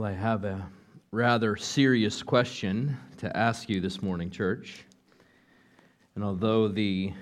Well, 0.00 0.08
I 0.08 0.14
have 0.14 0.46
a 0.46 0.66
rather 1.12 1.56
serious 1.56 2.22
question 2.22 2.96
to 3.18 3.36
ask 3.36 3.68
you 3.68 3.82
this 3.82 4.00
morning, 4.00 4.30
church. 4.30 4.86
And 6.14 6.24
although 6.24 6.68
the 6.68 7.12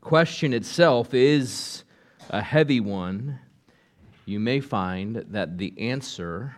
question 0.00 0.54
itself 0.54 1.12
is 1.12 1.84
a 2.30 2.40
heavy 2.40 2.80
one, 2.80 3.38
you 4.24 4.40
may 4.40 4.60
find 4.60 5.26
that 5.28 5.58
the 5.58 5.74
answer, 5.78 6.56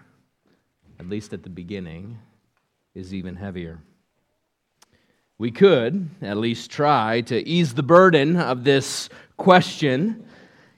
at 1.00 1.08
least 1.08 1.32
at 1.32 1.42
the 1.42 1.50
beginning, 1.50 2.20
is 2.94 3.12
even 3.12 3.34
heavier. 3.34 3.80
We 5.38 5.50
could 5.50 6.08
at 6.22 6.36
least 6.36 6.70
try 6.70 7.22
to 7.22 7.48
ease 7.48 7.74
the 7.74 7.82
burden 7.82 8.36
of 8.36 8.62
this 8.62 9.08
question 9.36 10.24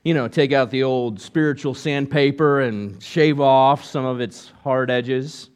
you 0.03 0.15
know, 0.15 0.29
take 0.29 0.53
out 0.53 0.71
the 0.71 0.83
old 0.83 1.21
spiritual 1.21 1.75
sandpaper 1.75 2.61
and 2.61 3.03
shave 3.03 3.41
off 3.41 3.85
some 3.85 4.05
of 4.05 4.21
its 4.21 4.51
hard 4.63 4.91
edges. 4.91 5.51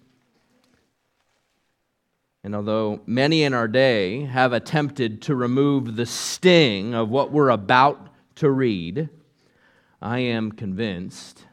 And 2.43 2.55
although 2.55 3.01
many 3.07 3.43
in 3.45 3.55
our 3.55 3.69
day 3.69 4.25
have 4.25 4.53
attempted 4.53 5.23
to 5.23 5.35
remove 5.35 5.97
the 5.97 6.05
sting 6.05 6.95
of 6.95 7.09
what 7.09 7.33
we're 7.33 7.49
about 7.49 8.09
to 8.37 8.51
read, 8.51 9.09
I 10.03 10.19
am 10.19 10.53
convinced 10.53 11.47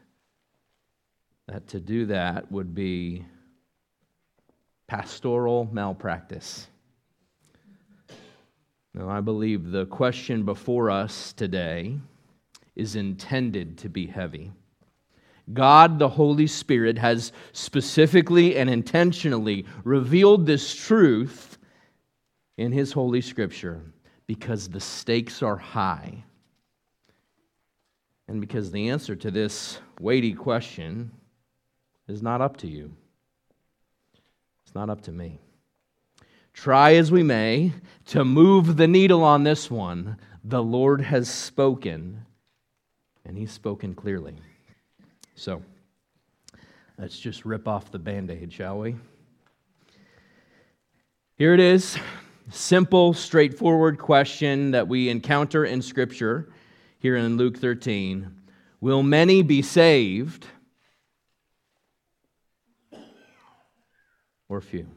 that 1.47 1.67
to 1.69 1.79
do 1.79 2.07
that 2.07 2.51
would 2.51 2.75
be 2.75 3.25
pastoral 4.87 5.69
malpractice. 5.71 6.67
Now, 8.93 9.07
I 9.07 9.21
believe 9.21 9.71
the 9.71 9.85
question 9.85 10.43
before 10.43 10.91
us 10.91 11.31
today 11.31 11.97
is 12.75 12.95
intended 12.95 13.77
to 13.79 13.89
be 13.89 14.07
heavy. 14.07 14.51
God, 15.53 15.99
the 15.99 16.09
Holy 16.09 16.47
Spirit, 16.47 16.97
has 16.97 17.31
specifically 17.51 18.57
and 18.57 18.69
intentionally 18.69 19.65
revealed 19.83 20.45
this 20.45 20.73
truth 20.73 21.57
in 22.57 22.71
His 22.71 22.91
Holy 22.91 23.21
Scripture 23.21 23.81
because 24.27 24.69
the 24.69 24.79
stakes 24.79 25.41
are 25.41 25.57
high. 25.57 26.23
And 28.27 28.39
because 28.39 28.71
the 28.71 28.89
answer 28.89 29.15
to 29.15 29.31
this 29.31 29.79
weighty 29.99 30.33
question 30.33 31.11
is 32.07 32.21
not 32.21 32.39
up 32.39 32.57
to 32.57 32.67
you, 32.67 32.93
it's 34.63 34.75
not 34.75 34.89
up 34.89 35.01
to 35.01 35.11
me. 35.11 35.39
Try 36.53 36.95
as 36.95 37.11
we 37.11 37.23
may 37.23 37.73
to 38.07 38.23
move 38.23 38.77
the 38.77 38.87
needle 38.87 39.23
on 39.23 39.43
this 39.43 39.69
one, 39.69 40.17
the 40.43 40.63
Lord 40.63 41.01
has 41.01 41.29
spoken 41.29 42.25
and 43.25 43.37
he's 43.37 43.51
spoken 43.51 43.93
clearly. 43.93 44.35
So, 45.35 45.61
let's 46.97 47.19
just 47.19 47.45
rip 47.45 47.67
off 47.67 47.91
the 47.91 47.99
band 47.99 48.31
aid, 48.31 48.51
shall 48.51 48.79
we? 48.79 48.95
Here 51.37 51.53
it 51.53 51.59
is 51.59 51.97
simple, 52.49 53.13
straightforward 53.13 53.97
question 53.97 54.71
that 54.71 54.87
we 54.87 55.09
encounter 55.09 55.65
in 55.65 55.81
Scripture 55.81 56.49
here 56.99 57.15
in 57.15 57.37
Luke 57.37 57.57
13 57.57 58.37
Will 58.79 59.03
many 59.03 59.43
be 59.43 59.61
saved 59.61 60.47
or 64.49 64.59
few? 64.59 64.87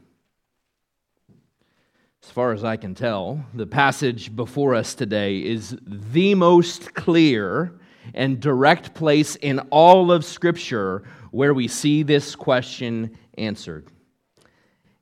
As 2.23 2.31
far 2.31 2.51
as 2.51 2.63
I 2.63 2.77
can 2.77 2.95
tell, 2.95 3.45
the 3.53 3.67
passage 3.67 4.35
before 4.35 4.73
us 4.73 4.95
today 4.95 5.37
is 5.37 5.77
the 5.85 6.33
most 6.33 6.95
clear 6.95 7.73
and 8.13 8.39
direct 8.39 8.93
place 8.93 9.35
in 9.35 9.59
all 9.71 10.11
of 10.11 10.23
Scripture 10.25 11.03
where 11.31 11.53
we 11.53 11.67
see 11.67 12.03
this 12.03 12.35
question 12.35 13.17
answered. 13.37 13.87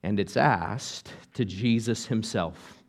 And 0.02 0.19
it's 0.19 0.38
asked 0.38 1.13
to 1.36 1.46
Jesus 1.46 2.06
himself. 2.06 2.84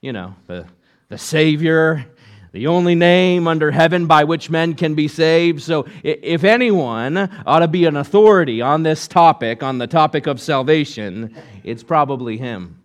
You 0.00 0.12
know, 0.12 0.34
the, 0.46 0.66
the 1.08 1.18
Savior, 1.18 2.06
the 2.52 2.66
only 2.66 2.94
name 2.94 3.46
under 3.46 3.70
heaven 3.70 4.06
by 4.06 4.24
which 4.24 4.50
men 4.50 4.74
can 4.74 4.94
be 4.94 5.08
saved. 5.08 5.62
So, 5.62 5.86
if 6.02 6.42
anyone 6.42 7.16
ought 7.46 7.60
to 7.60 7.68
be 7.68 7.84
an 7.84 7.96
authority 7.96 8.60
on 8.60 8.82
this 8.82 9.06
topic, 9.06 9.62
on 9.62 9.78
the 9.78 9.86
topic 9.86 10.26
of 10.26 10.40
salvation, 10.40 11.34
it's 11.62 11.82
probably 11.82 12.36
him. 12.36 12.82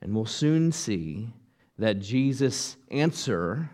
And 0.00 0.14
we'll 0.14 0.26
soon 0.26 0.72
see 0.72 1.34
that 1.78 2.00
Jesus' 2.00 2.76
answer 2.90 3.70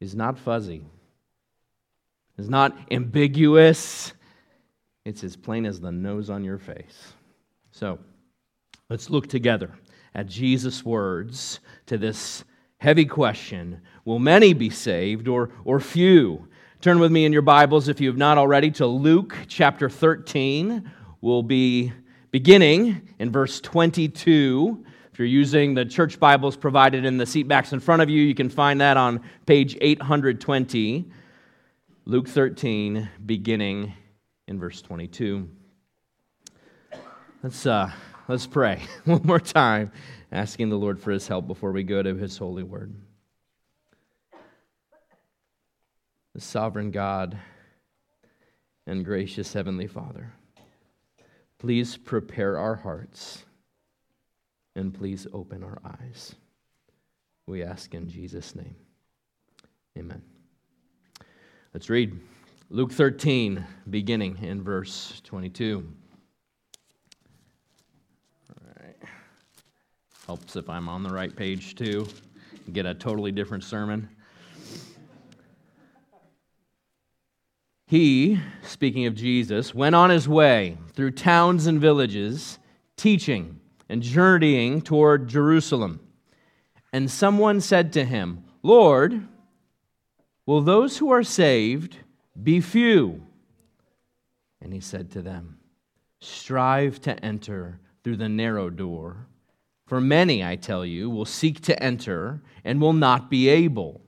is 0.00 0.14
not 0.14 0.38
fuzzy, 0.38 0.82
is 2.36 2.48
not 2.48 2.76
ambiguous. 2.90 4.12
It's 5.04 5.24
as 5.24 5.36
plain 5.36 5.66
as 5.66 5.80
the 5.80 5.92
nose 5.92 6.30
on 6.30 6.44
your 6.44 6.58
face. 6.58 7.12
So 7.72 7.98
let's 8.88 9.10
look 9.10 9.28
together 9.28 9.72
at 10.14 10.26
Jesus' 10.26 10.84
words 10.84 11.60
to 11.86 11.98
this 11.98 12.44
heavy 12.78 13.04
question 13.04 13.80
Will 14.04 14.18
many 14.18 14.54
be 14.54 14.70
saved 14.70 15.28
or, 15.28 15.50
or 15.64 15.80
few? 15.80 16.48
Turn 16.80 16.98
with 17.00 17.10
me 17.10 17.24
in 17.24 17.32
your 17.32 17.42
Bibles, 17.42 17.88
if 17.88 18.00
you 18.00 18.08
have 18.08 18.16
not 18.16 18.38
already, 18.38 18.70
to 18.72 18.86
Luke 18.86 19.36
chapter 19.48 19.90
13. 19.90 20.90
We'll 21.20 21.42
be 21.42 21.92
beginning 22.30 23.02
in 23.18 23.32
verse 23.32 23.60
22 23.60 24.84
if 25.18 25.20
you're 25.20 25.26
using 25.26 25.74
the 25.74 25.84
church 25.84 26.20
Bibles 26.20 26.56
provided 26.56 27.04
in 27.04 27.16
the 27.16 27.24
seatbacks 27.24 27.72
in 27.72 27.80
front 27.80 28.02
of 28.02 28.08
you, 28.08 28.22
you 28.22 28.36
can 28.36 28.48
find 28.48 28.80
that 28.80 28.96
on 28.96 29.20
page 29.46 29.76
820, 29.80 31.10
Luke 32.04 32.28
13, 32.28 33.08
beginning 33.26 33.94
in 34.46 34.60
verse 34.60 34.80
22. 34.80 35.50
Let's, 37.42 37.66
uh, 37.66 37.90
let's 38.28 38.46
pray 38.46 38.80
one 39.06 39.22
more 39.24 39.40
time, 39.40 39.90
asking 40.30 40.68
the 40.68 40.78
Lord 40.78 41.00
for 41.00 41.10
his 41.10 41.26
help 41.26 41.48
before 41.48 41.72
we 41.72 41.82
go 41.82 42.00
to 42.00 42.14
his 42.14 42.38
holy 42.38 42.62
word. 42.62 42.94
The 46.36 46.40
sovereign 46.40 46.92
God 46.92 47.36
and 48.86 49.04
gracious 49.04 49.52
Heavenly 49.52 49.88
Father, 49.88 50.32
please 51.58 51.96
prepare 51.96 52.56
our 52.56 52.76
hearts 52.76 53.42
and 54.78 54.94
please 54.94 55.26
open 55.32 55.62
our 55.62 55.78
eyes. 55.84 56.34
We 57.46 57.62
ask 57.62 57.94
in 57.94 58.08
Jesus' 58.08 58.54
name. 58.54 58.76
Amen. 59.98 60.22
Let's 61.74 61.90
read 61.90 62.18
Luke 62.70 62.92
13, 62.92 63.64
beginning 63.90 64.38
in 64.42 64.62
verse 64.62 65.20
22. 65.24 65.86
All 68.50 68.84
right. 68.84 68.96
Helps 70.26 70.56
if 70.56 70.70
I'm 70.70 70.88
on 70.88 71.02
the 71.02 71.10
right 71.10 71.34
page 71.34 71.74
too. 71.74 72.06
Get 72.72 72.86
a 72.86 72.94
totally 72.94 73.32
different 73.32 73.64
sermon. 73.64 74.08
He, 77.86 78.38
speaking 78.62 79.06
of 79.06 79.14
Jesus, 79.14 79.74
went 79.74 79.94
on 79.94 80.10
his 80.10 80.28
way 80.28 80.76
through 80.92 81.12
towns 81.12 81.66
and 81.66 81.80
villages, 81.80 82.58
teaching 82.96 83.58
and 83.88 84.02
journeying 84.02 84.82
toward 84.82 85.28
Jerusalem. 85.28 86.00
And 86.92 87.10
someone 87.10 87.60
said 87.60 87.92
to 87.94 88.04
him, 88.04 88.44
Lord, 88.62 89.26
will 90.46 90.60
those 90.60 90.98
who 90.98 91.10
are 91.10 91.22
saved 91.22 91.98
be 92.40 92.60
few? 92.60 93.22
And 94.60 94.72
he 94.72 94.80
said 94.80 95.10
to 95.12 95.22
them, 95.22 95.58
Strive 96.20 97.00
to 97.02 97.24
enter 97.24 97.80
through 98.02 98.16
the 98.16 98.28
narrow 98.28 98.70
door. 98.70 99.26
For 99.86 100.00
many, 100.00 100.44
I 100.44 100.56
tell 100.56 100.84
you, 100.84 101.08
will 101.08 101.24
seek 101.24 101.60
to 101.62 101.82
enter 101.82 102.42
and 102.64 102.80
will 102.80 102.92
not 102.92 103.30
be 103.30 103.48
able. 103.48 104.02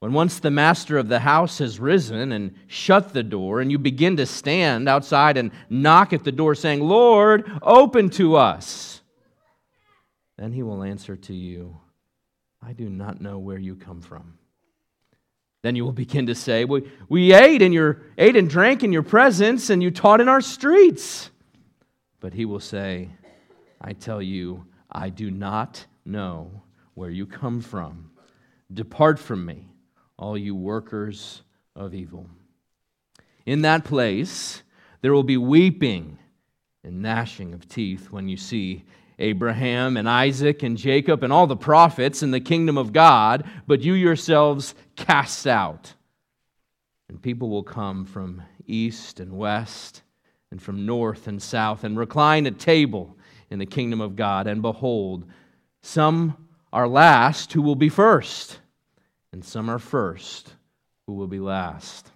When 0.00 0.12
once 0.12 0.40
the 0.40 0.50
master 0.50 0.98
of 0.98 1.08
the 1.08 1.20
house 1.20 1.58
has 1.58 1.80
risen 1.80 2.32
and 2.32 2.54
shut 2.66 3.12
the 3.12 3.22
door, 3.22 3.60
and 3.60 3.70
you 3.70 3.78
begin 3.78 4.16
to 4.18 4.26
stand 4.26 4.88
outside 4.88 5.36
and 5.36 5.50
knock 5.70 6.12
at 6.12 6.22
the 6.22 6.32
door, 6.32 6.54
saying, 6.54 6.80
Lord, 6.80 7.50
open 7.62 8.10
to 8.10 8.36
us. 8.36 9.00
Then 10.36 10.52
he 10.52 10.62
will 10.62 10.82
answer 10.82 11.16
to 11.16 11.34
you, 11.34 11.78
I 12.62 12.72
do 12.72 12.90
not 12.90 13.20
know 13.20 13.38
where 13.38 13.58
you 13.58 13.74
come 13.74 14.02
from. 14.02 14.38
Then 15.62 15.76
you 15.76 15.84
will 15.84 15.92
begin 15.92 16.26
to 16.26 16.34
say, 16.34 16.64
We, 16.64 16.90
we 17.08 17.32
ate, 17.32 17.62
and 17.62 17.72
your, 17.72 18.02
ate 18.18 18.36
and 18.36 18.48
drank 18.48 18.84
in 18.84 18.92
your 18.92 19.02
presence, 19.02 19.70
and 19.70 19.82
you 19.82 19.90
taught 19.90 20.20
in 20.20 20.28
our 20.28 20.40
streets. 20.40 21.30
But 22.20 22.34
he 22.34 22.44
will 22.44 22.60
say, 22.60 23.08
I 23.80 23.92
tell 23.92 24.20
you, 24.20 24.66
I 24.92 25.08
do 25.08 25.30
not 25.30 25.86
know 26.04 26.62
where 26.94 27.10
you 27.10 27.26
come 27.26 27.60
from. 27.60 28.10
Depart 28.72 29.18
from 29.18 29.44
me, 29.44 29.68
all 30.18 30.36
you 30.36 30.54
workers 30.54 31.42
of 31.74 31.94
evil. 31.94 32.28
In 33.44 33.62
that 33.62 33.84
place, 33.84 34.62
there 35.02 35.12
will 35.12 35.22
be 35.22 35.36
weeping 35.36 36.18
and 36.82 37.02
gnashing 37.02 37.54
of 37.54 37.68
teeth 37.68 38.10
when 38.10 38.28
you 38.28 38.36
see 38.36 38.84
Abraham 39.18 39.96
and 39.96 40.08
Isaac 40.08 40.62
and 40.62 40.76
Jacob 40.76 41.22
and 41.22 41.32
all 41.32 41.46
the 41.46 41.56
prophets 41.56 42.22
in 42.22 42.30
the 42.30 42.40
kingdom 42.40 42.76
of 42.76 42.92
God, 42.92 43.44
but 43.66 43.82
you 43.82 43.94
yourselves 43.94 44.74
cast 44.94 45.46
out. 45.46 45.94
And 47.08 47.20
people 47.20 47.48
will 47.48 47.62
come 47.62 48.04
from 48.04 48.42
east 48.66 49.20
and 49.20 49.36
west 49.36 50.02
and 50.50 50.62
from 50.62 50.86
north 50.86 51.26
and 51.26 51.42
south, 51.42 51.82
and 51.82 51.98
recline 51.98 52.46
at 52.46 52.58
table 52.58 53.16
in 53.50 53.58
the 53.58 53.66
kingdom 53.66 54.00
of 54.00 54.16
God. 54.16 54.46
And 54.46 54.62
behold, 54.62 55.24
some 55.82 56.36
are 56.72 56.86
last 56.86 57.52
who 57.52 57.62
will 57.62 57.74
be 57.74 57.88
first, 57.88 58.60
and 59.36 59.44
some 59.44 59.68
are 59.68 59.78
first 59.78 60.54
who 61.06 61.12
will 61.12 61.26
be 61.26 61.40
last. 61.40 62.10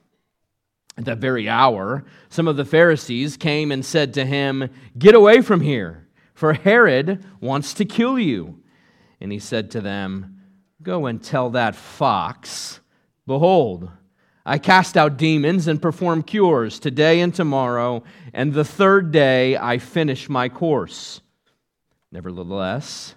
At 0.97 1.05
that 1.05 1.19
very 1.19 1.51
hour, 1.51 2.03
some 2.31 2.49
of 2.49 2.57
the 2.57 2.65
Pharisees 2.65 3.37
came 3.37 3.71
and 3.71 3.85
said 3.85 4.15
to 4.15 4.25
him, 4.25 4.71
Get 4.97 5.15
away 5.15 5.43
from 5.43 5.61
here, 5.61 6.09
for 6.33 6.55
Herod 6.55 7.23
wants 7.39 7.75
to 7.75 7.85
kill 7.85 8.19
you. 8.19 8.63
And 9.21 9.31
he 9.31 9.39
said 9.39 9.71
to 9.73 9.83
them, 9.83 10.41
Go 10.83 11.05
and 11.05 11.23
tell 11.23 11.51
that 11.51 11.77
fox, 11.77 12.81
Behold, 13.27 13.91
I 14.47 14.57
cast 14.57 14.97
out 14.97 15.19
demons 15.19 15.69
and 15.69 15.83
perform 15.83 16.23
cures 16.23 16.79
today 16.79 17.21
and 17.21 17.35
tomorrow, 17.35 18.03
and 18.33 18.55
the 18.55 18.65
third 18.65 19.13
day 19.13 19.59
I 19.59 19.77
finish 19.77 20.31
my 20.31 20.49
course. 20.49 21.21
Nevertheless, 22.11 23.15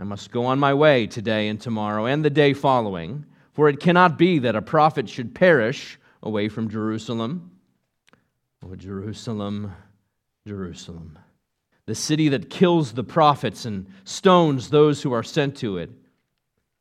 I 0.00 0.02
must 0.02 0.30
go 0.30 0.46
on 0.46 0.58
my 0.58 0.72
way 0.72 1.06
today 1.06 1.48
and 1.48 1.60
tomorrow 1.60 2.06
and 2.06 2.24
the 2.24 2.30
day 2.30 2.54
following, 2.54 3.26
for 3.52 3.68
it 3.68 3.80
cannot 3.80 4.16
be 4.16 4.38
that 4.38 4.56
a 4.56 4.62
prophet 4.62 5.10
should 5.10 5.34
perish 5.34 5.98
away 6.22 6.48
from 6.48 6.70
Jerusalem. 6.70 7.50
Oh, 8.64 8.74
Jerusalem, 8.76 9.74
Jerusalem, 10.46 11.18
the 11.84 11.94
city 11.94 12.30
that 12.30 12.48
kills 12.48 12.92
the 12.92 13.04
prophets 13.04 13.66
and 13.66 13.88
stones 14.04 14.70
those 14.70 15.02
who 15.02 15.12
are 15.12 15.22
sent 15.22 15.58
to 15.58 15.76
it. 15.76 15.90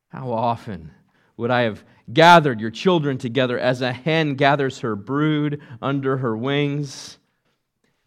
How 0.07 0.31
often 0.31 0.91
would 1.35 1.51
I 1.51 1.63
have 1.63 1.83
gathered 2.13 2.61
your 2.61 2.71
children 2.71 3.17
together 3.17 3.59
as 3.59 3.81
a 3.81 3.91
hen 3.91 4.35
gathers 4.35 4.79
her 4.79 4.95
brood 4.95 5.61
under 5.81 6.15
her 6.15 6.37
wings, 6.37 7.17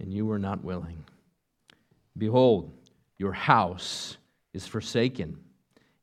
and 0.00 0.10
you 0.10 0.24
were 0.24 0.38
not 0.38 0.64
willing. 0.64 1.04
Behold, 2.16 2.72
your 3.18 3.32
house 3.32 4.16
is 4.52 4.66
forsaken, 4.66 5.38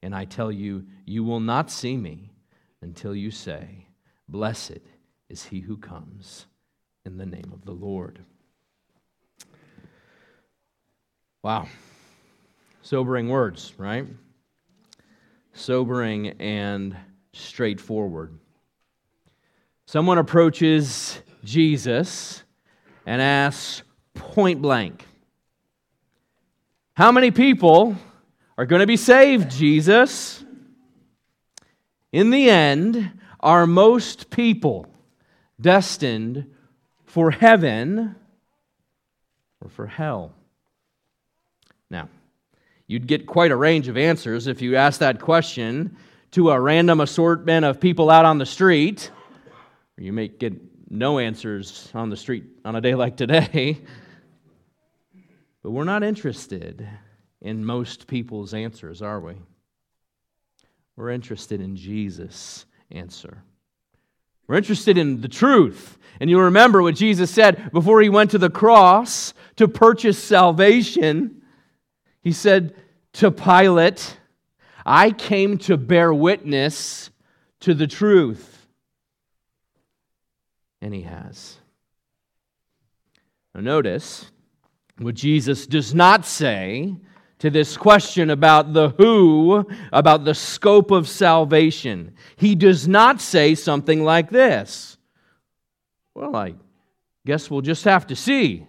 and 0.02 0.16
I 0.16 0.26
tell 0.26 0.52
you, 0.52 0.86
you 1.06 1.24
will 1.24 1.40
not 1.40 1.70
see 1.70 1.98
me 1.98 2.32
until 2.82 3.16
you 3.16 3.32
say, 3.32 3.88
Blessed 4.28 4.80
is 5.30 5.46
he 5.46 5.60
who 5.60 5.78
comes 5.78 6.46
in 7.06 7.18
the 7.18 7.26
name 7.26 7.52
of 7.54 7.66
the 7.66 7.72
Lord. 7.72 8.20
Wow. 11.42 11.68
Sobering 12.82 13.30
words, 13.30 13.74
right? 13.78 14.06
Sobering 15.54 16.30
and 16.40 16.96
straightforward. 17.34 18.38
Someone 19.86 20.18
approaches 20.18 21.20
Jesus 21.44 22.44
and 23.06 23.22
asks 23.22 23.84
point 24.14 24.62
blank, 24.62 25.06
How 26.94 27.12
many 27.12 27.32
people 27.32 27.96
are 28.60 28.66
going 28.66 28.82
to 28.82 28.88
be 28.88 28.98
saved, 28.98 29.52
Jesus? 29.52 30.44
In 32.12 32.30
the 32.30 32.50
end, 32.50 33.10
are 33.40 33.66
most 33.66 34.30
people 34.30 34.86
destined 35.62 36.46
for 37.06 37.32
heaven 37.32 38.18
or 39.62 39.70
for 39.70 39.88
hell? 39.88 40.34
Now, 41.90 42.10
you'd 42.86 43.08
get 43.08 43.26
quite 43.26 43.52
a 43.52 43.56
range 43.56 43.88
of 43.88 43.96
answers 43.96 44.46
if 44.46 44.62
you 44.62 44.76
asked 44.76 45.00
that 45.00 45.22
question 45.22 45.96
to 46.32 46.50
a 46.50 46.60
random 46.60 47.00
assortment 47.00 47.64
of 47.64 47.80
people 47.80 48.10
out 48.10 48.26
on 48.26 48.40
the 48.40 48.46
street. 48.46 49.10
You 49.98 50.12
may 50.12 50.28
get 50.28 50.92
no 50.92 51.18
answers 51.18 51.90
on 51.94 52.10
the 52.10 52.18
street 52.18 52.44
on 52.66 52.76
a 52.76 52.82
day 52.82 52.96
like 52.96 53.16
today. 53.16 53.80
But 55.62 55.72
we're 55.72 55.84
not 55.84 56.04
interested 56.04 56.88
in 57.42 57.66
most 57.66 58.08
people's 58.08 58.54
answers, 58.54 59.02
are 59.02 59.20
we? 59.20 59.36
We're 60.96 61.12
interested 61.12 61.62
in 61.62 61.76
Jesus' 61.76 62.66
answer. 62.92 63.44
We're 64.48 64.58
interested 64.58 64.98
in 64.98 65.22
the 65.22 65.28
truth. 65.28 65.98
And 66.20 66.30
you 66.30 66.40
remember 66.40 66.82
what 66.82 66.96
Jesus 66.96 67.32
said 67.32 67.72
before 67.72 68.02
he 68.02 68.10
went 68.10 68.32
to 68.32 68.38
the 68.38 68.50
cross 68.50 69.34
to 69.56 69.68
purchase 69.68 70.22
salvation. 70.22 71.42
He 72.22 72.32
said 72.32 72.76
to 73.14 73.32
Pilate, 73.32 74.18
I 74.86 75.12
came 75.12 75.58
to 75.60 75.78
bear 75.78 76.14
witness 76.14 77.12
to 77.62 77.74
the 77.74 77.88
truth. 77.88 78.68
And 80.82 80.94
he 80.94 81.04
has. 81.04 81.58
Now, 83.54 83.62
notice 83.62 84.32
what 84.98 85.16
Jesus 85.16 85.68
does 85.68 85.94
not 85.94 86.26
say 86.26 86.96
to 87.40 87.50
this 87.50 87.78
question 87.78 88.30
about 88.30 88.74
the 88.74 88.90
who, 88.90 89.66
about 89.92 90.26
the 90.26 90.36
scope 90.36 90.92
of 90.92 91.08
salvation. 91.08 92.14
He 92.36 92.56
does 92.56 92.88
not 92.88 93.22
say 93.22 93.56
something 93.56 94.04
like 94.04 94.30
this 94.30 94.98
Well, 96.14 96.36
I 96.36 96.56
guess 97.26 97.50
we'll 97.50 97.62
just 97.62 97.86
have 97.86 98.08
to 98.08 98.16
see. 98.16 98.66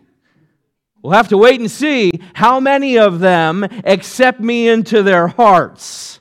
We'll 1.03 1.15
have 1.15 1.29
to 1.29 1.39
wait 1.39 1.61
and 1.61 1.71
see 1.71 2.13
how 2.35 2.61
many 2.61 2.99
of 2.99 3.21
them 3.21 3.65
accept 3.85 4.39
me 4.39 4.69
into 4.69 5.03
their 5.03 5.29
hearts. 5.29 6.21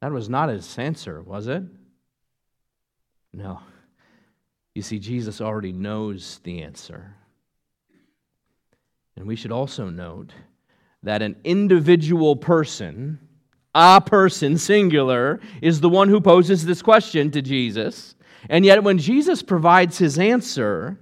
That 0.00 0.12
was 0.12 0.28
not 0.28 0.50
his 0.50 0.78
answer, 0.78 1.22
was 1.22 1.48
it? 1.48 1.62
No. 3.32 3.60
You 4.74 4.82
see, 4.82 4.98
Jesus 4.98 5.40
already 5.40 5.72
knows 5.72 6.40
the 6.44 6.62
answer. 6.62 7.14
And 9.16 9.26
we 9.26 9.34
should 9.34 9.50
also 9.50 9.90
note 9.90 10.32
that 11.02 11.22
an 11.22 11.36
individual 11.44 12.36
person, 12.36 13.18
a 13.74 14.00
person, 14.00 14.58
singular, 14.58 15.40
is 15.62 15.80
the 15.80 15.88
one 15.88 16.08
who 16.08 16.20
poses 16.20 16.64
this 16.64 16.82
question 16.82 17.30
to 17.30 17.42
Jesus. 17.42 18.14
And 18.48 18.64
yet, 18.64 18.82
when 18.82 18.98
Jesus 18.98 19.42
provides 19.42 19.98
his 19.98 20.18
answer, 20.18 20.98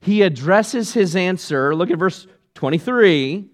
he 0.00 0.22
addresses 0.22 0.92
his 0.92 1.16
answer, 1.16 1.74
look 1.74 1.90
at 1.90 1.98
verse 1.98 2.26
23, 2.54 3.48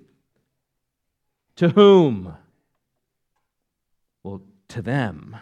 to 1.56 1.68
whom? 1.70 2.34
Well, 4.22 4.42
to 4.68 4.82
them. 4.82 5.36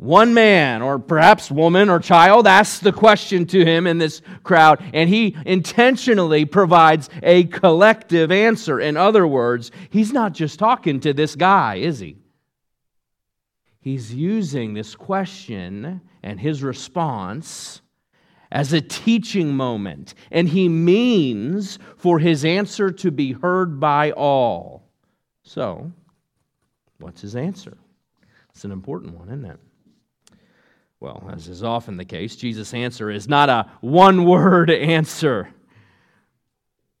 One 0.00 0.32
man, 0.32 0.80
or 0.80 0.98
perhaps 0.98 1.50
woman 1.50 1.90
or 1.90 1.98
child, 1.98 2.46
asks 2.46 2.78
the 2.78 2.90
question 2.90 3.44
to 3.48 3.66
him 3.66 3.86
in 3.86 3.98
this 3.98 4.22
crowd, 4.42 4.82
and 4.94 5.10
he 5.10 5.36
intentionally 5.44 6.46
provides 6.46 7.10
a 7.22 7.44
collective 7.44 8.32
answer. 8.32 8.80
In 8.80 8.96
other 8.96 9.26
words, 9.26 9.70
he's 9.90 10.10
not 10.10 10.32
just 10.32 10.58
talking 10.58 11.00
to 11.00 11.12
this 11.12 11.36
guy, 11.36 11.74
is 11.74 11.98
he? 11.98 12.16
He's 13.78 14.14
using 14.14 14.72
this 14.72 14.94
question 14.94 16.00
and 16.22 16.40
his 16.40 16.62
response 16.62 17.82
as 18.50 18.72
a 18.72 18.80
teaching 18.80 19.54
moment, 19.54 20.14
and 20.30 20.48
he 20.48 20.70
means 20.70 21.78
for 21.98 22.18
his 22.18 22.46
answer 22.46 22.90
to 22.90 23.10
be 23.10 23.32
heard 23.32 23.78
by 23.78 24.12
all. 24.12 24.88
So, 25.42 25.92
what's 27.00 27.20
his 27.20 27.36
answer? 27.36 27.76
It's 28.48 28.64
an 28.64 28.72
important 28.72 29.14
one, 29.14 29.28
isn't 29.28 29.44
it? 29.44 29.60
Well, 31.00 31.30
as 31.32 31.48
is 31.48 31.62
often 31.62 31.96
the 31.96 32.04
case, 32.04 32.36
Jesus' 32.36 32.74
answer 32.74 33.10
is 33.10 33.26
not 33.26 33.48
a 33.48 33.70
one 33.80 34.24
word 34.24 34.70
answer. 34.70 35.48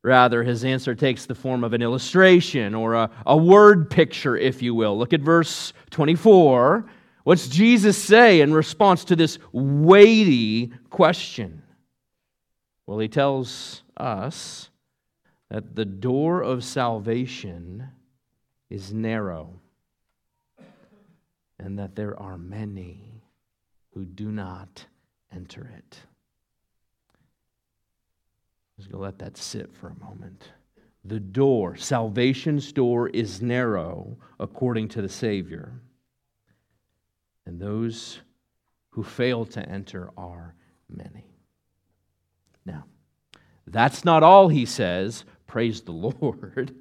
Rather, 0.02 0.42
his 0.42 0.64
answer 0.64 0.94
takes 0.94 1.26
the 1.26 1.34
form 1.34 1.62
of 1.62 1.74
an 1.74 1.82
illustration 1.82 2.74
or 2.74 2.94
a, 2.94 3.10
a 3.26 3.36
word 3.36 3.90
picture, 3.90 4.34
if 4.34 4.62
you 4.62 4.74
will. 4.74 4.98
Look 4.98 5.12
at 5.12 5.20
verse 5.20 5.74
24. 5.90 6.86
What's 7.24 7.48
Jesus 7.48 8.02
say 8.02 8.40
in 8.40 8.54
response 8.54 9.04
to 9.04 9.16
this 9.16 9.38
weighty 9.52 10.72
question? 10.88 11.62
Well, 12.86 12.98
he 12.98 13.08
tells 13.08 13.82
us 13.98 14.70
that 15.50 15.76
the 15.76 15.84
door 15.84 16.40
of 16.40 16.64
salvation 16.64 17.86
is 18.70 18.94
narrow 18.94 19.60
and 21.58 21.78
that 21.78 21.94
there 21.94 22.18
are 22.18 22.38
many 22.38 23.09
who 23.92 24.04
do 24.04 24.30
not 24.30 24.86
enter 25.34 25.70
it. 25.76 25.98
Just 28.76 28.90
going 28.90 29.00
to 29.00 29.04
let 29.04 29.18
that 29.18 29.36
sit 29.36 29.72
for 29.74 29.88
a 29.88 30.04
moment. 30.04 30.52
The 31.04 31.20
door, 31.20 31.76
salvation's 31.76 32.72
door, 32.72 33.08
is 33.08 33.42
narrow 33.42 34.16
according 34.38 34.88
to 34.88 35.02
the 35.02 35.08
Savior. 35.08 35.72
And 37.46 37.60
those 37.60 38.20
who 38.90 39.02
fail 39.02 39.44
to 39.46 39.68
enter 39.68 40.10
are 40.16 40.54
many. 40.88 41.24
Now, 42.64 42.84
that's 43.66 44.04
not 44.04 44.22
all 44.22 44.48
he 44.48 44.66
says. 44.66 45.24
Praise 45.46 45.80
the 45.80 45.92
Lord. 46.20 46.74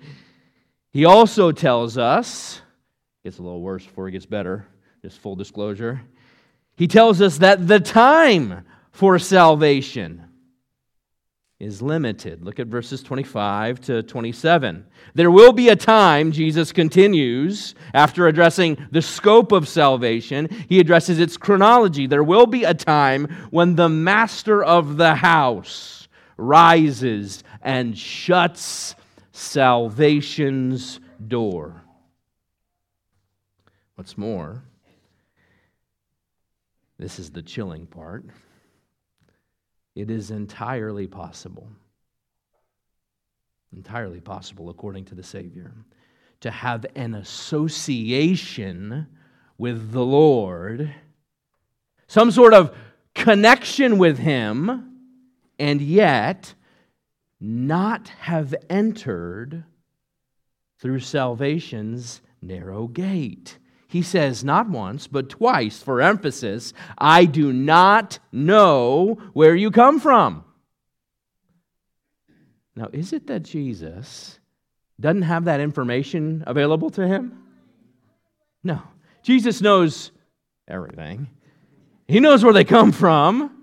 He 0.92 1.06
also 1.06 1.51
tells 1.51 1.98
us, 1.98 2.62
gets 3.24 3.38
a 3.38 3.42
little 3.42 3.62
worse 3.62 3.86
before 3.86 4.08
it 4.08 4.12
gets 4.12 4.25
better, 4.25 4.66
just 5.01 5.20
full 5.20 5.36
disclosure. 5.36 6.01
He 6.80 6.88
tells 6.88 7.22
us 7.22 7.40
that 7.40 7.68
the 7.68 7.82
time 7.82 8.64
for 8.94 9.20
salvation 9.20 10.24
is 11.60 11.82
limited. 11.82 12.42
Look 12.42 12.58
at 12.58 12.68
verses 12.68 13.04
25 13.04 13.82
to 13.82 14.02
27. 14.02 14.86
There 15.14 15.30
will 15.30 15.52
be 15.52 15.68
a 15.68 15.76
time, 15.76 16.32
Jesus 16.32 16.72
continues, 16.72 17.76
after 17.94 18.28
addressing 18.28 18.78
the 18.92 19.02
scope 19.02 19.52
of 19.52 19.68
salvation, 19.68 20.48
he 20.70 20.80
addresses 20.80 21.20
its 21.20 21.36
chronology. 21.36 22.08
There 22.08 22.24
will 22.24 22.46
be 22.46 22.64
a 22.64 22.74
time 22.74 23.26
when 23.50 23.76
the 23.76 23.90
master 23.90 24.64
of 24.64 24.96
the 24.96 25.16
house 25.16 26.08
rises 26.38 27.44
and 27.62 27.98
shuts 27.98 28.96
salvation's 29.34 31.02
door. 31.28 31.84
What's 33.96 34.18
more, 34.18 34.64
this 37.00 37.18
is 37.18 37.32
the 37.32 37.41
chilling 37.41 37.88
part. 37.88 38.25
It 39.96 40.12
is 40.12 40.29
entirely 40.32 41.08
possible, 41.08 41.70
entirely 43.74 44.20
possible, 44.20 44.70
according 44.70 45.06
to 45.06 45.15
the 45.15 45.24
Savior, 45.24 45.72
to 46.41 46.51
have 46.51 46.86
an 46.96 47.15
association 47.15 49.08
with 49.58 49.91
the 49.91 50.06
Lord, 50.06 50.94
some 52.08 52.32
sort 52.32 52.53
of 52.53 52.75
connection 53.15 53.98
with 53.98 54.18
Him, 54.18 54.98
and 55.58 55.82
yet 55.82 56.53
not 57.39 58.10
have 58.10 58.53
entered 58.70 59.63
through 60.79 61.00
salvation's 61.00 62.22
narrow 62.41 62.88
gate. 62.88 63.59
He 63.89 64.03
says 64.03 64.43
not 64.43 64.69
once, 64.69 65.08
but 65.08 65.29
twice 65.29 65.81
for 65.81 66.00
emphasis 66.00 66.74
I 66.96 67.25
do 67.25 67.51
not 67.51 68.19
know 68.31 69.17
where 69.34 69.55
you 69.55 69.72
come 69.72 70.00
from. 70.00 70.43
Now, 72.75 72.89
is 72.93 73.13
it 73.13 73.25
that 73.27 73.41
Jesus 73.41 74.39
doesn't 75.00 75.24
have 75.24 75.46
that 75.46 75.60
information 75.60 76.43
available 76.46 76.91
to 76.91 77.08
him? 77.08 77.43
No. 78.63 78.79
Jesus 79.24 79.60
knows 79.60 80.12
everything, 80.67 81.27
he 82.08 82.19
knows 82.19 82.43
where 82.43 82.53
they 82.53 82.63
come 82.63 82.91
from. 82.91 83.55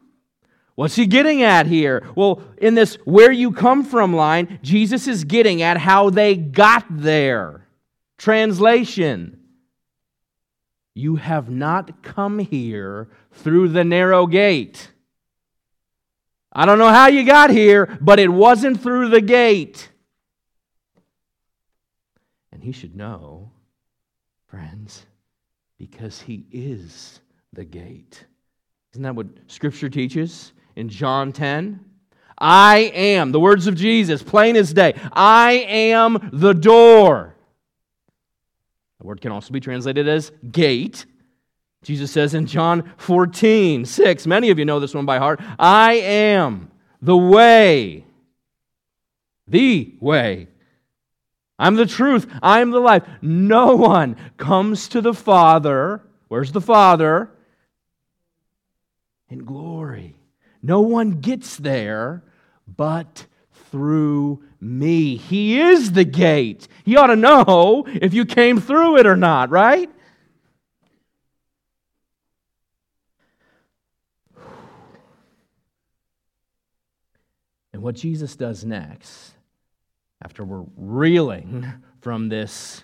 What's 0.75 0.97
he 0.97 1.07
getting 1.07 1.43
at 1.43 1.67
here? 1.67 2.05
Well, 2.17 2.43
in 2.59 2.75
this 2.75 2.97
where 3.05 3.33
you 3.33 3.53
come 3.53 3.85
from 3.85 4.13
line, 4.13 4.59
Jesus 4.61 5.07
is 5.07 5.23
getting 5.23 5.63
at 5.63 5.79
how 5.79 6.11
they 6.11 6.35
got 6.37 6.85
there. 6.91 7.67
Translation 8.19 9.41
You 10.97 11.17
have 11.17 11.51
not 11.51 12.03
come 12.03 12.39
here 12.39 13.09
through 13.31 13.69
the 13.69 13.85
narrow 13.85 14.27
gate. 14.27 14.93
I 16.51 16.65
don't 16.65 16.79
know 16.79 16.89
how 16.89 17.09
you 17.09 17.27
got 17.27 17.51
here, 17.51 17.99
but 18.01 18.19
it 18.19 18.31
wasn't 18.31 18.83
through 18.83 19.11
the 19.11 19.21
gate. 19.21 19.91
And 22.51 22.65
he 22.65 22.73
should 22.73 22.97
know, 22.97 23.51
friends, 24.47 25.05
because 25.77 26.23
he 26.23 26.47
is 26.51 27.21
the 27.53 27.67
gate. 27.67 28.25
Isn't 28.95 29.03
that 29.03 29.15
what 29.15 29.27
Scripture 29.49 29.91
teaches 29.91 30.55
in 30.77 30.89
John 30.89 31.31
10? 31.31 31.79
I 32.39 32.91
am, 32.95 33.33
the 33.33 33.41
words 33.41 33.67
of 33.67 33.75
Jesus, 33.75 34.23
plain 34.23 34.57
as 34.57 34.73
day. 34.73 34.95
I 35.13 35.67
am 35.69 36.31
the 36.33 36.55
door. 36.55 37.36
The 39.01 39.07
word 39.07 39.21
can 39.21 39.33
also 39.33 39.53
be 39.53 39.61
translated 39.61 40.09
as 40.09 40.33
gate. 40.51 41.07
Jesus 41.83 42.11
says 42.11 42.35
in 42.35 42.47
John 42.47 42.93
14, 42.97 43.85
6, 43.85 44.27
many 44.27 44.51
of 44.51 44.59
you 44.59 44.65
know 44.65 44.81
this 44.81 44.95
one 44.95 45.07
by 45.07 45.19
heart 45.19 45.41
I 45.59 45.95
am 45.95 46.71
the 47.01 47.17
way, 47.17 48.05
the 49.47 49.95
way. 50.01 50.49
I'm 51.59 51.77
the 51.77 51.87
truth. 51.87 52.27
I'm 52.43 52.71
the 52.71 52.81
life. 52.81 53.03
No 53.23 53.77
one 53.77 54.17
comes 54.37 54.89
to 54.89 55.01
the 55.01 55.15
Father. 55.15 56.03
Where's 56.29 56.53
the 56.53 56.61
Father? 56.61 57.31
In 59.31 59.45
glory. 59.45 60.17
No 60.63 60.81
one 60.81 61.21
gets 61.21 61.57
there 61.57 62.23
but 62.67 63.27
through 63.71 64.43
me. 64.61 65.17
He 65.17 65.61
is 65.61 65.93
the 65.93 66.05
gate. 66.05 66.69
He 66.85 66.97
ought 66.97 67.09
to 67.09 67.17
know 67.17 67.85
if 67.87 68.15
you 68.15 68.25
came 68.25 68.61
through 68.61 68.99
it 68.99 69.07
or 69.07 69.17
not, 69.17 69.51
right? 69.51 69.91
And 77.73 77.83
what 77.83 77.95
Jesus 77.95 78.37
does 78.37 78.65
next, 78.65 79.33
after 80.23 80.43
we're 80.45 80.65
reeling 80.77 81.71
from 82.01 82.31
this 82.31 82.83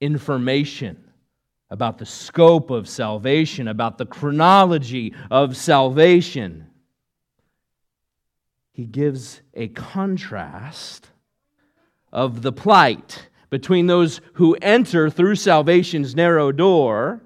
information 0.00 1.02
about 1.70 1.98
the 1.98 2.06
scope 2.06 2.70
of 2.70 2.88
salvation, 2.88 3.68
about 3.68 3.96
the 3.96 4.04
chronology 4.04 5.14
of 5.30 5.56
salvation, 5.56 6.66
he 8.72 8.84
gives 8.84 9.42
a 9.54 9.68
contrast 9.68 11.08
of 12.12 12.42
the 12.42 12.52
plight 12.52 13.28
between 13.50 13.86
those 13.86 14.20
who 14.34 14.56
enter 14.62 15.10
through 15.10 15.34
salvation's 15.34 16.14
narrow 16.14 16.52
door 16.52 17.20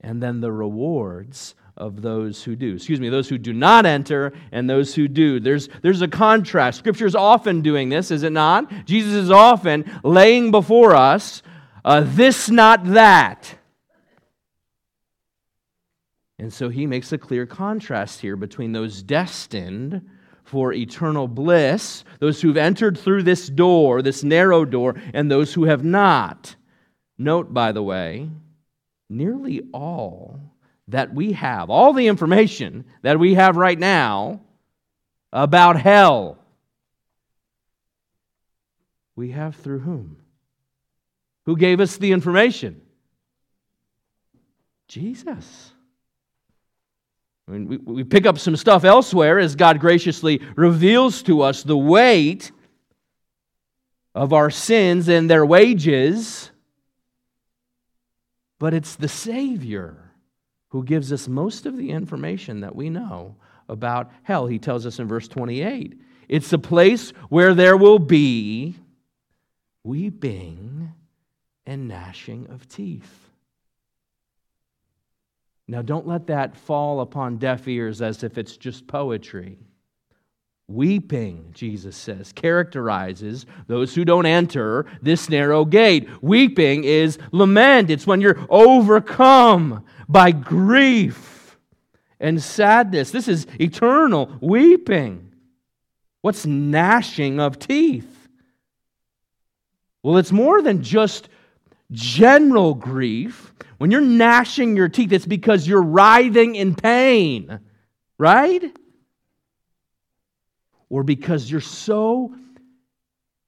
and 0.00 0.22
then 0.22 0.40
the 0.40 0.52
rewards 0.52 1.54
of 1.76 2.02
those 2.02 2.42
who 2.44 2.54
do. 2.54 2.74
Excuse 2.74 3.00
me, 3.00 3.08
those 3.08 3.28
who 3.28 3.38
do 3.38 3.52
not 3.52 3.86
enter 3.86 4.32
and 4.52 4.68
those 4.68 4.94
who 4.94 5.08
do. 5.08 5.40
There's, 5.40 5.68
there's 5.82 6.02
a 6.02 6.08
contrast. 6.08 6.78
Scripture 6.78 7.06
is 7.06 7.16
often 7.16 7.62
doing 7.62 7.88
this, 7.88 8.10
is 8.10 8.22
it 8.22 8.32
not? 8.32 8.70
Jesus 8.84 9.14
is 9.14 9.30
often 9.30 10.00
laying 10.04 10.50
before 10.50 10.94
us 10.94 11.42
uh, 11.84 12.02
this, 12.04 12.48
not 12.48 12.84
that. 12.92 13.58
And 16.38 16.52
so 16.52 16.68
he 16.68 16.86
makes 16.86 17.12
a 17.12 17.18
clear 17.18 17.46
contrast 17.46 18.20
here 18.20 18.36
between 18.36 18.72
those 18.72 19.02
destined 19.02 20.02
for 20.42 20.72
eternal 20.72 21.28
bliss, 21.28 22.04
those 22.20 22.40
who've 22.40 22.56
entered 22.56 22.98
through 22.98 23.22
this 23.22 23.48
door, 23.48 24.02
this 24.02 24.22
narrow 24.22 24.64
door, 24.64 24.94
and 25.12 25.30
those 25.30 25.54
who 25.54 25.64
have 25.64 25.84
not. 25.84 26.56
Note, 27.16 27.54
by 27.54 27.72
the 27.72 27.82
way, 27.82 28.28
nearly 29.08 29.62
all 29.72 30.40
that 30.88 31.14
we 31.14 31.32
have, 31.32 31.70
all 31.70 31.92
the 31.92 32.08
information 32.08 32.84
that 33.02 33.18
we 33.18 33.34
have 33.34 33.56
right 33.56 33.78
now 33.78 34.40
about 35.32 35.80
hell, 35.80 36.38
we 39.16 39.30
have 39.30 39.56
through 39.56 39.80
whom? 39.80 40.16
Who 41.46 41.56
gave 41.56 41.80
us 41.80 41.96
the 41.96 42.12
information? 42.12 42.80
Jesus. 44.88 45.73
I 47.46 47.52
mean, 47.52 47.66
we, 47.68 47.76
we 47.76 48.04
pick 48.04 48.26
up 48.26 48.38
some 48.38 48.56
stuff 48.56 48.84
elsewhere 48.84 49.38
as 49.38 49.54
God 49.54 49.78
graciously 49.78 50.40
reveals 50.56 51.22
to 51.24 51.42
us 51.42 51.62
the 51.62 51.76
weight 51.76 52.50
of 54.14 54.32
our 54.32 54.50
sins 54.50 55.08
and 55.08 55.28
their 55.28 55.44
wages. 55.44 56.50
But 58.58 58.72
it's 58.72 58.96
the 58.96 59.08
Savior 59.08 60.12
who 60.68 60.84
gives 60.84 61.12
us 61.12 61.28
most 61.28 61.66
of 61.66 61.76
the 61.76 61.90
information 61.90 62.60
that 62.60 62.74
we 62.74 62.90
know 62.90 63.36
about 63.68 64.10
hell. 64.22 64.46
He 64.46 64.58
tells 64.58 64.86
us 64.86 64.98
in 64.98 65.06
verse 65.06 65.28
28 65.28 66.00
it's 66.28 66.52
a 66.52 66.58
place 66.58 67.10
where 67.28 67.54
there 67.54 67.76
will 67.76 67.98
be 67.98 68.74
weeping 69.82 70.92
and 71.66 71.88
gnashing 71.88 72.46
of 72.48 72.66
teeth. 72.68 73.23
Now, 75.66 75.82
don't 75.82 76.06
let 76.06 76.26
that 76.26 76.56
fall 76.56 77.00
upon 77.00 77.38
deaf 77.38 77.66
ears 77.66 78.02
as 78.02 78.22
if 78.22 78.36
it's 78.36 78.56
just 78.56 78.86
poetry. 78.86 79.58
Weeping, 80.66 81.50
Jesus 81.52 81.96
says, 81.96 82.32
characterizes 82.32 83.44
those 83.66 83.94
who 83.94 84.04
don't 84.04 84.26
enter 84.26 84.86
this 85.02 85.28
narrow 85.28 85.64
gate. 85.64 86.08
Weeping 86.22 86.84
is 86.84 87.18
lament, 87.32 87.90
it's 87.90 88.06
when 88.06 88.20
you're 88.20 88.46
overcome 88.48 89.84
by 90.08 90.32
grief 90.32 91.58
and 92.18 92.42
sadness. 92.42 93.10
This 93.10 93.28
is 93.28 93.46
eternal 93.60 94.38
weeping. 94.40 95.34
What's 96.22 96.46
gnashing 96.46 97.40
of 97.40 97.58
teeth? 97.58 98.28
Well, 100.02 100.16
it's 100.16 100.32
more 100.32 100.62
than 100.62 100.82
just 100.82 101.28
general 101.90 102.74
grief, 102.74 103.52
when 103.78 103.90
you're 103.90 104.00
gnashing 104.00 104.76
your 104.76 104.88
teeth, 104.88 105.12
it's 105.12 105.26
because 105.26 105.66
you're 105.66 105.82
writhing 105.82 106.54
in 106.54 106.74
pain, 106.74 107.60
right? 108.18 108.76
Or 110.88 111.02
because 111.02 111.50
you're 111.50 111.60
so 111.60 112.34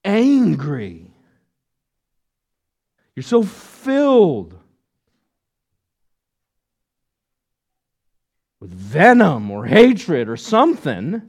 angry. 0.05 1.11
You're 3.15 3.23
so 3.23 3.43
filled 3.43 4.59
with 8.61 8.71
venom 8.71 9.51
or 9.51 9.65
hatred 9.65 10.29
or 10.29 10.37
something, 10.37 11.23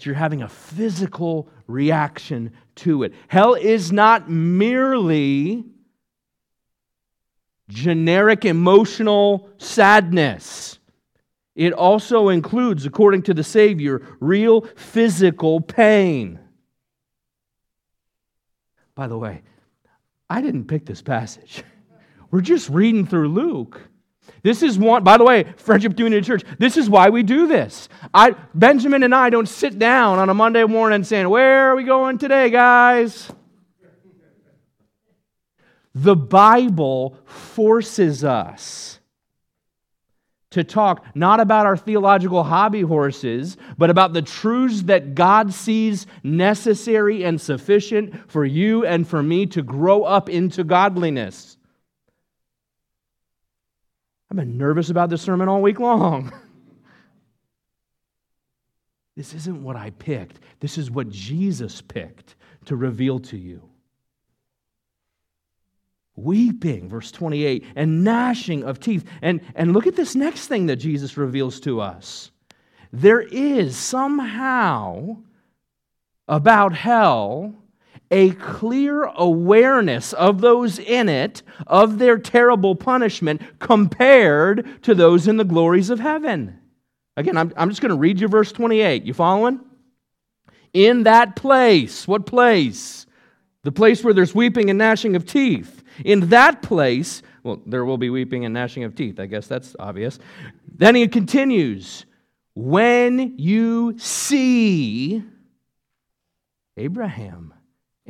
that 0.00 0.06
you're 0.06 0.14
having 0.14 0.40
a 0.40 0.48
physical 0.48 1.46
reaction 1.66 2.50
to 2.74 3.02
it. 3.02 3.12
Hell 3.28 3.52
is 3.52 3.92
not 3.92 4.30
merely 4.30 5.66
generic 7.68 8.46
emotional 8.46 9.50
sadness. 9.58 10.78
It 11.54 11.74
also 11.74 12.30
includes, 12.30 12.86
according 12.86 13.24
to 13.24 13.34
the 13.34 13.44
Savior, 13.44 14.00
real 14.20 14.62
physical 14.74 15.60
pain. 15.60 16.38
By 18.94 19.06
the 19.06 19.18
way, 19.18 19.42
I 20.30 20.40
didn't 20.40 20.64
pick 20.64 20.86
this 20.86 21.02
passage. 21.02 21.62
We're 22.30 22.40
just 22.40 22.70
reading 22.70 23.06
through 23.06 23.28
Luke. 23.28 23.82
This 24.42 24.62
is 24.62 24.78
one, 24.78 25.04
by 25.04 25.18
the 25.18 25.24
way, 25.24 25.44
Friendship 25.56 25.96
Community 25.96 26.24
Church, 26.26 26.44
this 26.58 26.76
is 26.76 26.88
why 26.88 27.10
we 27.10 27.22
do 27.22 27.46
this. 27.46 27.88
I, 28.14 28.34
Benjamin 28.54 29.02
and 29.02 29.14
I 29.14 29.30
don't 29.30 29.48
sit 29.48 29.78
down 29.78 30.18
on 30.18 30.28
a 30.28 30.34
Monday 30.34 30.64
morning 30.64 31.04
saying, 31.04 31.28
Where 31.28 31.70
are 31.70 31.76
we 31.76 31.84
going 31.84 32.18
today, 32.18 32.50
guys? 32.50 33.30
The 35.94 36.16
Bible 36.16 37.18
forces 37.24 38.24
us 38.24 39.00
to 40.50 40.64
talk 40.64 41.04
not 41.14 41.40
about 41.40 41.66
our 41.66 41.76
theological 41.76 42.42
hobby 42.42 42.80
horses, 42.80 43.56
but 43.78 43.90
about 43.90 44.12
the 44.12 44.22
truths 44.22 44.82
that 44.82 45.14
God 45.14 45.52
sees 45.52 46.06
necessary 46.22 47.24
and 47.24 47.40
sufficient 47.40 48.30
for 48.30 48.44
you 48.44 48.84
and 48.84 49.06
for 49.06 49.22
me 49.22 49.46
to 49.46 49.62
grow 49.62 50.02
up 50.04 50.28
into 50.28 50.64
godliness. 50.64 51.49
I've 54.30 54.36
been 54.36 54.58
nervous 54.58 54.90
about 54.90 55.10
this 55.10 55.22
sermon 55.22 55.48
all 55.48 55.60
week 55.60 55.80
long. 55.80 56.32
this 59.16 59.34
isn't 59.34 59.62
what 59.62 59.76
I 59.76 59.90
picked, 59.90 60.40
this 60.60 60.78
is 60.78 60.90
what 60.90 61.10
Jesus 61.10 61.80
picked 61.80 62.36
to 62.66 62.76
reveal 62.76 63.18
to 63.20 63.36
you 63.36 63.70
weeping, 66.22 66.88
verse 66.88 67.10
28, 67.10 67.64
and 67.76 68.04
gnashing 68.04 68.62
of 68.64 68.80
teeth. 68.80 69.04
And, 69.22 69.40
and 69.54 69.72
look 69.72 69.86
at 69.86 69.96
this 69.96 70.14
next 70.14 70.46
thing 70.46 70.66
that 70.66 70.76
Jesus 70.76 71.16
reveals 71.16 71.60
to 71.60 71.80
us. 71.80 72.30
There 72.92 73.20
is 73.20 73.76
somehow 73.76 75.18
about 76.28 76.74
hell 76.74 77.54
a 78.10 78.32
clear 78.32 79.04
awareness 79.04 80.12
of 80.12 80.40
those 80.40 80.78
in 80.78 81.08
it, 81.08 81.42
of 81.66 81.98
their 81.98 82.18
terrible 82.18 82.74
punishment, 82.74 83.40
compared 83.58 84.82
to 84.82 84.94
those 84.94 85.28
in 85.28 85.36
the 85.36 85.44
glories 85.44 85.90
of 85.90 86.00
heaven. 86.00 86.58
Again, 87.16 87.36
I'm, 87.36 87.52
I'm 87.56 87.68
just 87.68 87.80
going 87.80 87.90
to 87.90 87.96
read 87.96 88.20
you 88.20 88.28
verse 88.28 88.50
28. 88.52 89.04
You 89.04 89.14
following? 89.14 89.60
In 90.72 91.04
that 91.04 91.36
place, 91.36 92.08
what 92.08 92.26
place? 92.26 93.06
The 93.62 93.72
place 93.72 94.02
where 94.02 94.14
there's 94.14 94.34
weeping 94.34 94.70
and 94.70 94.78
gnashing 94.78 95.16
of 95.16 95.26
teeth. 95.26 95.82
In 96.04 96.28
that 96.30 96.62
place, 96.62 97.22
well, 97.42 97.60
there 97.66 97.84
will 97.84 97.98
be 97.98 98.10
weeping 98.10 98.44
and 98.44 98.54
gnashing 98.54 98.84
of 98.84 98.94
teeth. 98.94 99.20
I 99.20 99.26
guess 99.26 99.46
that's 99.46 99.76
obvious. 99.78 100.18
Then 100.76 100.94
he 100.94 101.06
continues 101.08 102.06
when 102.54 103.38
you 103.38 103.98
see 103.98 105.22
Abraham 106.76 107.54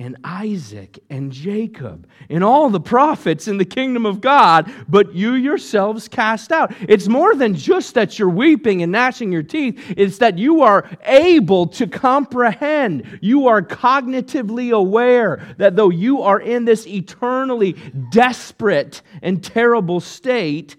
and 0.00 0.16
Isaac 0.24 0.98
and 1.10 1.30
Jacob 1.30 2.08
and 2.30 2.42
all 2.42 2.70
the 2.70 2.80
prophets 2.80 3.46
in 3.46 3.58
the 3.58 3.66
kingdom 3.66 4.06
of 4.06 4.22
God, 4.22 4.72
but 4.88 5.14
you 5.14 5.34
yourselves 5.34 6.08
cast 6.08 6.52
out. 6.52 6.72
It's 6.88 7.06
more 7.06 7.34
than 7.34 7.54
just 7.54 7.92
that 7.94 8.18
you're 8.18 8.30
weeping 8.30 8.82
and 8.82 8.92
gnashing 8.92 9.30
your 9.30 9.42
teeth, 9.42 9.78
it's 9.98 10.16
that 10.18 10.38
you 10.38 10.62
are 10.62 10.88
able 11.04 11.66
to 11.66 11.86
comprehend. 11.86 13.18
You 13.20 13.48
are 13.48 13.60
cognitively 13.60 14.72
aware 14.72 15.54
that 15.58 15.76
though 15.76 15.90
you 15.90 16.22
are 16.22 16.40
in 16.40 16.64
this 16.64 16.86
eternally 16.86 17.72
desperate 18.10 19.02
and 19.20 19.44
terrible 19.44 20.00
state, 20.00 20.76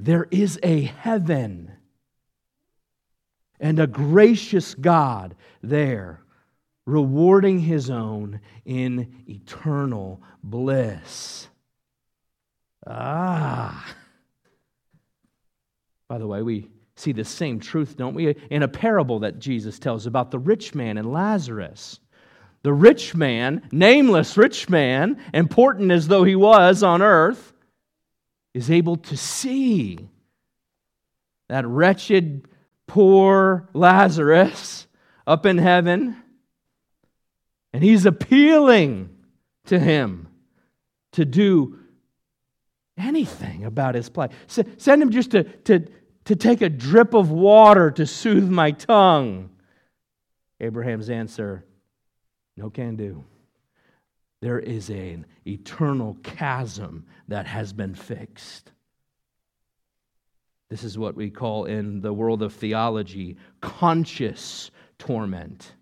there 0.00 0.26
is 0.32 0.58
a 0.64 0.82
heaven 0.82 1.70
and 3.60 3.78
a 3.78 3.86
gracious 3.86 4.74
God 4.74 5.36
there 5.62 6.24
rewarding 6.90 7.60
his 7.60 7.88
own 7.88 8.40
in 8.64 9.22
eternal 9.28 10.20
bliss. 10.42 11.48
Ah. 12.86 13.94
By 16.08 16.18
the 16.18 16.26
way, 16.26 16.42
we 16.42 16.68
see 16.96 17.12
the 17.12 17.24
same 17.24 17.60
truth, 17.60 17.96
don't 17.96 18.14
we, 18.14 18.34
in 18.50 18.62
a 18.62 18.68
parable 18.68 19.20
that 19.20 19.38
Jesus 19.38 19.78
tells 19.78 20.06
about 20.06 20.30
the 20.30 20.38
rich 20.38 20.74
man 20.74 20.98
and 20.98 21.12
Lazarus. 21.12 22.00
The 22.62 22.72
rich 22.72 23.14
man, 23.14 23.62
nameless 23.70 24.36
rich 24.36 24.68
man, 24.68 25.22
important 25.32 25.92
as 25.92 26.08
though 26.08 26.24
he 26.24 26.36
was 26.36 26.82
on 26.82 27.00
earth, 27.00 27.52
is 28.52 28.70
able 28.70 28.96
to 28.96 29.16
see 29.16 30.08
that 31.48 31.66
wretched, 31.66 32.48
poor 32.86 33.68
Lazarus 33.72 34.88
up 35.26 35.46
in 35.46 35.58
heaven 35.58 36.16
and 37.72 37.82
he's 37.82 38.06
appealing 38.06 39.10
to 39.66 39.78
him 39.78 40.28
to 41.12 41.24
do 41.24 41.78
anything 42.96 43.64
about 43.64 43.94
his 43.94 44.08
plight. 44.08 44.32
Send 44.46 45.02
him 45.02 45.10
just 45.10 45.30
to, 45.32 45.44
to, 45.44 45.86
to 46.24 46.36
take 46.36 46.62
a 46.62 46.68
drip 46.68 47.14
of 47.14 47.30
water 47.30 47.90
to 47.92 48.06
soothe 48.06 48.48
my 48.48 48.72
tongue. 48.72 49.50
Abraham's 50.60 51.10
answer 51.10 51.64
no 52.56 52.68
can 52.68 52.96
do. 52.96 53.24
There 54.42 54.58
is 54.58 54.90
an 54.90 55.26
eternal 55.46 56.16
chasm 56.22 57.06
that 57.28 57.46
has 57.46 57.72
been 57.72 57.94
fixed. 57.94 58.72
This 60.68 60.84
is 60.84 60.98
what 60.98 61.16
we 61.16 61.30
call 61.30 61.64
in 61.64 62.00
the 62.00 62.12
world 62.12 62.42
of 62.42 62.52
theology 62.52 63.36
conscious 63.60 64.70
torment. 64.98 65.72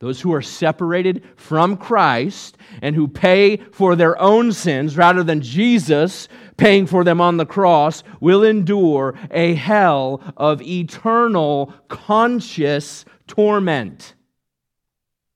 Those 0.00 0.20
who 0.20 0.32
are 0.32 0.42
separated 0.42 1.24
from 1.36 1.76
Christ 1.76 2.56
and 2.82 2.94
who 2.94 3.08
pay 3.08 3.56
for 3.56 3.96
their 3.96 4.20
own 4.20 4.52
sins 4.52 4.96
rather 4.96 5.24
than 5.24 5.40
Jesus 5.40 6.28
paying 6.56 6.86
for 6.86 7.02
them 7.02 7.20
on 7.20 7.36
the 7.36 7.46
cross 7.46 8.04
will 8.20 8.44
endure 8.44 9.18
a 9.30 9.54
hell 9.54 10.22
of 10.36 10.62
eternal 10.62 11.74
conscious 11.88 13.04
torment. 13.26 14.14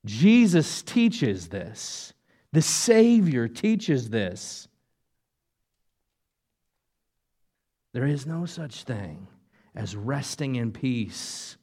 Jesus 0.05 0.83
teaches 0.83 1.49
this. 1.49 2.13
The 2.53 2.63
Savior 2.63 3.49
teaches 3.49 4.11
this. 4.11 4.69
There 7.93 8.07
is 8.07 8.27
no 8.27 8.47
such 8.47 8.85
thing 8.85 9.27
as 9.75 9.97
resting 9.97 10.55
in 10.55 10.71
peace 10.71 11.57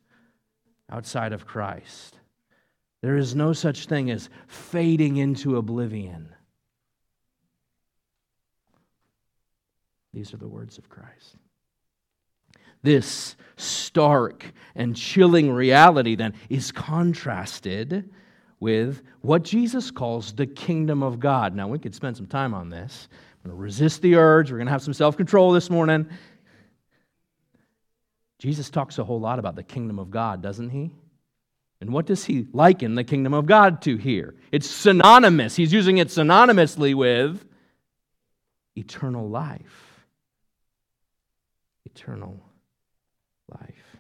outside 0.92 1.32
of 1.32 1.46
Christ. 1.46 2.19
There 3.02 3.18
is 3.18 3.36
no 3.36 3.54
such 3.54 3.86
thing 3.86 4.12
as 4.12 4.30
fading 4.48 5.18
into 5.18 5.58
oblivion. 5.58 6.34
These 10.14 10.34
are 10.34 10.38
the 10.38 10.48
words 10.48 10.78
of 10.78 10.90
Christ. 10.90 11.36
This 12.82 13.36
stark 13.58 14.46
and 14.76 14.96
chilling 14.96 15.52
reality, 15.52 16.16
then, 16.16 16.34
is 16.50 16.72
contrasted 16.72 18.10
with 18.60 19.02
what 19.22 19.44
Jesus 19.44 19.92
calls 19.92 20.34
the 20.34 20.48
kingdom 20.48 21.04
of 21.04 21.20
God. 21.20 21.56
Now, 21.56 21.68
we 21.68 21.80
could 21.80 21.96
spend 21.96 22.18
some 22.18 22.28
time 22.28 22.54
on 22.54 22.70
this. 22.70 23.08
I'm 23.44 23.52
going 23.52 23.58
to 23.58 23.62
resist 23.62 24.02
the 24.02 24.16
urge. 24.16 24.52
We're 24.52 24.58
going 24.58 24.68
to 24.68 24.72
have 24.72 24.82
some 24.82 24.94
self 24.94 25.16
control 25.16 25.52
this 25.52 25.70
morning. 25.70 26.10
Jesus 28.40 28.70
talks 28.70 28.98
a 28.98 29.04
whole 29.04 29.20
lot 29.20 29.40
about 29.40 29.56
the 29.56 29.64
kingdom 29.64 30.00
of 30.00 30.10
God, 30.10 30.42
doesn't 30.42 30.70
he? 30.70 30.92
And 31.82 31.92
what 31.94 32.06
does 32.06 32.26
he 32.26 32.48
liken 32.52 32.96
the 32.96 33.04
kingdom 33.04 33.34
of 33.34 33.46
God 33.46 33.82
to 33.84 33.96
here? 33.96 34.36
It's 34.52 34.70
synonymous. 34.70 35.56
He's 35.56 35.72
using 35.72 35.98
it 35.98 36.10
synonymously 36.10 36.94
with 36.94 37.46
eternal 38.76 39.30
life. 39.30 40.04
Eternal 41.86 42.42
life. 43.50 43.98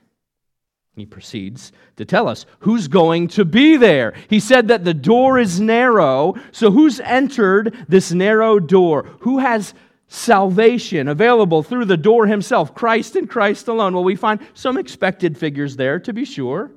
He 0.95 1.05
proceeds 1.05 1.71
to 1.95 2.03
tell 2.03 2.27
us 2.27 2.45
who's 2.59 2.89
going 2.89 3.29
to 3.29 3.45
be 3.45 3.77
there. 3.77 4.13
He 4.29 4.41
said 4.41 4.67
that 4.67 4.83
the 4.83 4.93
door 4.93 5.39
is 5.39 5.61
narrow. 5.61 6.35
So, 6.51 6.71
who's 6.71 6.99
entered 6.99 7.85
this 7.87 8.11
narrow 8.11 8.59
door? 8.59 9.03
Who 9.21 9.37
has 9.37 9.73
salvation 10.09 11.07
available 11.07 11.63
through 11.63 11.85
the 11.85 11.95
door 11.95 12.27
himself? 12.27 12.75
Christ 12.75 13.15
and 13.15 13.29
Christ 13.29 13.69
alone. 13.69 13.93
Well, 13.93 14.03
we 14.03 14.17
find 14.17 14.41
some 14.53 14.77
expected 14.77 15.37
figures 15.37 15.77
there, 15.77 15.99
to 16.01 16.11
be 16.11 16.25
sure. 16.25 16.71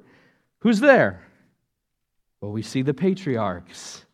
Who's 0.62 0.78
there? 0.78 1.20
Well, 2.40 2.52
we 2.52 2.62
see 2.62 2.82
the 2.82 2.94
patriarchs. 2.94 4.04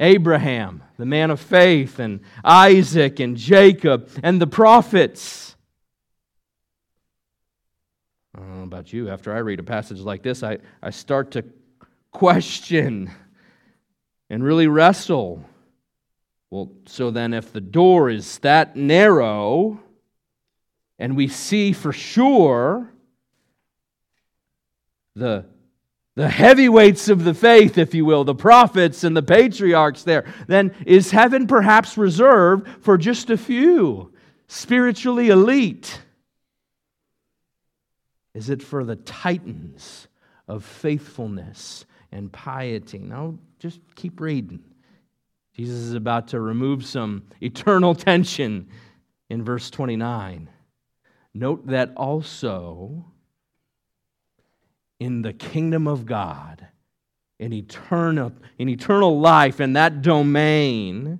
Abraham, 0.00 0.82
the 0.98 1.06
man 1.06 1.30
of 1.30 1.40
faith, 1.40 2.00
and 2.00 2.20
Isaac 2.44 3.20
and 3.20 3.36
Jacob 3.36 4.10
and 4.22 4.40
the 4.40 4.48
prophets. 4.48 5.54
I 8.34 8.40
don't 8.40 8.58
know 8.58 8.64
about 8.64 8.92
you. 8.92 9.08
After 9.08 9.32
I 9.32 9.38
read 9.38 9.60
a 9.60 9.62
passage 9.62 10.00
like 10.00 10.22
this, 10.22 10.42
I, 10.42 10.58
I 10.82 10.90
start 10.90 11.30
to 11.32 11.44
question 12.10 13.08
and 14.28 14.42
really 14.42 14.66
wrestle. 14.66 15.44
Well, 16.50 16.72
so 16.86 17.12
then, 17.12 17.32
if 17.32 17.52
the 17.52 17.60
door 17.60 18.10
is 18.10 18.38
that 18.38 18.74
narrow, 18.74 19.80
and 20.98 21.16
we 21.16 21.28
see 21.28 21.72
for 21.72 21.92
sure 21.92 22.92
the 25.14 25.46
the 26.16 26.28
heavyweights 26.28 27.08
of 27.08 27.24
the 27.24 27.34
faith, 27.34 27.78
if 27.78 27.94
you 27.94 28.04
will, 28.04 28.24
the 28.24 28.34
prophets 28.34 29.04
and 29.04 29.16
the 29.16 29.22
patriarchs 29.22 30.02
there, 30.02 30.24
then 30.48 30.74
is 30.86 31.10
heaven 31.10 31.46
perhaps 31.46 31.96
reserved 31.96 32.66
for 32.82 32.98
just 32.98 33.30
a 33.30 33.36
few 33.36 34.12
spiritually 34.48 35.28
elite? 35.28 36.00
Is 38.34 38.48
it 38.48 38.62
for 38.62 38.82
the 38.82 38.96
titans 38.96 40.08
of 40.48 40.64
faithfulness 40.64 41.84
and 42.10 42.32
piety? 42.32 42.98
Now, 42.98 43.38
just 43.58 43.80
keep 43.94 44.20
reading. 44.20 44.64
Jesus 45.54 45.76
is 45.78 45.94
about 45.94 46.28
to 46.28 46.40
remove 46.40 46.84
some 46.84 47.24
eternal 47.42 47.94
tension 47.94 48.68
in 49.28 49.44
verse 49.44 49.68
29. 49.70 50.48
Note 51.34 51.66
that 51.66 51.92
also 51.96 53.04
in 54.98 55.22
the 55.22 55.32
kingdom 55.32 55.86
of 55.86 56.06
God, 56.06 56.66
in 57.38 57.52
eternal, 57.52 58.32
in 58.58 58.68
eternal 58.68 59.20
life, 59.20 59.60
in 59.60 59.74
that 59.74 60.02
domain, 60.02 61.18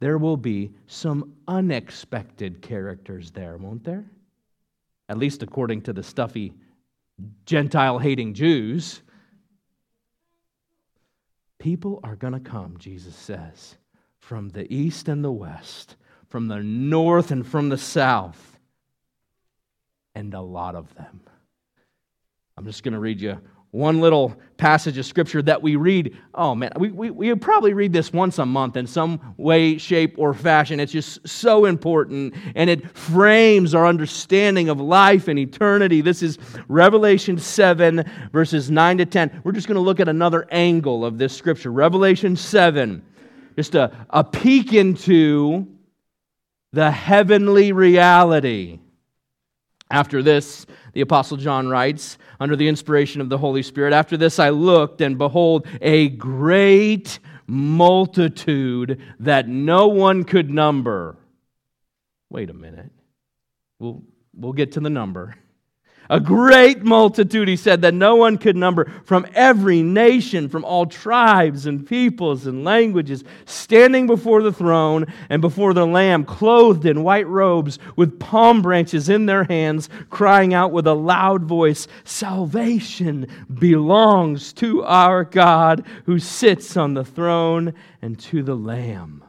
there 0.00 0.18
will 0.18 0.36
be 0.36 0.72
some 0.86 1.34
unexpected 1.46 2.60
characters 2.60 3.30
there, 3.30 3.56
won't 3.56 3.84
there? 3.84 4.04
At 5.08 5.18
least 5.18 5.42
according 5.42 5.82
to 5.82 5.92
the 5.92 6.02
stuffy 6.02 6.54
Gentile 7.46 7.98
hating 7.98 8.34
Jews. 8.34 9.00
People 11.58 12.00
are 12.02 12.16
going 12.16 12.32
to 12.32 12.40
come, 12.40 12.76
Jesus 12.78 13.14
says, 13.14 13.76
from 14.18 14.48
the 14.50 14.70
east 14.74 15.08
and 15.08 15.24
the 15.24 15.32
west, 15.32 15.96
from 16.28 16.48
the 16.48 16.62
north 16.62 17.30
and 17.30 17.46
from 17.46 17.68
the 17.68 17.78
south, 17.78 18.58
and 20.14 20.34
a 20.34 20.40
lot 20.40 20.74
of 20.74 20.92
them 20.96 21.20
I'm 22.56 22.64
just 22.64 22.82
going 22.82 22.94
to 22.94 23.00
read 23.00 23.20
you 23.20 23.40
one 23.74 24.00
little 24.00 24.36
passage 24.56 24.96
of 24.98 25.04
scripture 25.04 25.42
that 25.42 25.60
we 25.60 25.74
read. 25.74 26.16
Oh 26.32 26.54
man, 26.54 26.70
we, 26.76 26.92
we, 26.92 27.10
we 27.10 27.34
probably 27.34 27.74
read 27.74 27.92
this 27.92 28.12
once 28.12 28.38
a 28.38 28.46
month 28.46 28.76
in 28.76 28.86
some 28.86 29.34
way, 29.36 29.78
shape, 29.78 30.14
or 30.16 30.32
fashion. 30.32 30.78
It's 30.78 30.92
just 30.92 31.26
so 31.26 31.64
important 31.64 32.34
and 32.54 32.70
it 32.70 32.96
frames 32.96 33.74
our 33.74 33.84
understanding 33.84 34.68
of 34.68 34.80
life 34.80 35.26
and 35.26 35.40
eternity. 35.40 36.02
This 36.02 36.22
is 36.22 36.38
Revelation 36.68 37.36
7, 37.36 38.08
verses 38.32 38.70
9 38.70 38.98
to 38.98 39.06
10. 39.06 39.40
We're 39.42 39.50
just 39.50 39.66
going 39.66 39.74
to 39.74 39.80
look 39.80 39.98
at 39.98 40.08
another 40.08 40.46
angle 40.52 41.04
of 41.04 41.18
this 41.18 41.36
scripture. 41.36 41.72
Revelation 41.72 42.36
7, 42.36 43.04
just 43.56 43.74
a, 43.74 44.06
a 44.10 44.22
peek 44.22 44.72
into 44.72 45.66
the 46.72 46.92
heavenly 46.92 47.72
reality. 47.72 48.78
After 49.90 50.22
this, 50.22 50.66
the 50.92 51.02
Apostle 51.02 51.36
John 51.36 51.68
writes, 51.68 52.18
under 52.40 52.56
the 52.56 52.68
inspiration 52.68 53.20
of 53.20 53.28
the 53.28 53.38
Holy 53.38 53.62
Spirit, 53.62 53.92
After 53.92 54.16
this 54.16 54.38
I 54.38 54.50
looked, 54.50 55.00
and 55.00 55.18
behold, 55.18 55.66
a 55.80 56.08
great 56.08 57.18
multitude 57.46 59.00
that 59.20 59.48
no 59.48 59.88
one 59.88 60.24
could 60.24 60.50
number. 60.50 61.16
Wait 62.30 62.50
a 62.50 62.54
minute. 62.54 62.90
We'll, 63.78 64.02
we'll 64.34 64.52
get 64.52 64.72
to 64.72 64.80
the 64.80 64.90
number. 64.90 65.36
A 66.10 66.20
great 66.20 66.82
multitude, 66.82 67.48
he 67.48 67.56
said, 67.56 67.80
that 67.80 67.94
no 67.94 68.14
one 68.16 68.36
could 68.36 68.56
number 68.56 68.92
from 69.04 69.26
every 69.34 69.82
nation, 69.82 70.50
from 70.50 70.64
all 70.64 70.84
tribes 70.84 71.64
and 71.64 71.86
peoples 71.86 72.46
and 72.46 72.62
languages, 72.62 73.24
standing 73.46 74.06
before 74.06 74.42
the 74.42 74.52
throne 74.52 75.06
and 75.30 75.40
before 75.40 75.72
the 75.72 75.86
Lamb, 75.86 76.24
clothed 76.24 76.84
in 76.84 77.02
white 77.02 77.26
robes, 77.26 77.78
with 77.96 78.20
palm 78.20 78.60
branches 78.60 79.08
in 79.08 79.24
their 79.24 79.44
hands, 79.44 79.88
crying 80.10 80.52
out 80.52 80.72
with 80.72 80.86
a 80.86 80.94
loud 80.94 81.44
voice 81.44 81.88
Salvation 82.04 83.26
belongs 83.52 84.52
to 84.54 84.82
our 84.84 85.24
God 85.24 85.86
who 86.04 86.18
sits 86.18 86.76
on 86.76 86.94
the 86.94 87.04
throne 87.04 87.72
and 88.02 88.18
to 88.18 88.42
the 88.42 88.54
Lamb. 88.54 89.24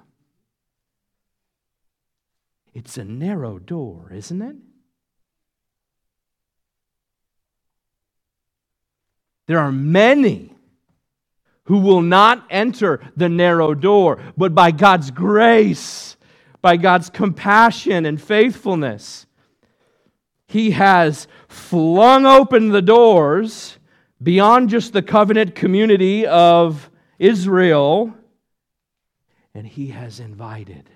It's 2.74 2.98
a 2.98 3.06
narrow 3.06 3.60
door, 3.60 4.12
isn't 4.14 4.42
it? 4.42 4.58
There 9.48 9.60
are 9.60 9.72
many 9.72 10.56
who 11.66 11.80
will 11.80 12.02
not 12.02 12.46
enter 12.50 13.02
the 13.16 13.30
narrow 13.30 13.74
door, 13.74 14.20
but 14.38 14.54
by 14.54 14.72
God's 14.72 15.12
grace, 15.12 16.16
by 16.62 16.78
God's 16.78 17.10
compassion 17.10 18.06
and 18.06 18.22
faithfulness, 18.22 19.26
He 20.48 20.72
has 20.72 21.28
flung 21.48 22.26
open 22.26 22.70
the 22.70 22.82
doors 22.82 23.78
beyond 24.22 24.70
just 24.70 24.94
the 24.94 25.02
covenant 25.02 25.56
community 25.56 26.26
of 26.26 26.90
Israel, 27.20 28.14
and 29.54 29.66
He 29.66 29.88
has 29.88 30.20
invited 30.20 30.90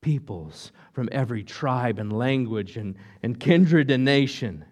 peoples 0.00 0.72
from 0.92 1.08
every 1.12 1.44
tribe 1.44 1.98
and 1.98 2.12
language 2.12 2.76
and, 2.76 2.96
and 3.22 3.38
kindred 3.38 3.90
and 3.90 4.04
nation 4.04 4.64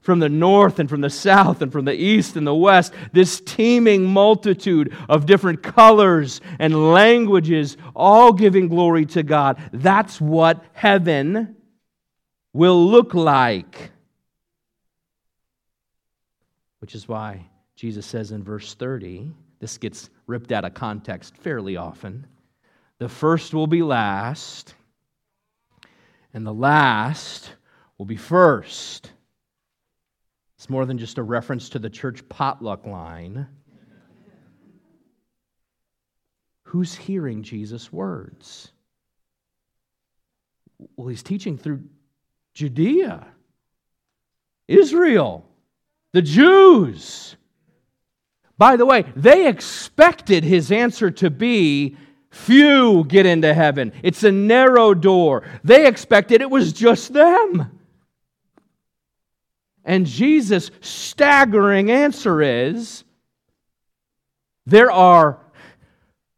from 0.00 0.18
the 0.18 0.28
north 0.28 0.78
and 0.78 0.88
from 0.88 1.00
the 1.00 1.10
south 1.10 1.62
and 1.62 1.70
from 1.70 1.84
the 1.84 1.94
east 1.94 2.36
and 2.36 2.46
the 2.46 2.54
west, 2.54 2.92
this 3.12 3.40
teeming 3.40 4.04
multitude 4.04 4.96
of 5.08 5.26
different 5.26 5.62
colors 5.62 6.40
and 6.58 6.92
languages, 6.92 7.76
all 7.94 8.32
giving 8.32 8.68
glory 8.68 9.04
to 9.06 9.22
God. 9.22 9.60
That's 9.72 10.20
what 10.20 10.64
heaven 10.72 11.56
will 12.52 12.86
look 12.86 13.14
like. 13.14 13.90
Which 16.80 16.94
is 16.94 17.06
why 17.06 17.46
Jesus 17.76 18.06
says 18.06 18.32
in 18.32 18.42
verse 18.42 18.74
30, 18.74 19.30
this 19.60 19.76
gets 19.76 20.08
ripped 20.26 20.50
out 20.52 20.64
of 20.64 20.72
context 20.72 21.36
fairly 21.36 21.76
often. 21.76 22.26
The 22.98 23.08
first 23.08 23.52
will 23.52 23.66
be 23.66 23.82
last, 23.82 24.74
and 26.32 26.46
the 26.46 26.54
last 26.54 27.52
will 27.98 28.06
be 28.06 28.16
first. 28.16 29.12
It's 30.60 30.68
more 30.68 30.84
than 30.84 30.98
just 30.98 31.16
a 31.16 31.22
reference 31.22 31.70
to 31.70 31.78
the 31.78 31.88
church 31.88 32.28
potluck 32.28 32.84
line. 32.84 33.46
Who's 36.64 36.94
hearing 36.94 37.42
Jesus' 37.42 37.90
words? 37.90 38.70
Well, 40.96 41.08
he's 41.08 41.22
teaching 41.22 41.56
through 41.56 41.84
Judea, 42.52 43.26
Israel, 44.68 45.46
the 46.12 46.20
Jews. 46.20 47.36
By 48.58 48.76
the 48.76 48.84
way, 48.84 49.06
they 49.16 49.48
expected 49.48 50.44
his 50.44 50.70
answer 50.70 51.10
to 51.10 51.30
be 51.30 51.96
few 52.28 53.04
get 53.04 53.24
into 53.24 53.54
heaven. 53.54 53.94
It's 54.02 54.24
a 54.24 54.30
narrow 54.30 54.92
door. 54.92 55.42
They 55.64 55.86
expected 55.86 56.42
it 56.42 56.50
was 56.50 56.74
just 56.74 57.14
them. 57.14 57.79
And 59.90 60.06
Jesus' 60.06 60.70
staggering 60.80 61.90
answer 61.90 62.40
is 62.40 63.02
there 64.64 64.88
are 64.92 65.40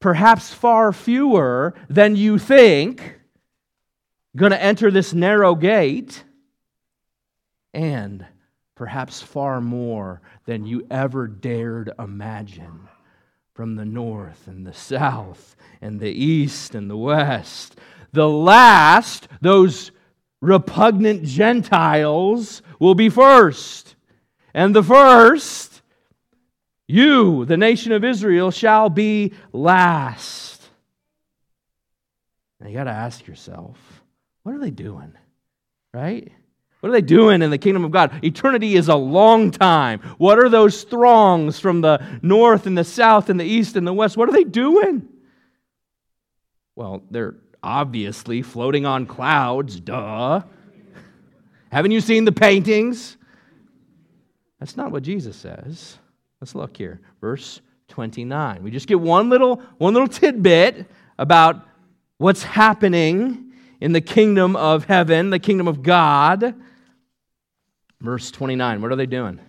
perhaps 0.00 0.54
far 0.54 0.90
fewer 0.90 1.74
than 1.90 2.16
you 2.16 2.38
think 2.38 3.20
going 4.34 4.52
to 4.52 4.62
enter 4.62 4.90
this 4.90 5.12
narrow 5.12 5.54
gate, 5.54 6.24
and 7.74 8.24
perhaps 8.74 9.20
far 9.20 9.60
more 9.60 10.22
than 10.46 10.64
you 10.64 10.86
ever 10.90 11.26
dared 11.26 11.90
imagine 11.98 12.88
from 13.52 13.76
the 13.76 13.84
north 13.84 14.46
and 14.46 14.66
the 14.66 14.72
south 14.72 15.56
and 15.82 16.00
the 16.00 16.08
east 16.08 16.74
and 16.74 16.88
the 16.88 16.96
west. 16.96 17.76
The 18.12 18.30
last, 18.30 19.28
those 19.42 19.90
repugnant 20.42 21.22
Gentiles 21.24 22.60
will 22.78 22.94
be 22.94 23.08
first. 23.08 23.94
And 24.52 24.76
the 24.76 24.82
first, 24.82 25.80
you, 26.86 27.46
the 27.46 27.56
nation 27.56 27.92
of 27.92 28.04
Israel, 28.04 28.50
shall 28.50 28.90
be 28.90 29.32
last. 29.52 30.62
Now 32.60 32.68
you 32.68 32.74
got 32.74 32.84
to 32.84 32.90
ask 32.90 33.26
yourself, 33.26 33.78
what 34.42 34.54
are 34.54 34.58
they 34.58 34.70
doing? 34.70 35.14
Right? 35.94 36.30
What 36.80 36.88
are 36.88 36.92
they 36.92 37.00
doing 37.00 37.42
in 37.42 37.50
the 37.50 37.58
kingdom 37.58 37.84
of 37.84 37.92
God? 37.92 38.24
Eternity 38.24 38.74
is 38.74 38.88
a 38.88 38.96
long 38.96 39.52
time. 39.52 40.00
What 40.18 40.40
are 40.40 40.48
those 40.48 40.82
throngs 40.82 41.60
from 41.60 41.80
the 41.80 42.04
north 42.20 42.66
and 42.66 42.76
the 42.76 42.84
south 42.84 43.30
and 43.30 43.38
the 43.38 43.44
east 43.44 43.76
and 43.76 43.86
the 43.86 43.92
west? 43.92 44.16
What 44.16 44.28
are 44.28 44.32
they 44.32 44.42
doing? 44.42 45.08
Well, 46.74 47.04
they're 47.10 47.36
obviously 47.62 48.42
floating 48.42 48.86
on 48.86 49.06
clouds, 49.06 49.78
duh. 49.80 50.42
Haven't 51.70 51.90
you 51.90 52.00
seen 52.00 52.24
the 52.24 52.32
paintings? 52.32 53.16
That's 54.60 54.76
not 54.76 54.92
what 54.92 55.02
Jesus 55.02 55.36
says. 55.36 55.98
Let's 56.40 56.54
look 56.54 56.76
here. 56.76 57.00
Verse 57.20 57.60
29. 57.88 58.62
We 58.62 58.70
just 58.70 58.86
get 58.86 59.00
one 59.00 59.28
little, 59.28 59.62
one 59.78 59.94
little 59.94 60.08
tidbit 60.08 60.86
about 61.18 61.66
what's 62.18 62.42
happening 62.42 63.52
in 63.80 63.92
the 63.92 64.00
kingdom 64.00 64.54
of 64.54 64.84
heaven, 64.84 65.30
the 65.30 65.38
kingdom 65.38 65.66
of 65.66 65.82
God. 65.82 66.54
Verse 68.00 68.30
29. 68.30 68.82
What 68.82 68.92
are 68.92 68.96
they 68.96 69.06
doing? 69.06 69.40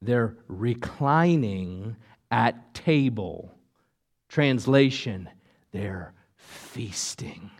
They're 0.00 0.36
reclining 0.48 1.96
at 2.30 2.74
table. 2.74 3.52
Translation, 4.28 5.28
they're 5.72 6.14
feasting. 6.52 7.50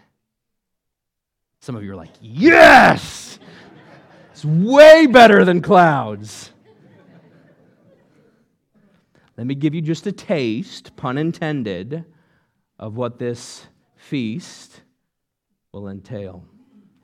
Some 1.61 1.77
of 1.77 1.85
you 1.85 1.93
are 1.93 1.97
like, 1.97 2.13
yes! 2.21 3.39
It's 4.33 4.45
way 4.45 5.07
better 5.07 5.45
than 5.45 5.63
clouds. 5.63 6.51
Let 9.37 9.47
me 9.47 9.55
give 9.55 9.75
you 9.75 9.81
just 9.81 10.07
a 10.07 10.13
taste, 10.13 10.95
pun 10.97 11.19
intended, 11.19 12.05
of 12.79 12.97
what 12.97 13.19
this 13.19 13.67
feast 13.97 14.83
will 15.73 15.89
entail. 15.89 16.45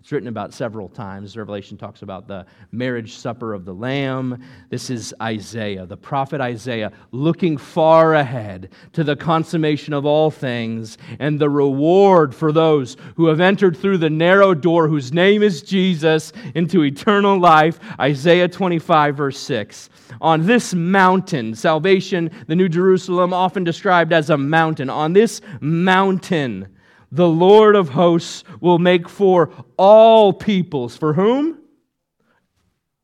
It's 0.08 0.12
written 0.14 0.28
about 0.28 0.54
several 0.54 0.88
times. 0.88 1.36
Revelation 1.36 1.76
talks 1.76 2.00
about 2.00 2.26
the 2.26 2.46
marriage 2.72 3.16
supper 3.16 3.52
of 3.52 3.66
the 3.66 3.74
Lamb. 3.74 4.42
This 4.70 4.88
is 4.88 5.14
Isaiah, 5.20 5.84
the 5.84 5.98
prophet 5.98 6.40
Isaiah, 6.40 6.92
looking 7.12 7.58
far 7.58 8.14
ahead 8.14 8.70
to 8.94 9.04
the 9.04 9.16
consummation 9.16 9.92
of 9.92 10.06
all 10.06 10.30
things 10.30 10.96
and 11.18 11.38
the 11.38 11.50
reward 11.50 12.34
for 12.34 12.52
those 12.52 12.96
who 13.16 13.26
have 13.26 13.40
entered 13.40 13.76
through 13.76 13.98
the 13.98 14.08
narrow 14.08 14.54
door, 14.54 14.88
whose 14.88 15.12
name 15.12 15.42
is 15.42 15.60
Jesus, 15.60 16.32
into 16.54 16.84
eternal 16.84 17.38
life. 17.38 17.78
Isaiah 18.00 18.48
25, 18.48 19.14
verse 19.14 19.38
6. 19.38 19.90
On 20.22 20.46
this 20.46 20.72
mountain, 20.72 21.54
salvation, 21.54 22.30
the 22.46 22.56
New 22.56 22.70
Jerusalem, 22.70 23.34
often 23.34 23.62
described 23.62 24.14
as 24.14 24.30
a 24.30 24.38
mountain, 24.38 24.88
on 24.88 25.12
this 25.12 25.42
mountain, 25.60 26.66
the 27.10 27.28
Lord 27.28 27.76
of 27.76 27.90
hosts 27.90 28.44
will 28.60 28.78
make 28.78 29.08
for 29.08 29.50
all 29.76 30.32
peoples. 30.32 30.96
For 30.96 31.14
whom? 31.14 31.58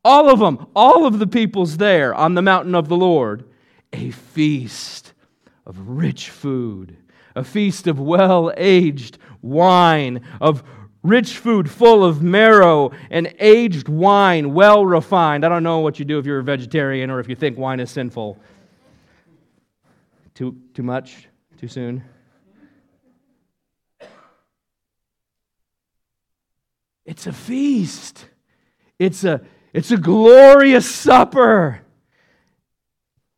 All 0.03 0.29
of 0.29 0.39
them, 0.39 0.67
all 0.75 1.05
of 1.05 1.17
the 1.17 1.27
peoples 1.27 1.77
there 1.77 2.13
on 2.13 2.35
the 2.35 2.41
mountain 2.41 2.75
of 2.75 2.87
the 2.87 2.95
Lord, 2.95 3.45
a 3.91 4.11
feast 4.11 5.13
of 5.65 5.77
rich 5.89 6.29
food, 6.29 6.97
a 7.35 7.43
feast 7.43 7.87
of 7.87 7.99
well 7.99 8.53
aged 8.55 9.17
wine, 9.41 10.21
of 10.39 10.63
rich 11.01 11.37
food 11.37 11.69
full 11.69 12.03
of 12.03 12.21
marrow 12.21 12.91
and 13.09 13.33
aged 13.39 13.89
wine, 13.89 14.53
well 14.53 14.85
refined. 14.85 15.43
I 15.43 15.49
don't 15.49 15.63
know 15.63 15.79
what 15.79 15.97
you 15.97 16.05
do 16.05 16.19
if 16.19 16.25
you're 16.25 16.39
a 16.39 16.43
vegetarian 16.43 17.09
or 17.09 17.19
if 17.19 17.27
you 17.27 17.35
think 17.35 17.57
wine 17.57 17.79
is 17.79 17.89
sinful. 17.89 18.37
Too, 20.35 20.55
too 20.73 20.83
much? 20.83 21.27
Too 21.57 21.67
soon? 21.67 22.03
It's 27.05 27.27
a 27.27 27.33
feast. 27.33 28.25
It's 28.97 29.23
a, 29.23 29.41
it's 29.73 29.91
a 29.91 29.97
glorious 29.97 30.89
supper. 30.89 31.81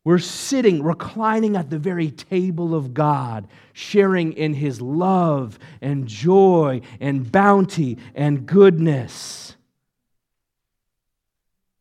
We're 0.04 0.18
sitting, 0.18 0.82
reclining 0.82 1.54
at 1.54 1.68
the 1.68 1.78
very 1.78 2.10
table 2.10 2.74
of 2.74 2.94
God, 2.94 3.46
sharing 3.74 4.32
in 4.32 4.54
His 4.54 4.80
love 4.80 5.58
and 5.82 6.06
joy 6.06 6.80
and 6.98 7.30
bounty 7.30 7.98
and 8.14 8.46
goodness. 8.46 9.54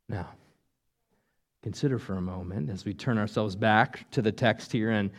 Now, 0.10 0.28
consider 1.64 2.00
for 2.00 2.18
a 2.18 2.22
moment 2.22 2.70
as 2.70 2.84
we 2.84 2.94
turn 2.94 3.18
ourselves 3.18 3.56
back 3.56 4.10
to 4.12 4.22
the 4.22 4.32
text 4.34 4.74
here 4.74 4.92
in 4.92 5.10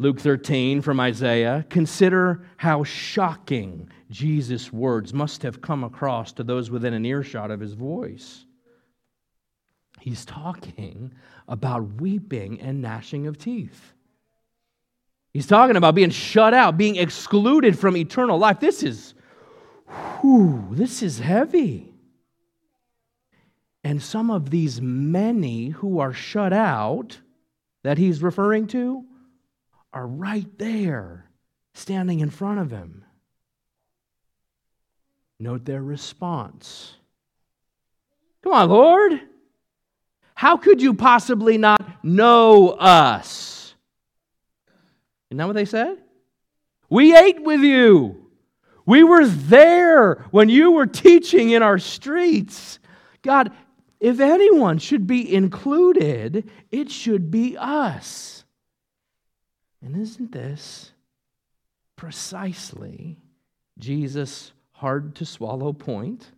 Luke 0.00 0.18
13 0.18 0.80
from 0.80 0.98
Isaiah. 0.98 1.66
Consider 1.68 2.46
how 2.56 2.84
shocking 2.84 3.90
Jesus' 4.10 4.72
words 4.72 5.12
must 5.12 5.42
have 5.42 5.60
come 5.60 5.84
across 5.84 6.32
to 6.32 6.42
those 6.42 6.70
within 6.70 6.94
an 6.94 7.04
earshot 7.04 7.50
of 7.50 7.60
his 7.60 7.74
voice. 7.74 8.46
He's 10.00 10.24
talking 10.24 11.12
about 11.46 12.00
weeping 12.00 12.62
and 12.62 12.80
gnashing 12.80 13.26
of 13.26 13.36
teeth. 13.36 13.92
He's 15.34 15.46
talking 15.46 15.76
about 15.76 15.94
being 15.94 16.08
shut 16.08 16.54
out, 16.54 16.78
being 16.78 16.96
excluded 16.96 17.78
from 17.78 17.94
eternal 17.94 18.38
life. 18.38 18.58
This 18.58 18.82
is, 18.82 19.12
whew, 20.22 20.66
this 20.70 21.02
is 21.02 21.18
heavy. 21.18 21.92
And 23.84 24.02
some 24.02 24.30
of 24.30 24.48
these 24.48 24.80
many 24.80 25.68
who 25.68 25.98
are 25.98 26.14
shut 26.14 26.54
out 26.54 27.20
that 27.82 27.98
he's 27.98 28.22
referring 28.22 28.66
to 28.68 29.04
are 29.92 30.06
right 30.06 30.46
there, 30.58 31.26
standing 31.74 32.20
in 32.20 32.30
front 32.30 32.60
of 32.60 32.70
him. 32.70 33.04
Note 35.38 35.64
their 35.64 35.82
response. 35.82 36.94
Come 38.42 38.52
on, 38.52 38.68
Lord. 38.68 39.20
How 40.34 40.56
could 40.56 40.80
you 40.80 40.94
possibly 40.94 41.58
not 41.58 42.04
know 42.04 42.70
us? 42.70 43.74
Isn't 45.30 45.38
that 45.38 45.46
what 45.46 45.54
they 45.54 45.64
said? 45.64 45.98
We 46.88 47.16
ate 47.16 47.42
with 47.42 47.60
you. 47.60 48.26
We 48.86 49.04
were 49.04 49.26
there 49.26 50.26
when 50.30 50.48
you 50.48 50.72
were 50.72 50.86
teaching 50.86 51.50
in 51.50 51.62
our 51.62 51.78
streets. 51.78 52.78
God, 53.22 53.52
if 54.00 54.18
anyone 54.18 54.78
should 54.78 55.06
be 55.06 55.32
included, 55.32 56.50
it 56.70 56.90
should 56.90 57.30
be 57.30 57.56
us. 57.58 58.39
And 59.82 59.96
isn't 59.96 60.32
this 60.32 60.92
precisely 61.96 63.18
Jesus' 63.78 64.52
hard 64.72 65.14
to 65.16 65.24
swallow 65.24 65.72
point? 65.72 66.32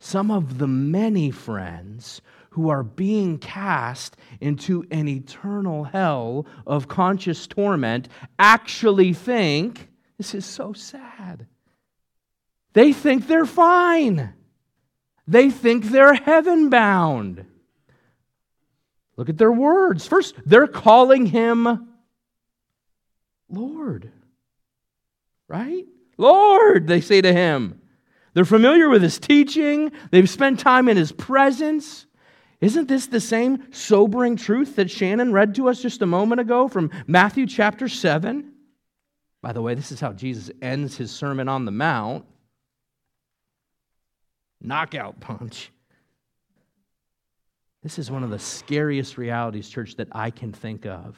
Some 0.00 0.30
of 0.30 0.58
the 0.58 0.66
many 0.66 1.30
friends 1.30 2.22
who 2.50 2.68
are 2.68 2.82
being 2.82 3.38
cast 3.38 4.16
into 4.40 4.84
an 4.90 5.06
eternal 5.06 5.84
hell 5.84 6.46
of 6.66 6.88
conscious 6.88 7.46
torment 7.46 8.08
actually 8.38 9.12
think 9.12 9.88
this 10.18 10.34
is 10.34 10.44
so 10.44 10.72
sad. 10.72 11.46
They 12.72 12.92
think 12.92 13.26
they're 13.26 13.46
fine. 13.46 14.34
They 15.26 15.50
think 15.50 15.86
they're 15.86 16.14
heaven 16.14 16.70
bound. 16.70 17.44
Look 19.16 19.28
at 19.28 19.38
their 19.38 19.52
words. 19.52 20.06
First, 20.06 20.34
they're 20.44 20.66
calling 20.66 21.26
him 21.26 21.89
Lord. 23.50 24.10
Right? 25.48 25.86
Lord, 26.16 26.86
they 26.86 27.00
say 27.00 27.20
to 27.20 27.32
him. 27.32 27.80
They're 28.34 28.44
familiar 28.44 28.88
with 28.88 29.02
his 29.02 29.18
teaching, 29.18 29.90
they've 30.10 30.30
spent 30.30 30.60
time 30.60 30.88
in 30.88 30.96
his 30.96 31.10
presence. 31.10 32.06
Isn't 32.60 32.88
this 32.88 33.06
the 33.06 33.20
same 33.20 33.72
sobering 33.72 34.36
truth 34.36 34.76
that 34.76 34.90
Shannon 34.90 35.32
read 35.32 35.54
to 35.54 35.68
us 35.68 35.80
just 35.80 36.02
a 36.02 36.06
moment 36.06 36.40
ago 36.40 36.68
from 36.68 36.90
Matthew 37.06 37.46
chapter 37.46 37.88
7? 37.88 38.52
By 39.42 39.52
the 39.52 39.62
way, 39.62 39.74
this 39.74 39.90
is 39.90 39.98
how 39.98 40.12
Jesus 40.12 40.50
ends 40.60 40.96
his 40.96 41.10
Sermon 41.10 41.48
on 41.48 41.64
the 41.64 41.70
Mount. 41.70 42.26
Knockout 44.60 45.20
punch. 45.20 45.72
This 47.82 47.98
is 47.98 48.10
one 48.10 48.22
of 48.22 48.30
the 48.30 48.38
scariest 48.38 49.16
realities, 49.16 49.70
church, 49.70 49.96
that 49.96 50.08
I 50.12 50.30
can 50.30 50.52
think 50.52 50.84
of 50.84 51.16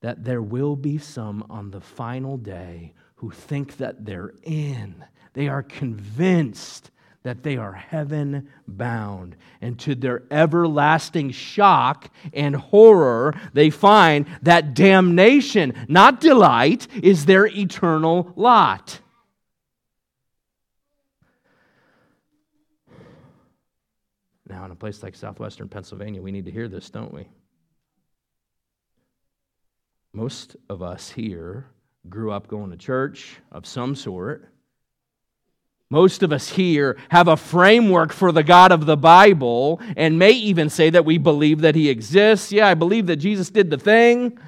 that 0.00 0.24
there 0.24 0.42
will 0.42 0.76
be 0.76 0.98
some 0.98 1.44
on 1.48 1.70
the 1.70 1.80
final 1.80 2.36
day 2.36 2.94
who 3.16 3.30
think 3.30 3.78
that 3.78 4.04
they're 4.04 4.34
in. 4.42 5.04
They 5.32 5.48
are 5.48 5.62
convinced 5.62 6.90
that 7.22 7.42
they 7.42 7.56
are 7.56 7.72
heaven 7.72 8.48
bound. 8.68 9.36
And 9.60 9.78
to 9.80 9.96
their 9.96 10.22
everlasting 10.30 11.32
shock 11.32 12.08
and 12.32 12.54
horror, 12.54 13.34
they 13.52 13.70
find 13.70 14.26
that 14.42 14.74
damnation, 14.74 15.74
not 15.88 16.20
delight, 16.20 16.86
is 17.02 17.26
their 17.26 17.46
eternal 17.46 18.32
lot. 18.36 19.00
Now, 24.48 24.64
in 24.64 24.70
a 24.70 24.76
place 24.76 25.02
like 25.02 25.16
southwestern 25.16 25.68
Pennsylvania, 25.68 26.22
we 26.22 26.30
need 26.30 26.44
to 26.44 26.52
hear 26.52 26.68
this, 26.68 26.88
don't 26.90 27.12
we? 27.12 27.26
Most 30.16 30.56
of 30.70 30.80
us 30.80 31.10
here 31.10 31.66
grew 32.08 32.32
up 32.32 32.48
going 32.48 32.70
to 32.70 32.76
church 32.78 33.36
of 33.52 33.66
some 33.66 33.94
sort. 33.94 34.48
Most 35.90 36.22
of 36.22 36.32
us 36.32 36.48
here 36.48 36.96
have 37.10 37.28
a 37.28 37.36
framework 37.36 38.14
for 38.14 38.32
the 38.32 38.42
God 38.42 38.72
of 38.72 38.86
the 38.86 38.96
Bible 38.96 39.78
and 39.94 40.18
may 40.18 40.30
even 40.30 40.70
say 40.70 40.88
that 40.88 41.04
we 41.04 41.18
believe 41.18 41.60
that 41.60 41.74
He 41.74 41.90
exists. 41.90 42.50
Yeah, 42.50 42.66
I 42.66 42.72
believe 42.72 43.08
that 43.08 43.16
Jesus 43.16 43.50
did 43.50 43.68
the 43.68 43.76
thing. 43.76 44.38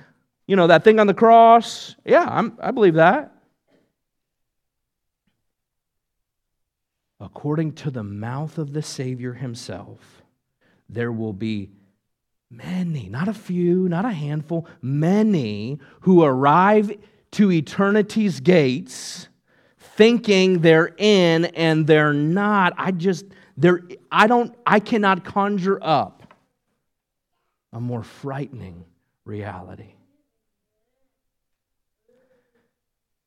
You 0.46 0.56
know, 0.56 0.68
that 0.68 0.84
thing 0.84 0.98
on 0.98 1.06
the 1.06 1.12
cross? 1.12 1.96
Yeah, 2.02 2.26
I'm, 2.26 2.56
I 2.58 2.70
believe 2.70 2.94
that. 2.94 3.34
According 7.20 7.72
to 7.72 7.90
the 7.90 8.02
mouth 8.04 8.56
of 8.56 8.72
the 8.72 8.80
Savior 8.80 9.34
himself, 9.34 10.22
there 10.88 11.12
will 11.12 11.34
be 11.34 11.72
many, 12.50 13.08
not 13.08 13.28
a 13.28 13.34
few, 13.34 13.88
not 13.88 14.04
a 14.04 14.10
handful, 14.10 14.66
many 14.80 15.78
who 16.00 16.24
arrive 16.24 16.92
to 17.32 17.52
eternity's 17.52 18.40
gates 18.40 19.28
thinking 19.78 20.60
they're 20.60 20.94
in 20.96 21.46
and 21.46 21.86
they're 21.86 22.12
not. 22.12 22.72
I 22.76 22.92
just, 22.92 23.26
there, 23.56 23.82
I 24.10 24.26
don't, 24.26 24.54
I 24.66 24.80
cannot 24.80 25.24
conjure 25.24 25.78
up 25.82 26.34
a 27.72 27.80
more 27.80 28.02
frightening 28.02 28.84
reality. 29.24 29.94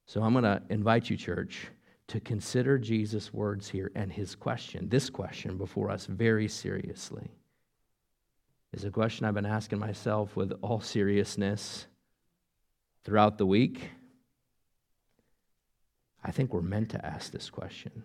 So 0.08 0.22
I'm 0.22 0.34
going 0.34 0.44
to 0.44 0.62
invite 0.70 1.10
you, 1.10 1.16
church, 1.16 1.68
to 2.08 2.20
consider 2.20 2.78
Jesus' 2.78 3.34
words 3.34 3.70
here 3.70 3.92
and 3.96 4.12
his 4.12 4.36
question, 4.36 4.90
this 4.90 5.10
question 5.10 5.58
before 5.58 5.90
us 5.90 6.06
very 6.06 6.48
seriously. 6.48 7.32
Is 8.74 8.86
a 8.86 8.92
question 8.92 9.26
I've 9.26 9.34
been 9.34 9.46
asking 9.46 9.80
myself 9.80 10.36
with 10.36 10.54
all 10.62 10.80
seriousness 10.80 11.88
throughout 13.04 13.38
the 13.38 13.46
week. 13.46 13.90
I 16.24 16.32
think 16.32 16.54
we're 16.54 16.62
meant 16.62 16.90
to 16.90 17.06
ask 17.06 17.32
this 17.32 17.50
question 17.50 18.04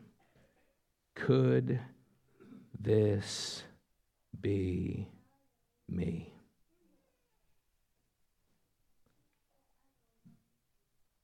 Could 1.14 1.80
this 2.80 3.62
be 4.40 5.08
me? 5.88 6.32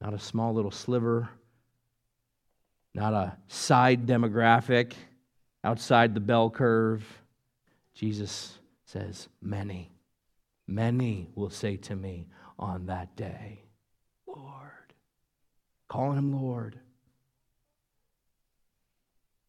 not 0.02 0.14
a 0.14 0.18
small 0.18 0.52
little 0.52 0.72
sliver, 0.72 1.28
not 2.92 3.14
a 3.14 3.36
side 3.46 4.04
demographic 4.04 4.94
outside 5.62 6.12
the 6.12 6.20
bell 6.20 6.50
curve. 6.50 7.04
Jesus 7.94 8.58
says, 8.92 9.28
Many, 9.40 9.92
many 10.66 11.28
will 11.34 11.50
say 11.50 11.76
to 11.78 11.96
me 11.96 12.26
on 12.58 12.86
that 12.86 13.16
day, 13.16 13.64
Lord, 14.26 14.92
calling 15.88 16.18
him 16.18 16.32
Lord. 16.32 16.78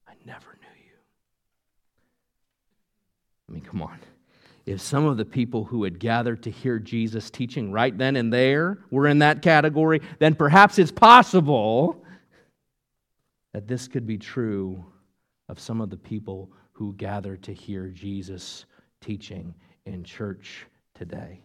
I 0.08 0.14
never 0.26 0.58
knew 0.62 0.84
you. 0.86 0.98
I 3.50 3.52
mean, 3.52 3.62
come 3.62 3.82
on 3.82 4.00
if 4.66 4.80
some 4.80 5.06
of 5.06 5.18
the 5.18 5.26
people 5.26 5.66
who 5.66 5.84
had 5.84 6.00
gathered 6.00 6.44
to 6.44 6.52
hear 6.52 6.80
Jesus 6.80 7.30
teaching 7.30 7.72
right 7.72 7.98
then 7.98 8.16
and 8.16 8.32
there 8.32 8.80
were 8.92 9.08
in 9.08 9.20
that 9.20 9.42
category, 9.42 10.02
then 10.20 10.36
perhaps 10.36 10.80
it's 10.80 10.92
possible 10.92 12.04
that 13.54 13.68
this 13.68 13.88
could 13.88 14.08
be 14.08 14.18
true 14.18 14.84
of 15.50 15.60
some 15.60 15.82
of 15.82 15.90
the 15.90 15.98
people 15.98 16.50
who 16.72 16.94
gathered 16.94 17.44
to 17.44 17.54
hear 17.54 17.90
Jesus 17.90 18.66
teaching 19.04 19.54
in 19.86 20.04
church 20.04 20.66
today. 20.96 21.42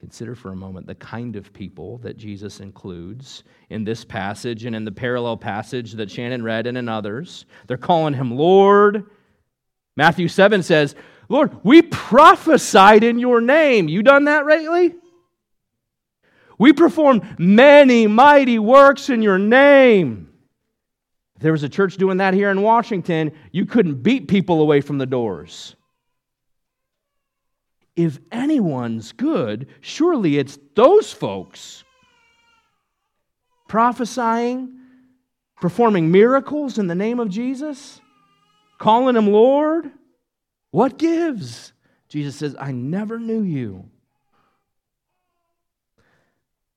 Consider 0.00 0.34
for 0.34 0.50
a 0.50 0.56
moment 0.56 0.88
the 0.88 0.96
kind 0.96 1.36
of 1.36 1.52
people 1.52 1.98
that 1.98 2.16
Jesus 2.16 2.58
includes 2.58 3.44
in 3.70 3.84
this 3.84 4.04
passage 4.04 4.64
and 4.64 4.74
in 4.74 4.84
the 4.84 4.90
parallel 4.90 5.36
passage 5.36 5.92
that 5.92 6.10
Shannon 6.10 6.42
read 6.42 6.66
and 6.66 6.76
in 6.76 6.88
others. 6.88 7.46
They're 7.68 7.76
calling 7.76 8.14
him 8.14 8.32
Lord. 8.32 9.04
Matthew 9.96 10.26
7 10.26 10.64
says, 10.64 10.96
Lord, 11.28 11.56
we 11.62 11.82
prophesied 11.82 13.04
in 13.04 13.20
your 13.20 13.40
name. 13.40 13.88
You 13.88 14.02
done 14.02 14.24
that 14.24 14.44
lately? 14.44 14.96
We 16.58 16.72
performed 16.72 17.38
many 17.38 18.08
mighty 18.08 18.58
works 18.58 19.08
in 19.08 19.22
your 19.22 19.38
name. 19.38 20.31
There 21.42 21.52
was 21.52 21.62
a 21.62 21.68
church 21.68 21.96
doing 21.96 22.16
that 22.18 22.34
here 22.34 22.50
in 22.50 22.62
Washington, 22.62 23.32
you 23.50 23.66
couldn't 23.66 24.02
beat 24.02 24.28
people 24.28 24.60
away 24.60 24.80
from 24.80 24.98
the 24.98 25.06
doors 25.06 25.76
if 27.96 28.18
anyone's 28.30 29.12
good, 29.12 29.68
surely 29.80 30.38
it's 30.38 30.58
those 30.74 31.12
folks 31.12 31.84
prophesying, 33.68 34.78
performing 35.60 36.10
miracles 36.10 36.78
in 36.78 36.86
the 36.86 36.94
name 36.94 37.20
of 37.20 37.28
Jesus, 37.28 38.00
calling 38.78 39.16
him 39.16 39.26
Lord. 39.26 39.90
What 40.70 40.98
gives? 40.98 41.72
Jesus 42.08 42.36
says, 42.36 42.56
I 42.58 42.72
never 42.72 43.18
knew 43.18 43.42
you. 43.42 43.88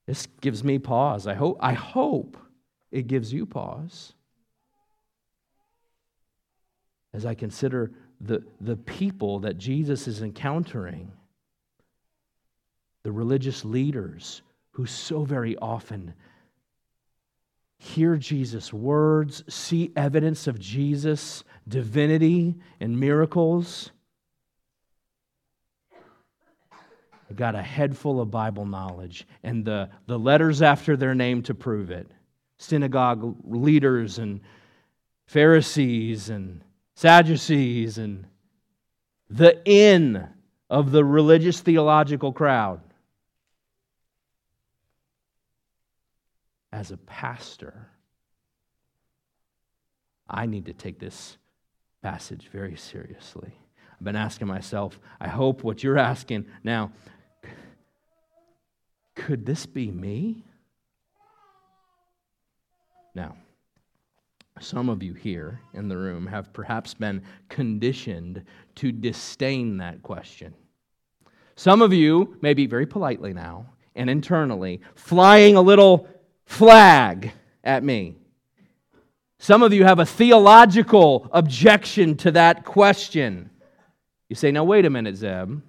This 0.05 0.27
gives 0.41 0.63
me 0.63 0.79
pause. 0.79 1.27
I 1.27 1.33
hope, 1.33 1.57
I 1.61 1.73
hope 1.73 2.37
it 2.91 3.07
gives 3.07 3.33
you 3.33 3.45
pause. 3.45 4.13
As 7.15 7.25
I 7.25 7.33
consider 7.33 7.93
the, 8.19 8.43
the 8.59 8.75
people 8.75 9.39
that 9.39 9.57
Jesus 9.57 10.05
is 10.05 10.21
encountering, 10.21 11.13
the 13.03 13.11
religious 13.13 13.63
leaders 13.63 14.41
who 14.71 14.85
so 14.85 15.23
very 15.23 15.55
often 15.57 16.13
hear 17.77 18.17
Jesus' 18.17 18.73
words, 18.73 19.45
see 19.47 19.93
evidence 19.95 20.47
of 20.47 20.59
Jesus' 20.59 21.45
divinity 21.65 22.55
and 22.81 22.99
miracles. 22.99 23.91
Got 27.33 27.55
a 27.55 27.61
head 27.61 27.97
full 27.97 28.19
of 28.19 28.29
Bible 28.29 28.65
knowledge 28.65 29.25
and 29.41 29.63
the, 29.63 29.89
the 30.05 30.19
letters 30.19 30.61
after 30.61 30.97
their 30.97 31.15
name 31.15 31.43
to 31.43 31.53
prove 31.53 31.91
it. 31.91 32.11
Synagogue 32.57 33.37
leaders 33.45 34.19
and 34.19 34.41
Pharisees 35.27 36.29
and 36.29 36.61
Sadducees 36.95 37.97
and 37.97 38.25
the 39.29 39.61
in 39.65 40.27
of 40.69 40.91
the 40.91 41.03
religious 41.03 41.59
theological 41.59 42.31
crowd. 42.31 42.81
As 46.71 46.91
a 46.91 46.97
pastor, 46.97 47.87
I 50.29 50.45
need 50.45 50.65
to 50.65 50.73
take 50.73 50.99
this 50.99 51.37
passage 52.01 52.49
very 52.51 52.75
seriously. 52.75 53.53
I've 53.93 54.03
been 54.03 54.15
asking 54.15 54.47
myself, 54.47 54.99
I 55.19 55.27
hope 55.27 55.63
what 55.63 55.83
you're 55.83 55.97
asking 55.97 56.45
now, 56.63 56.91
could 59.15 59.45
this 59.45 59.65
be 59.65 59.89
me? 59.89 60.43
Now, 63.13 63.37
some 64.59 64.89
of 64.89 65.03
you 65.03 65.13
here 65.13 65.59
in 65.73 65.87
the 65.87 65.97
room 65.97 66.25
have 66.27 66.53
perhaps 66.53 66.93
been 66.93 67.21
conditioned 67.49 68.43
to 68.75 68.91
disdain 68.91 69.77
that 69.77 70.01
question. 70.01 70.53
Some 71.55 71.81
of 71.81 71.93
you, 71.93 72.37
maybe 72.41 72.65
very 72.65 72.85
politely 72.85 73.33
now 73.33 73.65
and 73.95 74.09
internally, 74.09 74.81
flying 74.95 75.55
a 75.55 75.61
little 75.61 76.07
flag 76.45 77.31
at 77.63 77.83
me. 77.83 78.15
Some 79.39 79.63
of 79.63 79.73
you 79.73 79.83
have 79.83 79.99
a 79.99 80.05
theological 80.05 81.29
objection 81.31 82.15
to 82.17 82.31
that 82.31 82.65
question. 82.65 83.49
You 84.29 84.35
say, 84.35 84.51
now, 84.51 84.63
wait 84.63 84.85
a 84.85 84.89
minute, 84.89 85.15
Zeb. 85.15 85.61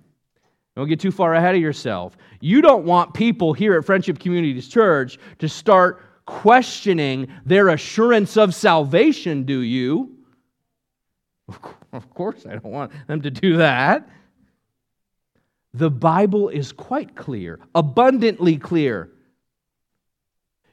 Don't 0.76 0.88
get 0.88 1.00
too 1.00 1.10
far 1.10 1.34
ahead 1.34 1.54
of 1.54 1.60
yourself. 1.60 2.16
You 2.40 2.60
don't 2.60 2.84
want 2.84 3.14
people 3.14 3.52
here 3.52 3.76
at 3.78 3.84
Friendship 3.84 4.18
Communities 4.18 4.68
Church 4.68 5.18
to 5.38 5.48
start 5.48 6.02
questioning 6.26 7.28
their 7.44 7.68
assurance 7.68 8.36
of 8.36 8.54
salvation, 8.54 9.44
do 9.44 9.60
you? 9.60 10.16
Of 11.92 12.10
course, 12.12 12.44
I 12.44 12.50
don't 12.50 12.64
want 12.64 12.92
them 13.06 13.22
to 13.22 13.30
do 13.30 13.56
that. 13.58 14.08
The 15.72 15.90
Bible 15.90 16.48
is 16.48 16.72
quite 16.72 17.14
clear, 17.14 17.60
abundantly 17.74 18.56
clear. 18.56 19.10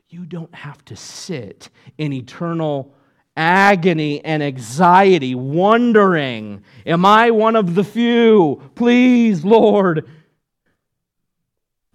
You 0.10 0.26
don't 0.26 0.54
have 0.54 0.84
to 0.86 0.96
sit 0.96 1.70
in 1.98 2.14
eternal 2.14 2.96
agony 3.36 4.24
and 4.24 4.44
anxiety, 4.44 5.36
wondering, 5.36 6.64
Am 6.86 7.06
I 7.06 7.32
one 7.32 7.56
of 7.56 7.76
the 7.76 7.84
few? 7.84 8.62
Please, 8.76 9.44
Lord. 9.44 10.10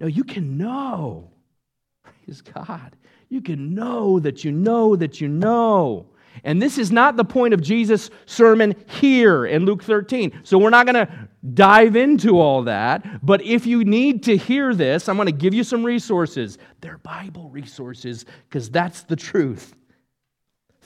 No, 0.01 0.07
you 0.07 0.25
can 0.25 0.59
know. 0.59 1.31
Praise 2.03 2.41
God. 2.41 2.97
You 3.29 3.41
can 3.41 3.75
know 3.75 4.19
that 4.21 4.45
you 4.45 4.53
know 4.53 4.97
that 4.97 5.21
you 5.21 5.29
know. 5.29 6.07
And 6.45 6.63
this 6.63 6.79
is 6.79 6.93
not 6.93 7.17
the 7.17 7.25
point 7.25 7.55
of 7.55 7.61
Jesus' 7.61 8.11
sermon 8.27 8.75
here 8.87 9.47
in 9.47 9.65
Luke 9.65 9.83
13. 9.83 10.41
So 10.45 10.59
we're 10.59 10.71
not 10.71 10.87
going 10.87 11.07
to 11.07 11.29
dive 11.55 11.97
into 11.97 12.39
all 12.39 12.63
that. 12.65 13.25
But 13.25 13.43
if 13.43 13.67
you 13.67 13.85
need 13.85 14.23
to 14.25 14.37
hear 14.37 14.75
this, 14.75 15.09
I'm 15.09 15.17
going 15.17 15.27
to 15.27 15.33
give 15.33 15.55
you 15.55 15.65
some 15.65 15.85
resources. 15.85 16.59
They're 16.81 16.99
Bible 16.99 17.51
resources 17.51 18.25
because 18.49 18.71
that's 18.71 19.03
the 19.03 19.17
truth. 19.17 19.75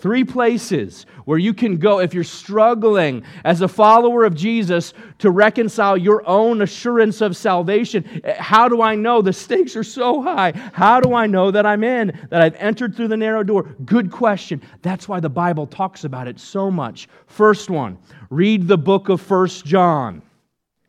Three 0.03 0.25
places 0.25 1.07
where 1.27 1.39
you 1.39 1.55
can 1.55 1.77
go 1.77 2.01
if 2.01 2.13
you're 2.13 2.25
struggling 2.25 3.23
as 3.45 3.61
a 3.61 3.69
follower 3.69 4.25
of 4.25 4.35
Jesus 4.35 4.95
to 5.19 5.31
reconcile 5.31 5.97
your 5.97 6.29
own 6.29 6.61
assurance 6.61 7.21
of 7.21 7.37
salvation. 7.37 8.21
How 8.37 8.69
do 8.69 8.83
I 8.83 8.97
know? 8.97 9.23
The 9.23 9.33
stakes 9.33 9.77
are 9.77 9.85
so 9.85 10.21
high. 10.21 10.55
How 10.73 10.99
do 10.99 11.15
I 11.15 11.29
know 11.29 11.53
that 11.53 11.67
I'm 11.67 11.85
in, 11.85 12.19
that 12.31 12.43
I've 12.43 12.57
entered 12.57 12.97
through 12.97 13.09
the 13.09 13.17
narrow 13.17 13.45
door? 13.45 13.63
Good 13.85 14.11
question. 14.11 14.61
That's 14.83 15.09
why 15.09 15.21
the 15.21 15.31
Bible 15.31 15.69
talks 15.69 16.03
about 16.03 16.27
it 16.27 16.41
so 16.41 16.69
much. 16.69 17.09
First 17.29 17.71
one, 17.71 17.97
read 18.29 18.67
the 18.67 18.79
book 18.79 19.09
of 19.09 19.21
First 19.21 19.65
John. 19.65 20.21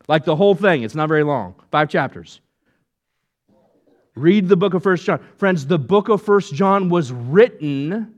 Like 0.07 0.25
the 0.25 0.35
whole 0.35 0.55
thing, 0.55 0.81
it's 0.81 0.95
not 0.95 1.07
very 1.07 1.23
long, 1.23 1.53
five 1.69 1.87
chapters. 1.87 2.41
Read 4.15 4.49
the 4.49 4.57
book 4.57 4.73
of 4.73 4.81
First 4.81 5.05
John. 5.05 5.19
Friends, 5.37 5.67
the 5.67 5.77
book 5.77 6.09
of 6.09 6.23
First 6.23 6.55
John 6.55 6.89
was 6.89 7.11
written 7.11 8.15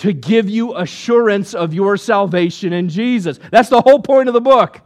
to 0.00 0.14
give 0.14 0.48
you 0.48 0.76
assurance 0.76 1.54
of 1.54 1.74
your 1.74 1.98
salvation 1.98 2.72
in 2.72 2.88
Jesus. 2.88 3.38
That's 3.50 3.68
the 3.68 3.82
whole 3.82 4.00
point 4.00 4.28
of 4.28 4.34
the 4.34 4.40
book. 4.40 4.80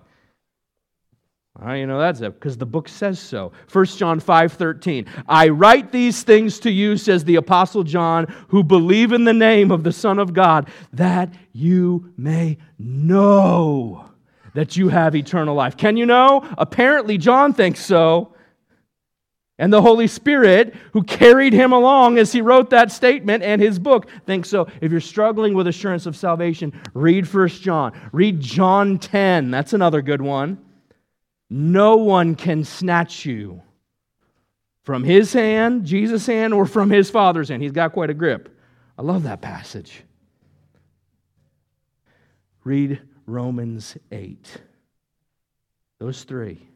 How 1.62 1.74
you 1.74 1.86
know 1.86 2.00
that's 2.00 2.20
it? 2.20 2.34
Because 2.34 2.58
the 2.58 2.66
book 2.66 2.88
says 2.88 3.20
so. 3.20 3.52
1 3.70 3.84
John 3.86 4.18
5 4.18 4.52
13. 4.54 5.06
I 5.28 5.50
write 5.50 5.92
these 5.92 6.24
things 6.24 6.58
to 6.60 6.70
you, 6.70 6.96
says 6.96 7.22
the 7.22 7.36
Apostle 7.36 7.84
John, 7.84 8.26
who 8.48 8.64
believe 8.64 9.12
in 9.12 9.22
the 9.22 9.32
name 9.32 9.70
of 9.70 9.84
the 9.84 9.92
Son 9.92 10.18
of 10.18 10.32
God, 10.32 10.68
that 10.92 11.32
you 11.52 12.12
may 12.16 12.58
know 12.76 14.10
that 14.54 14.76
you 14.76 14.88
have 14.88 15.14
eternal 15.14 15.54
life. 15.54 15.76
Can 15.76 15.96
you 15.96 16.06
know? 16.06 16.44
Apparently, 16.58 17.18
John 17.18 17.52
thinks 17.52 17.78
so. 17.78 18.33
And 19.58 19.72
the 19.72 19.82
Holy 19.82 20.08
Spirit, 20.08 20.74
who 20.92 21.04
carried 21.04 21.52
him 21.52 21.72
along 21.72 22.18
as 22.18 22.32
he 22.32 22.40
wrote 22.40 22.70
that 22.70 22.90
statement 22.90 23.44
and 23.44 23.62
his 23.62 23.78
book, 23.78 24.08
thinks 24.26 24.48
so. 24.48 24.66
If 24.80 24.90
you're 24.90 25.00
struggling 25.00 25.54
with 25.54 25.68
assurance 25.68 26.06
of 26.06 26.16
salvation, 26.16 26.72
read 26.92 27.32
1 27.32 27.48
John. 27.48 27.92
Read 28.12 28.40
John 28.40 28.98
10. 28.98 29.52
That's 29.52 29.72
another 29.72 30.02
good 30.02 30.20
one. 30.20 30.58
No 31.48 31.96
one 31.96 32.34
can 32.34 32.64
snatch 32.64 33.24
you 33.24 33.62
from 34.82 35.04
his 35.04 35.32
hand, 35.32 35.84
Jesus' 35.84 36.26
hand, 36.26 36.52
or 36.52 36.66
from 36.66 36.90
his 36.90 37.08
Father's 37.08 37.48
hand. 37.48 37.62
He's 37.62 37.72
got 37.72 37.92
quite 37.92 38.10
a 38.10 38.14
grip. 38.14 38.58
I 38.98 39.02
love 39.02 39.22
that 39.22 39.40
passage. 39.40 40.02
Read 42.64 43.00
Romans 43.26 43.96
8. 44.10 44.56
Those 46.00 46.24
three. 46.24 46.68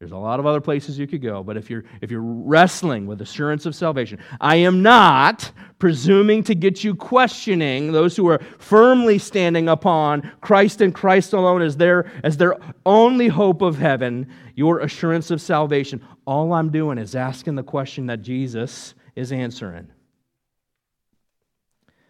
There's 0.00 0.12
a 0.12 0.16
lot 0.16 0.40
of 0.40 0.46
other 0.46 0.62
places 0.62 0.98
you 0.98 1.06
could 1.06 1.20
go, 1.20 1.42
but 1.42 1.58
if 1.58 1.68
you're, 1.68 1.84
if 2.00 2.10
you're 2.10 2.22
wrestling 2.22 3.06
with 3.06 3.20
assurance 3.20 3.66
of 3.66 3.74
salvation, 3.74 4.18
I 4.40 4.56
am 4.56 4.80
not 4.80 5.52
presuming 5.78 6.42
to 6.44 6.54
get 6.54 6.82
you 6.82 6.94
questioning 6.94 7.92
those 7.92 8.16
who 8.16 8.26
are 8.28 8.40
firmly 8.58 9.18
standing 9.18 9.68
upon 9.68 10.32
Christ 10.40 10.80
and 10.80 10.94
Christ 10.94 11.34
alone 11.34 11.60
as 11.60 11.76
their, 11.76 12.10
as 12.24 12.38
their 12.38 12.56
only 12.86 13.28
hope 13.28 13.60
of 13.60 13.76
heaven, 13.76 14.26
your 14.54 14.80
assurance 14.80 15.30
of 15.30 15.38
salvation. 15.42 16.02
All 16.26 16.54
I'm 16.54 16.70
doing 16.70 16.96
is 16.96 17.14
asking 17.14 17.56
the 17.56 17.62
question 17.62 18.06
that 18.06 18.22
Jesus 18.22 18.94
is 19.16 19.32
answering. 19.32 19.88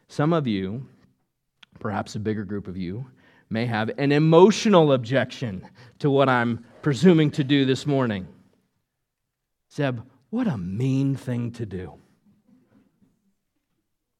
Some 0.07 0.32
of 0.32 0.47
you, 0.47 0.86
perhaps 1.80 2.14
a 2.14 2.20
bigger 2.20 2.45
group 2.45 2.68
of 2.68 2.76
you, 2.76 3.05
may 3.51 3.66
have 3.66 3.91
an 3.99 4.12
emotional 4.12 4.93
objection 4.93 5.68
to 5.99 6.09
what 6.09 6.28
I'm 6.28 6.64
presuming 6.83 7.31
to 7.33 7.45
do 7.45 7.64
this 7.64 7.87
morning. 7.87 8.26
Zeb, 9.72 10.01
what 10.31 10.47
a 10.47 10.57
mean 10.57 11.16
thing 11.16 11.53
to 11.53 11.66
do. 11.66 11.95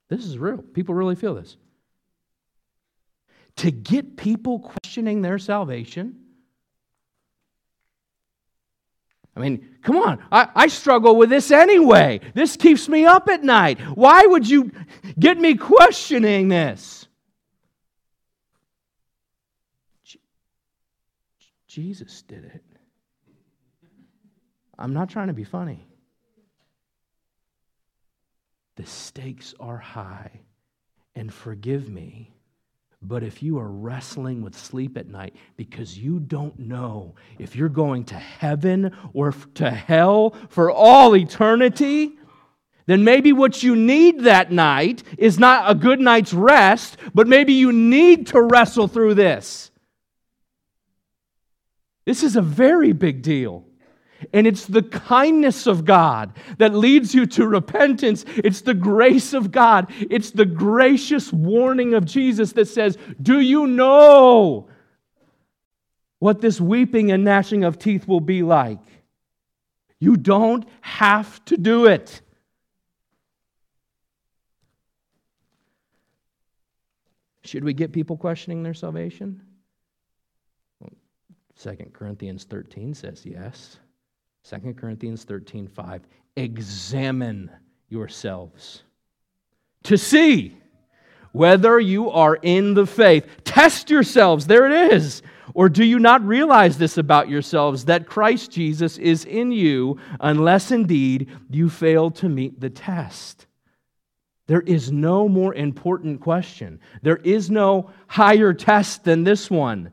This 0.09 0.25
is 0.25 0.39
real. 0.39 0.59
People 0.59 0.95
really 0.95 1.15
feel 1.15 1.35
this. 1.35 1.57
To 3.57 3.71
get 3.71 4.17
people 4.17 4.59
questioning 4.59 5.23
their 5.23 5.39
salvation. 5.39 6.17
I 9.37 9.41
mean, 9.41 9.77
come 9.83 9.97
on. 9.97 10.23
I, 10.33 10.49
I 10.55 10.67
struggle 10.67 11.17
with 11.17 11.31
this 11.31 11.51
anyway. 11.51 12.21
This 12.35 12.57
keeps 12.57 12.89
me 12.89 13.05
up 13.05 13.29
at 13.29 13.45
night. 13.45 13.81
Why 13.95 14.27
would 14.27 14.49
you 14.49 14.73
get 15.19 15.39
me 15.39 15.55
questioning 15.55 16.49
this? 16.49 17.07
Jesus 21.71 22.23
did 22.23 22.45
it. 22.45 22.65
I'm 24.77 24.93
not 24.93 25.09
trying 25.09 25.29
to 25.29 25.33
be 25.33 25.45
funny. 25.45 25.87
The 28.75 28.87
stakes 28.87 29.55
are 29.61 29.79
high, 29.79 30.41
and 31.15 31.33
forgive 31.33 31.89
me, 31.89 32.35
but 33.01 33.23
if 33.23 33.41
you 33.41 33.59
are 33.59 33.69
wrestling 33.69 34.43
with 34.43 34.57
sleep 34.57 34.97
at 34.97 35.07
night 35.07 35.37
because 35.57 35.97
you 35.97 36.19
don't 36.19 36.59
know 36.59 37.15
if 37.39 37.55
you're 37.55 37.69
going 37.69 38.03
to 38.07 38.17
heaven 38.17 38.91
or 39.13 39.33
to 39.55 39.71
hell 39.71 40.35
for 40.49 40.73
all 40.73 41.15
eternity, 41.15 42.19
then 42.87 43.05
maybe 43.05 43.33
what 43.33 43.63
you 43.63 43.77
need 43.77 44.23
that 44.23 44.51
night 44.51 45.05
is 45.17 45.39
not 45.39 45.71
a 45.71 45.77
good 45.77 46.01
night's 46.01 46.35
rest, 46.35 46.97
but 47.15 47.29
maybe 47.29 47.53
you 47.53 47.71
need 47.71 48.27
to 48.29 48.43
wrestle 48.43 48.89
through 48.89 49.15
this. 49.15 49.70
This 52.05 52.23
is 52.23 52.37
a 52.37 52.43
very 52.43 52.93
big 52.93 53.23
deal. 53.23 53.65
And 54.33 54.47
it's 54.47 54.67
the 54.67 54.83
kindness 54.83 55.67
of 55.67 55.85
God 55.85 56.37
that 56.59 56.75
leads 56.75 57.15
you 57.15 57.27
to 57.27 57.47
repentance. 57.47 58.25
It's 58.29 58.61
the 58.61 58.75
grace 58.75 59.33
of 59.33 59.51
God. 59.51 59.91
It's 60.11 60.31
the 60.31 60.45
gracious 60.45 61.33
warning 61.33 61.95
of 61.95 62.05
Jesus 62.05 62.53
that 62.53 62.69
says, 62.69 62.99
Do 63.21 63.41
you 63.41 63.67
know 63.67 64.69
what 66.19 66.43
this 66.43 66.61
weeping 66.61 67.11
and 67.13 67.25
gnashing 67.25 67.65
of 67.65 67.79
teeth 67.79 68.07
will 68.07 68.21
be 68.21 68.43
like? 68.43 68.79
You 69.99 70.17
don't 70.17 70.67
have 70.83 71.43
to 71.47 71.57
do 71.57 71.87
it. 71.87 72.21
Should 77.43 77.65
we 77.65 77.73
get 77.73 77.93
people 77.93 78.17
questioning 78.17 78.63
their 78.63 78.75
salvation? 78.75 79.43
2 81.63 81.77
Corinthians 81.93 82.45
13 82.45 82.95
says 82.95 83.25
yes. 83.27 83.79
2 84.49 84.75
Corinthians 84.75 85.25
13, 85.25 85.69
5. 85.69 86.03
Examine 86.37 87.51
yourselves 87.89 88.85
to 89.83 89.99
see 89.99 90.57
whether 91.33 91.79
you 91.79 92.11
are 92.11 92.37
in 92.37 92.75
the 92.75 92.87
faith. 92.87 93.27
Test 93.45 93.91
yourselves. 93.91 94.47
There 94.47 94.67
it 94.67 94.93
is. 94.93 95.23
Or 95.53 95.69
do 95.69 95.85
you 95.85 95.99
not 95.99 96.25
realize 96.25 96.79
this 96.79 96.97
about 96.97 97.29
yourselves, 97.29 97.85
that 97.87 98.07
Christ 98.07 98.51
Jesus 98.51 98.99
is 98.99 99.25
in 99.25 99.53
you, 99.53 99.99
unless 100.21 100.71
indeed 100.71 101.31
you 101.51 101.69
fail 101.69 102.11
to 102.13 102.29
meet 102.29 102.61
the 102.61 102.71
test? 102.71 103.47
There 104.47 104.61
is 104.63 104.91
no 104.91 105.29
more 105.29 105.55
important 105.55 106.21
question. 106.21 106.81
There 107.03 107.19
is 107.19 107.51
no 107.51 107.91
higher 108.07 108.53
test 108.53 109.05
than 109.05 109.25
this 109.25 109.51
one 109.51 109.91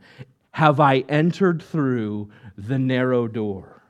have 0.58 0.80
I 0.80 1.06
entered 1.08 1.62
through 1.62 2.30
the 2.58 2.80
narrow 2.80 3.28
door? 3.28 3.84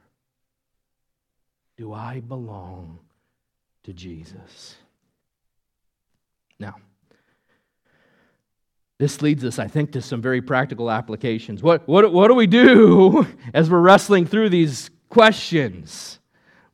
Do 1.78 1.93
I 1.93 2.20
belong 2.20 2.99
to 3.84 3.93
Jesus? 3.93 4.76
Now, 6.59 6.76
this 8.99 9.22
leads 9.22 9.45
us, 9.45 9.59
I 9.59 9.70
think, 9.70 9.93
to 9.93 10.01
some 10.01 10.22
very 10.22 10.41
practical 10.41 10.91
applications. 10.91 11.63
What, 11.63 11.88
what, 11.88 12.11
what 12.11 12.28
do 12.28 12.34
we 12.34 12.47
do 12.47 13.26
as 13.53 13.70
we're 13.70 13.80
wrestling 13.80 14.26
through 14.26 14.49
these 14.49 14.89
questions? 15.07 16.20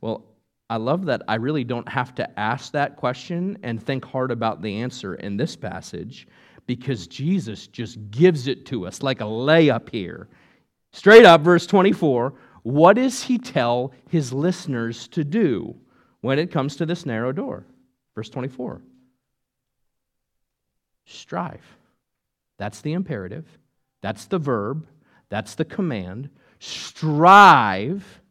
Well, 0.00 0.24
I 0.68 0.78
love 0.78 1.04
that 1.04 1.22
I 1.28 1.36
really 1.36 1.62
don't 1.62 1.88
have 1.88 2.16
to 2.16 2.40
ask 2.40 2.72
that 2.72 2.96
question 2.96 3.58
and 3.62 3.80
think 3.80 4.04
hard 4.04 4.32
about 4.32 4.60
the 4.60 4.78
answer 4.78 5.14
in 5.14 5.36
this 5.36 5.54
passage 5.54 6.26
because 6.66 7.06
Jesus 7.06 7.66
just 7.66 7.98
gives 8.10 8.46
it 8.46 8.66
to 8.66 8.86
us 8.86 9.02
like 9.02 9.20
a 9.20 9.24
layup 9.24 9.90
here. 9.90 10.28
Straight 10.92 11.24
up, 11.24 11.40
verse 11.42 11.66
24 11.66 12.34
what 12.64 12.94
does 12.94 13.22
he 13.22 13.36
tell 13.36 13.92
his 14.08 14.32
listeners 14.32 15.06
to 15.08 15.22
do 15.22 15.76
when 16.22 16.38
it 16.38 16.50
comes 16.50 16.76
to 16.76 16.86
this 16.86 17.04
narrow 17.04 17.30
door? 17.30 17.66
Verse 18.14 18.30
24 18.30 18.80
strive. 21.06 21.64
That's 22.56 22.80
the 22.80 22.94
imperative, 22.94 23.46
that's 24.00 24.24
the 24.24 24.38
verb, 24.38 24.86
that's 25.28 25.54
the 25.54 25.64
command. 25.66 26.30
Strive 26.58 28.22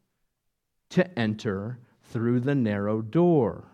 to 0.89 1.19
enter 1.19 1.77
through 2.05 2.39
the 2.39 2.55
narrow 2.55 3.01
door. 3.01 3.65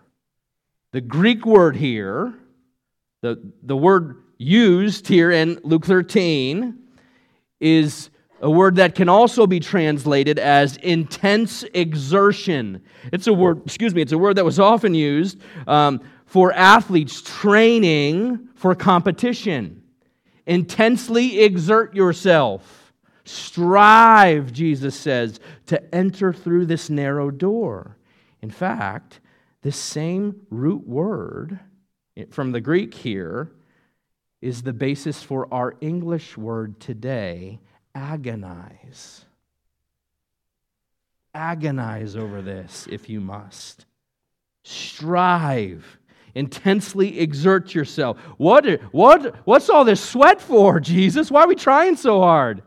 The 0.92 1.02
Greek 1.02 1.46
word 1.46 1.78
here, 1.78 2.34
the, 3.22 3.54
the 3.64 3.78
word 3.78 4.18
used 4.40 5.08
here 5.08 5.30
in 5.32 5.60
Luke 5.64 5.86
13 5.86 6.80
is 7.60 8.10
a 8.42 8.50
word 8.50 8.78
that 8.78 8.96
can 8.96 9.10
also 9.10 9.46
be 9.46 9.60
translated 9.60 10.40
as 10.40 10.78
intense 10.78 11.64
exertion. 11.74 12.82
It's 13.12 13.28
a 13.28 13.34
word, 13.34 13.62
excuse 13.66 13.94
me, 13.94 14.02
it's 14.02 14.14
a 14.14 14.18
word 14.18 14.38
that 14.38 14.46
was 14.46 14.58
often 14.58 14.94
used 14.94 15.42
um, 15.68 16.00
for 16.26 16.54
athletes 16.54 17.22
training 17.22 18.48
for 18.56 18.74
competition. 18.76 19.84
Intensely 20.48 21.42
exert 21.42 21.94
yourself. 21.94 22.94
Strive, 23.26 24.54
Jesus 24.54 24.96
says, 24.96 25.42
to 25.66 25.94
enter 25.94 26.32
through 26.32 26.66
this 26.66 26.90
narrow 26.90 27.30
door. 27.30 27.98
In 28.42 28.50
fact, 28.50 29.20
this 29.64 29.76
same 29.76 30.48
root 30.50 30.88
word 30.88 31.60
from 32.32 32.54
the 32.54 32.62
Greek 32.62 32.94
here 32.94 33.52
is 34.42 34.62
the 34.62 34.74
basis 34.74 35.22
for 35.22 35.48
our 35.54 35.76
English 35.82 36.38
word 36.38 36.80
today 36.80 37.60
agonize. 37.94 39.26
Agonize 41.34 42.16
over 42.16 42.42
this 42.42 42.88
if 42.90 43.10
you 43.10 43.20
must. 43.20 43.86
Strive. 44.64 45.98
Intensely 46.36 47.20
exert 47.20 47.74
yourself. 47.74 48.18
What, 48.38 48.66
what, 48.94 49.36
what's 49.46 49.70
all 49.70 49.84
this 49.84 50.02
sweat 50.02 50.42
for, 50.42 50.80
Jesus? 50.80 51.30
Why 51.32 51.44
are 51.44 51.48
we 51.48 51.56
trying 51.56 51.96
so 51.96 52.22
hard? 52.22 52.62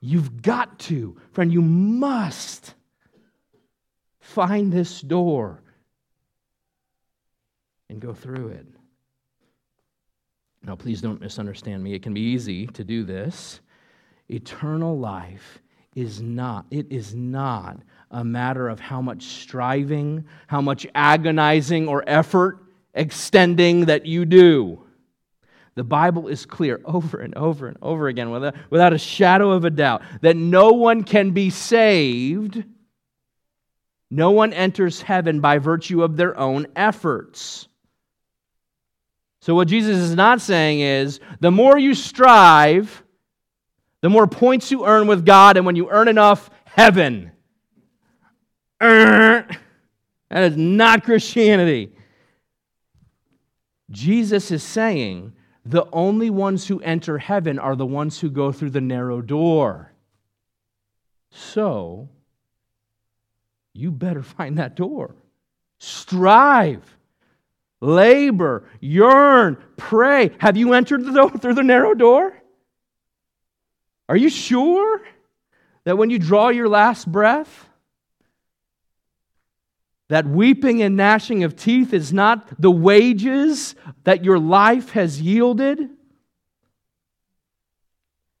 You've 0.00 0.42
got 0.42 0.78
to, 0.80 1.16
friend, 1.32 1.52
you 1.52 1.62
must 1.62 2.74
find 4.20 4.72
this 4.72 5.00
door 5.00 5.62
and 7.88 8.00
go 8.00 8.12
through 8.12 8.48
it. 8.48 8.66
Now, 10.68 10.76
please 10.76 11.00
don't 11.00 11.18
misunderstand 11.18 11.82
me. 11.82 11.94
It 11.94 12.02
can 12.02 12.12
be 12.12 12.20
easy 12.20 12.66
to 12.66 12.84
do 12.84 13.02
this. 13.02 13.60
Eternal 14.28 14.98
life 14.98 15.60
is 15.94 16.20
not, 16.20 16.66
it 16.70 16.92
is 16.92 17.14
not 17.14 17.80
a 18.10 18.22
matter 18.22 18.68
of 18.68 18.78
how 18.78 19.00
much 19.00 19.22
striving, 19.22 20.26
how 20.46 20.60
much 20.60 20.86
agonizing 20.94 21.88
or 21.88 22.04
effort 22.06 22.58
extending 22.92 23.86
that 23.86 24.04
you 24.04 24.26
do. 24.26 24.84
The 25.74 25.84
Bible 25.84 26.28
is 26.28 26.44
clear 26.44 26.82
over 26.84 27.18
and 27.18 27.34
over 27.34 27.66
and 27.66 27.78
over 27.80 28.08
again, 28.08 28.30
without, 28.30 28.54
without 28.68 28.92
a 28.92 28.98
shadow 28.98 29.52
of 29.52 29.64
a 29.64 29.70
doubt, 29.70 30.02
that 30.20 30.36
no 30.36 30.72
one 30.72 31.02
can 31.02 31.30
be 31.30 31.48
saved. 31.48 32.62
No 34.10 34.32
one 34.32 34.52
enters 34.52 35.00
heaven 35.00 35.40
by 35.40 35.56
virtue 35.56 36.02
of 36.02 36.18
their 36.18 36.38
own 36.38 36.66
efforts. 36.76 37.68
So, 39.40 39.54
what 39.54 39.68
Jesus 39.68 39.96
is 39.96 40.14
not 40.14 40.40
saying 40.40 40.80
is 40.80 41.20
the 41.40 41.50
more 41.50 41.78
you 41.78 41.94
strive, 41.94 43.02
the 44.00 44.10
more 44.10 44.26
points 44.26 44.70
you 44.70 44.84
earn 44.84 45.06
with 45.06 45.24
God, 45.24 45.56
and 45.56 45.64
when 45.64 45.76
you 45.76 45.88
earn 45.90 46.08
enough, 46.08 46.50
heaven. 46.64 47.32
Er, 48.82 49.46
that 50.30 50.44
is 50.44 50.56
not 50.56 51.04
Christianity. 51.04 51.92
Jesus 53.90 54.50
is 54.50 54.62
saying 54.62 55.32
the 55.64 55.86
only 55.92 56.30
ones 56.30 56.66
who 56.66 56.80
enter 56.80 57.18
heaven 57.18 57.58
are 57.58 57.76
the 57.76 57.86
ones 57.86 58.20
who 58.20 58.30
go 58.30 58.52
through 58.52 58.70
the 58.70 58.80
narrow 58.80 59.20
door. 59.20 59.92
So, 61.30 62.08
you 63.72 63.90
better 63.90 64.22
find 64.22 64.58
that 64.58 64.76
door. 64.76 65.14
Strive, 65.78 66.97
labor, 67.80 68.68
yearn, 68.80 69.56
pray. 69.76 70.30
Have 70.38 70.56
you 70.56 70.72
entered 70.72 71.04
the 71.04 71.28
through 71.40 71.54
the 71.54 71.62
narrow 71.62 71.94
door? 71.94 72.34
Are 74.08 74.16
you 74.16 74.30
sure 74.30 75.02
that 75.84 75.98
when 75.98 76.10
you 76.10 76.18
draw 76.18 76.48
your 76.48 76.68
last 76.68 77.10
breath, 77.10 77.68
that 80.08 80.26
weeping 80.26 80.82
and 80.82 80.96
gnashing 80.96 81.44
of 81.44 81.54
teeth 81.54 81.92
is 81.92 82.12
not 82.12 82.60
the 82.60 82.70
wages 82.70 83.74
that 84.04 84.24
your 84.24 84.38
life 84.38 84.90
has 84.90 85.20
yielded, 85.20 85.90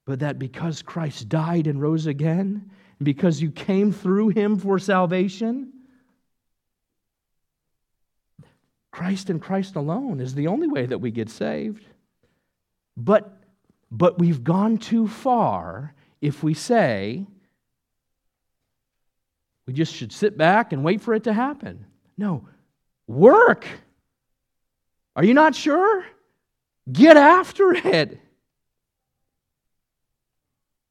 but 0.06 0.20
that 0.20 0.38
because 0.38 0.80
Christ 0.80 1.28
died 1.28 1.66
and 1.66 1.80
rose 1.80 2.06
again, 2.06 2.70
and 2.98 3.04
because 3.04 3.42
you 3.42 3.50
came 3.50 3.92
through 3.92 4.28
him 4.30 4.58
for 4.58 4.78
salvation, 4.78 5.72
Christ 8.90 9.30
and 9.30 9.40
Christ 9.40 9.76
alone 9.76 10.20
is 10.20 10.34
the 10.34 10.46
only 10.46 10.66
way 10.66 10.86
that 10.86 10.98
we 10.98 11.10
get 11.10 11.30
saved. 11.30 11.84
But, 12.96 13.38
but 13.90 14.18
we've 14.18 14.42
gone 14.42 14.78
too 14.78 15.06
far 15.06 15.94
if 16.20 16.42
we 16.42 16.54
say, 16.54 17.26
we 19.66 19.72
just 19.72 19.94
should 19.94 20.12
sit 20.12 20.36
back 20.36 20.72
and 20.72 20.82
wait 20.82 21.00
for 21.00 21.14
it 21.14 21.24
to 21.24 21.32
happen. 21.32 21.84
No, 22.16 22.48
work. 23.06 23.66
Are 25.14 25.24
you 25.24 25.34
not 25.34 25.54
sure? 25.54 26.04
Get 26.90 27.16
after 27.16 27.72
it. 27.74 28.18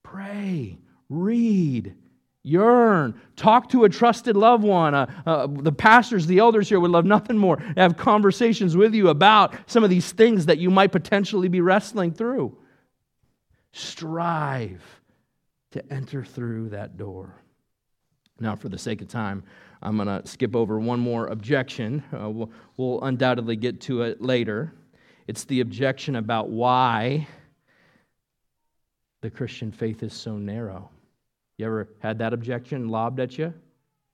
Pray, 0.04 0.78
read, 1.10 1.96
yearn, 2.48 3.20
talk 3.36 3.70
to 3.70 3.84
a 3.84 3.90
trusted 3.90 4.36
loved 4.36 4.64
one. 4.64 4.96
Uh, 4.96 5.06
uh, 5.26 5.48
the 5.48 5.72
pastors, 5.72 6.26
the 6.26 6.40
elders 6.40 6.70
here 6.70 6.80
would 6.80 6.92
love 6.92 7.06
nothing 7.06 7.38
more 7.38 7.58
to 7.58 7.74
have 7.78 7.98
conversations 7.98 8.78
with 8.78 8.94
you 8.94 9.10
about 9.10 9.56
some 9.68 9.84
of 9.84 9.90
these 9.90 10.12
things 10.12 10.46
that 10.46 10.58
you 10.58 10.70
might 10.70 10.92
potentially 10.92 11.48
be 11.48 11.62
wrestling 11.62 12.12
through. 12.12 12.58
Strive 13.74 14.84
to 15.72 15.94
enter 15.94 16.24
through 16.24 16.70
that 16.70 16.98
door. 16.98 17.36
Now, 18.40 18.56
for 18.56 18.70
the 18.70 18.78
sake 18.78 19.02
of 19.02 19.08
time, 19.08 19.44
I'm 19.82 19.96
going 19.96 20.08
to 20.08 20.28
skip 20.28 20.56
over 20.56 20.80
one 20.80 21.00
more 21.00 21.28
objection. 21.28 22.04
Uh, 22.14 22.30
we'll, 22.30 22.52
we'll 22.78 23.02
undoubtedly 23.04 23.56
get 23.56 23.82
to 23.82 24.04
it 24.04 24.22
later. 24.22 24.74
It's 25.28 25.44
the 25.46 25.60
objection 25.60 26.16
about 26.16 26.50
why 26.50 27.28
the 29.22 29.30
Christian 29.30 29.72
faith 29.72 30.04
is 30.04 30.14
so 30.14 30.38
narrow. 30.38 30.90
You 31.58 31.66
ever 31.66 31.90
had 32.00 32.20
that 32.20 32.34
objection 32.34 32.88
lobbed 32.90 33.20
at 33.20 33.38
you? 33.38 33.54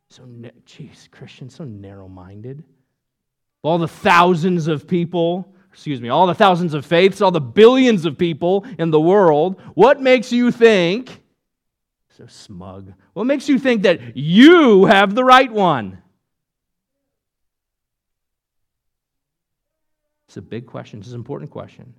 So, 0.09 0.23
jeez, 0.65 1.09
Christian, 1.11 1.49
so 1.49 1.63
narrow 1.63 2.07
minded. 2.07 2.63
All 3.63 3.77
the 3.77 3.87
thousands 3.87 4.67
of 4.67 4.87
people, 4.87 5.53
excuse 5.71 6.01
me, 6.01 6.09
all 6.09 6.27
the 6.27 6.35
thousands 6.35 6.73
of 6.73 6.85
faiths, 6.85 7.21
all 7.21 7.31
the 7.31 7.41
billions 7.41 8.05
of 8.05 8.17
people 8.17 8.65
in 8.77 8.91
the 8.91 8.99
world, 8.99 9.59
what 9.73 10.01
makes 10.01 10.31
you 10.31 10.51
think 10.51 11.23
so 12.13 12.27
smug. 12.27 12.93
What 13.13 13.25
makes 13.25 13.49
you 13.49 13.57
think 13.57 13.83
that 13.83 14.15
you 14.15 14.85
have 14.85 15.15
the 15.15 15.23
right 15.23 15.51
one? 15.51 15.97
It's 20.27 20.37
a 20.37 20.41
big 20.41 20.67
question. 20.67 20.99
It's 20.99 21.09
an 21.09 21.15
important 21.15 21.49
question. 21.49 21.93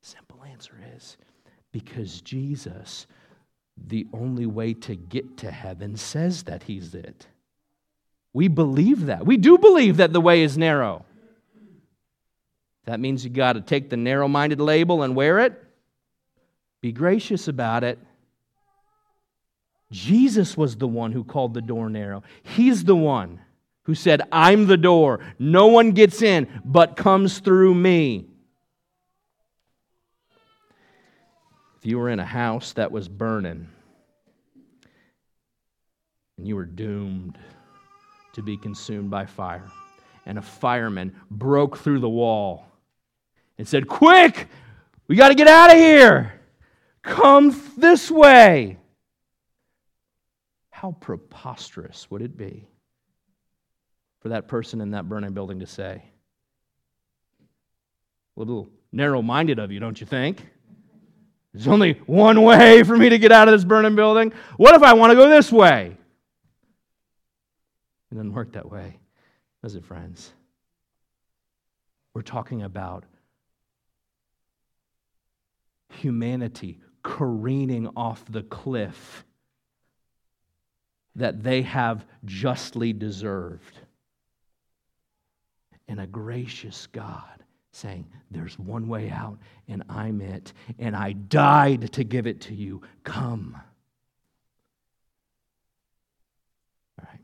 Simple 0.00 0.44
answer 0.44 0.78
is 0.96 1.16
because 1.72 2.20
Jesus, 2.20 3.06
the 3.76 4.06
only 4.12 4.46
way 4.46 4.74
to 4.74 4.94
get 4.94 5.38
to 5.38 5.50
heaven, 5.50 5.96
says 5.96 6.44
that 6.44 6.62
he's 6.64 6.94
it. 6.94 7.26
We 8.32 8.48
believe 8.48 9.06
that. 9.06 9.26
We 9.26 9.36
do 9.36 9.58
believe 9.58 9.98
that 9.98 10.12
the 10.12 10.20
way 10.20 10.42
is 10.42 10.56
narrow. 10.56 11.04
That 12.84 13.00
means 13.00 13.24
you 13.24 13.30
got 13.30 13.54
to 13.54 13.60
take 13.60 13.90
the 13.90 13.96
narrow 13.96 14.28
minded 14.28 14.60
label 14.60 15.02
and 15.02 15.14
wear 15.14 15.40
it. 15.40 15.62
Be 16.80 16.92
gracious 16.92 17.48
about 17.48 17.84
it. 17.84 17.98
Jesus 19.92 20.56
was 20.56 20.76
the 20.76 20.88
one 20.88 21.12
who 21.12 21.22
called 21.22 21.54
the 21.54 21.60
door 21.60 21.88
narrow. 21.88 22.22
He's 22.42 22.84
the 22.84 22.96
one 22.96 23.40
who 23.84 23.94
said, 23.94 24.22
I'm 24.32 24.66
the 24.66 24.76
door. 24.76 25.20
No 25.38 25.66
one 25.66 25.92
gets 25.92 26.22
in 26.22 26.48
but 26.64 26.96
comes 26.96 27.40
through 27.40 27.74
me. 27.74 28.26
If 31.82 31.86
you 31.86 31.98
were 31.98 32.10
in 32.10 32.20
a 32.20 32.24
house 32.24 32.74
that 32.74 32.92
was 32.92 33.08
burning 33.08 33.66
and 36.38 36.46
you 36.46 36.54
were 36.54 36.64
doomed 36.64 37.36
to 38.34 38.42
be 38.42 38.56
consumed 38.56 39.10
by 39.10 39.26
fire, 39.26 39.68
and 40.24 40.38
a 40.38 40.42
fireman 40.42 41.12
broke 41.28 41.76
through 41.78 41.98
the 41.98 42.08
wall 42.08 42.68
and 43.58 43.66
said, 43.66 43.88
Quick, 43.88 44.46
we 45.08 45.16
got 45.16 45.30
to 45.30 45.34
get 45.34 45.48
out 45.48 45.72
of 45.72 45.76
here. 45.76 46.40
Come 47.02 47.60
this 47.76 48.12
way. 48.12 48.78
How 50.70 50.92
preposterous 50.92 52.08
would 52.12 52.22
it 52.22 52.36
be 52.36 52.68
for 54.20 54.28
that 54.28 54.46
person 54.46 54.80
in 54.80 54.92
that 54.92 55.08
burning 55.08 55.32
building 55.32 55.58
to 55.58 55.66
say? 55.66 56.04
A 58.36 58.40
little 58.40 58.68
narrow 58.92 59.20
minded 59.20 59.58
of 59.58 59.72
you, 59.72 59.80
don't 59.80 60.00
you 60.00 60.06
think? 60.06 60.46
There's 61.52 61.68
only 61.68 61.94
one 62.06 62.42
way 62.42 62.82
for 62.82 62.96
me 62.96 63.10
to 63.10 63.18
get 63.18 63.30
out 63.30 63.48
of 63.48 63.52
this 63.52 63.64
burning 63.64 63.94
building. 63.94 64.32
What 64.56 64.74
if 64.74 64.82
I 64.82 64.94
want 64.94 65.10
to 65.10 65.16
go 65.16 65.28
this 65.28 65.52
way? 65.52 65.96
It 68.10 68.14
doesn't 68.14 68.32
work 68.32 68.52
that 68.52 68.70
way, 68.70 68.98
does 69.62 69.74
it, 69.74 69.84
friends? 69.84 70.32
We're 72.14 72.22
talking 72.22 72.62
about 72.62 73.04
humanity 75.88 76.78
careening 77.02 77.88
off 77.96 78.24
the 78.30 78.42
cliff 78.42 79.24
that 81.16 81.42
they 81.42 81.62
have 81.62 82.04
justly 82.24 82.92
deserved. 82.92 83.78
and 85.88 86.00
a 86.00 86.06
gracious 86.06 86.86
God 86.86 87.41
saying, 87.72 88.06
There's 88.30 88.58
one 88.58 88.86
way 88.86 89.10
out, 89.10 89.38
and 89.66 89.82
I'm 89.88 90.20
it, 90.20 90.52
and 90.78 90.94
I 90.94 91.12
died 91.12 91.92
to 91.92 92.04
give 92.04 92.26
it 92.26 92.42
to 92.42 92.54
you. 92.54 92.82
Come. 93.02 93.60
All 96.98 97.06
right. 97.10 97.20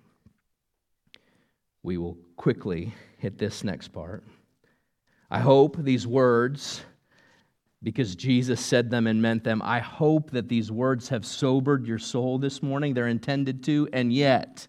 We 1.82 1.98
will 1.98 2.18
quickly 2.36 2.94
hit 3.18 3.38
this 3.38 3.62
next 3.62 3.88
part. 3.88 4.24
I 5.30 5.40
hope 5.40 5.76
these 5.76 6.06
words, 6.06 6.82
because 7.82 8.16
Jesus 8.16 8.64
said 8.64 8.90
them 8.90 9.06
and 9.06 9.20
meant 9.20 9.44
them, 9.44 9.60
I 9.62 9.80
hope 9.80 10.30
that 10.30 10.48
these 10.48 10.72
words 10.72 11.10
have 11.10 11.26
sobered 11.26 11.86
your 11.86 11.98
soul 11.98 12.38
this 12.38 12.62
morning. 12.62 12.94
They're 12.94 13.08
intended 13.08 13.62
to, 13.64 13.88
and 13.92 14.10
yet, 14.10 14.66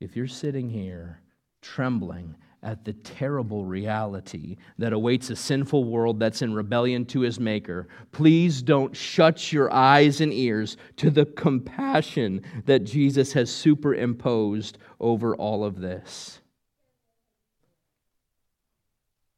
if 0.00 0.16
you're 0.16 0.26
sitting 0.26 0.70
here 0.70 1.20
trembling 1.60 2.36
at 2.62 2.84
the 2.84 2.92
terrible 2.92 3.64
reality 3.64 4.56
that 4.78 4.92
awaits 4.92 5.30
a 5.30 5.36
sinful 5.36 5.84
world 5.84 6.18
that's 6.18 6.42
in 6.42 6.52
rebellion 6.52 7.04
to 7.06 7.20
his 7.20 7.38
Maker, 7.38 7.88
please 8.10 8.62
don't 8.62 8.96
shut 8.96 9.52
your 9.52 9.72
eyes 9.72 10.20
and 10.20 10.32
ears 10.32 10.76
to 10.96 11.10
the 11.10 11.24
compassion 11.24 12.42
that 12.66 12.80
Jesus 12.80 13.32
has 13.32 13.50
superimposed 13.50 14.78
over 14.98 15.36
all 15.36 15.64
of 15.64 15.80
this. 15.80 16.40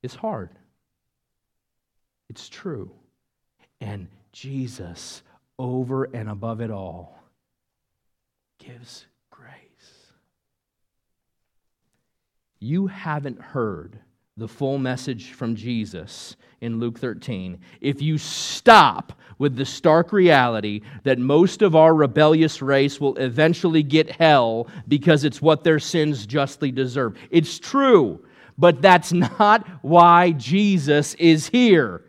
It's 0.03 0.15
hard, 0.15 0.51
it's 2.31 2.49
true. 2.49 2.91
And 3.83 4.09
Jesus, 4.33 5.23
over 5.59 6.05
and 6.05 6.29
above 6.29 6.61
it 6.61 6.71
all, 6.71 7.19
gives 8.59 9.07
you 12.61 12.87
haven't 12.87 13.41
heard 13.41 13.99
the 14.37 14.47
full 14.47 14.79
message 14.79 15.33
from 15.33 15.57
Jesus 15.57 16.37
in 16.61 16.79
Luke 16.79 16.99
13 16.99 17.59
if 17.81 18.01
you 18.01 18.19
stop 18.19 19.15
with 19.39 19.57
the 19.57 19.65
stark 19.65 20.13
reality 20.13 20.83
that 21.05 21.19
most 21.19 21.63
of 21.63 21.75
our 21.75 21.95
rebellious 21.95 22.61
race 22.61 23.01
will 23.01 23.17
eventually 23.17 23.83
get 23.83 24.11
hell 24.11 24.69
because 24.87 25.25
it's 25.25 25.41
what 25.41 25.65
their 25.65 25.79
sins 25.79 26.27
justly 26.27 26.71
deserve. 26.71 27.17
It's 27.31 27.59
true, 27.59 28.25
but 28.59 28.83
that's 28.83 29.13
not 29.41 29.67
why 29.83 30.33
Jesus 30.33 31.15
is 31.15 31.49
here 31.49 32.05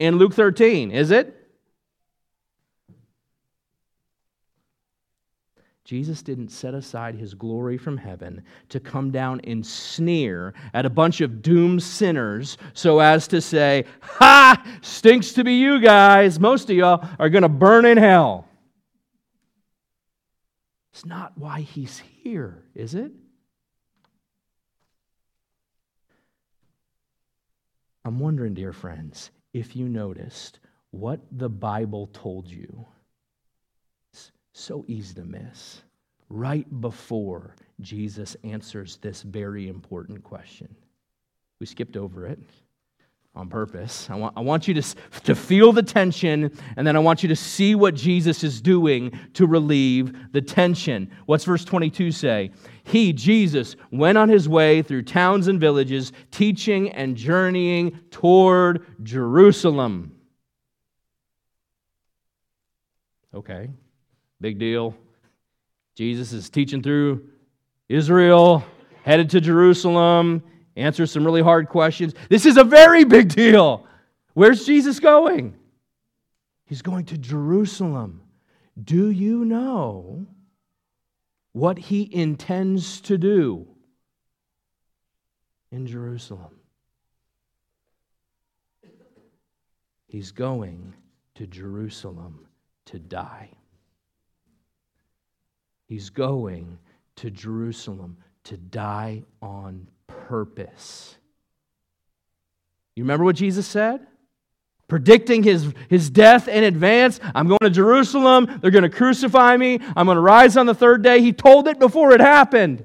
in 0.00 0.16
Luke 0.16 0.34
13, 0.34 0.90
is 0.90 1.12
it? 1.12 1.43
Jesus 5.84 6.22
didn't 6.22 6.48
set 6.48 6.72
aside 6.72 7.14
his 7.14 7.34
glory 7.34 7.76
from 7.76 7.98
heaven 7.98 8.42
to 8.70 8.80
come 8.80 9.10
down 9.10 9.40
and 9.44 9.64
sneer 9.64 10.54
at 10.72 10.86
a 10.86 10.90
bunch 10.90 11.20
of 11.20 11.42
doomed 11.42 11.82
sinners 11.82 12.56
so 12.72 13.00
as 13.00 13.28
to 13.28 13.42
say, 13.42 13.84
Ha! 14.00 14.78
Stinks 14.80 15.32
to 15.34 15.44
be 15.44 15.52
you 15.54 15.80
guys. 15.80 16.40
Most 16.40 16.70
of 16.70 16.76
y'all 16.76 17.06
are 17.18 17.28
going 17.28 17.42
to 17.42 17.50
burn 17.50 17.84
in 17.84 17.98
hell. 17.98 18.48
It's 20.94 21.04
not 21.04 21.36
why 21.36 21.60
he's 21.60 21.98
here, 21.98 22.62
is 22.74 22.94
it? 22.94 23.12
I'm 28.06 28.18
wondering, 28.18 28.54
dear 28.54 28.72
friends, 28.72 29.30
if 29.52 29.76
you 29.76 29.88
noticed 29.88 30.60
what 30.92 31.20
the 31.32 31.48
Bible 31.48 32.08
told 32.12 32.48
you 32.48 32.86
so 34.54 34.84
easy 34.88 35.14
to 35.14 35.24
miss. 35.24 35.82
Right 36.30 36.66
before 36.80 37.54
Jesus 37.80 38.36
answers 38.44 38.96
this 39.02 39.22
very 39.22 39.68
important 39.68 40.24
question. 40.24 40.74
We 41.60 41.66
skipped 41.66 41.96
over 41.96 42.26
it 42.26 42.38
on 43.34 43.48
purpose. 43.48 44.08
I 44.08 44.14
want, 44.14 44.36
I 44.36 44.40
want 44.40 44.68
you 44.68 44.74
to, 44.74 44.82
to 45.24 45.34
feel 45.34 45.72
the 45.72 45.82
tension, 45.82 46.56
and 46.76 46.86
then 46.86 46.94
I 46.94 47.00
want 47.00 47.22
you 47.22 47.28
to 47.30 47.36
see 47.36 47.74
what 47.74 47.94
Jesus 47.94 48.44
is 48.44 48.60
doing 48.60 49.18
to 49.34 49.46
relieve 49.46 50.32
the 50.32 50.40
tension. 50.40 51.10
What's 51.26 51.44
verse 51.44 51.64
22 51.64 52.12
say? 52.12 52.52
He, 52.84 53.12
Jesus, 53.12 53.74
went 53.90 54.18
on 54.18 54.28
his 54.28 54.48
way 54.48 54.82
through 54.82 55.02
towns 55.02 55.48
and 55.48 55.60
villages, 55.60 56.12
teaching 56.30 56.90
and 56.90 57.16
journeying 57.16 57.98
toward 58.10 58.86
Jerusalem. 59.02 60.12
Okay, 63.34 63.68
Big 64.44 64.58
deal. 64.58 64.94
Jesus 65.94 66.34
is 66.34 66.50
teaching 66.50 66.82
through 66.82 67.30
Israel, 67.88 68.62
headed 69.02 69.30
to 69.30 69.40
Jerusalem, 69.40 70.42
answers 70.76 71.10
some 71.10 71.24
really 71.24 71.40
hard 71.40 71.70
questions. 71.70 72.12
This 72.28 72.44
is 72.44 72.58
a 72.58 72.62
very 72.64 73.04
big 73.04 73.34
deal. 73.34 73.86
Where's 74.34 74.66
Jesus 74.66 75.00
going? 75.00 75.56
He's 76.66 76.82
going 76.82 77.06
to 77.06 77.16
Jerusalem. 77.16 78.20
Do 78.78 79.08
you 79.08 79.46
know 79.46 80.26
what 81.52 81.78
he 81.78 82.06
intends 82.14 83.00
to 83.00 83.16
do 83.16 83.66
in 85.70 85.86
Jerusalem? 85.86 86.60
He's 90.06 90.32
going 90.32 90.92
to 91.36 91.46
Jerusalem 91.46 92.46
to 92.84 92.98
die. 92.98 93.48
He's 95.94 96.10
going 96.10 96.76
to 97.14 97.30
Jerusalem 97.30 98.16
to 98.42 98.56
die 98.56 99.22
on 99.40 99.86
purpose. 100.08 101.16
You 102.96 103.04
remember 103.04 103.24
what 103.24 103.36
Jesus 103.36 103.64
said? 103.64 104.04
Predicting 104.88 105.44
his, 105.44 105.72
his 105.88 106.10
death 106.10 106.48
in 106.48 106.64
advance. 106.64 107.20
I'm 107.32 107.46
going 107.46 107.60
to 107.62 107.70
Jerusalem. 107.70 108.58
They're 108.60 108.72
going 108.72 108.82
to 108.82 108.88
crucify 108.88 109.56
me. 109.56 109.78
I'm 109.94 110.06
going 110.06 110.16
to 110.16 110.20
rise 110.20 110.56
on 110.56 110.66
the 110.66 110.74
third 110.74 111.02
day. 111.02 111.20
He 111.20 111.32
told 111.32 111.68
it 111.68 111.78
before 111.78 112.10
it 112.10 112.20
happened. 112.20 112.84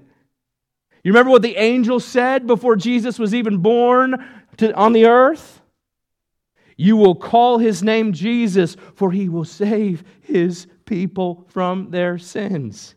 You 1.04 1.12
remember 1.12 1.32
what 1.32 1.42
the 1.42 1.58
angel 1.58 2.00
said 2.00 2.46
before 2.46 2.76
Jesus 2.76 3.18
was 3.18 3.34
even 3.34 3.58
born 3.58 4.24
to, 4.58 4.72
on 4.76 4.94
the 4.94 5.08
earth? 5.08 5.62
You 6.78 6.96
will 6.96 7.16
call 7.16 7.58
his 7.58 7.82
name 7.82 8.14
Jesus, 8.14 8.78
for 8.94 9.12
he 9.12 9.30
will 9.30 9.46
save 9.46 10.04
his 10.22 10.68
people 10.86 11.48
from 11.50 11.90
their 11.90 12.20
sins. 12.20 12.94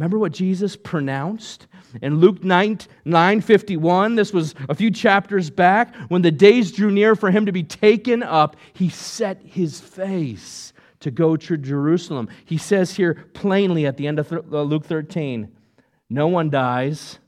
Remember 0.00 0.18
what 0.18 0.32
Jesus 0.32 0.76
pronounced 0.76 1.66
in 2.00 2.20
Luke 2.20 2.42
9, 2.42 2.78
9 3.04 3.40
51? 3.42 4.14
This 4.14 4.32
was 4.32 4.54
a 4.70 4.74
few 4.74 4.90
chapters 4.90 5.50
back. 5.50 5.94
When 6.08 6.22
the 6.22 6.30
days 6.30 6.72
drew 6.72 6.90
near 6.90 7.14
for 7.14 7.30
him 7.30 7.44
to 7.44 7.52
be 7.52 7.62
taken 7.62 8.22
up, 8.22 8.56
he 8.72 8.88
set 8.88 9.42
his 9.44 9.78
face 9.78 10.72
to 11.00 11.10
go 11.10 11.36
to 11.36 11.58
Jerusalem. 11.58 12.30
He 12.46 12.56
says 12.56 12.94
here 12.94 13.26
plainly 13.34 13.84
at 13.84 13.98
the 13.98 14.06
end 14.06 14.18
of 14.18 14.32
uh, 14.32 14.62
Luke 14.62 14.86
13 14.86 15.54
no 16.08 16.28
one 16.28 16.48
dies 16.48 17.18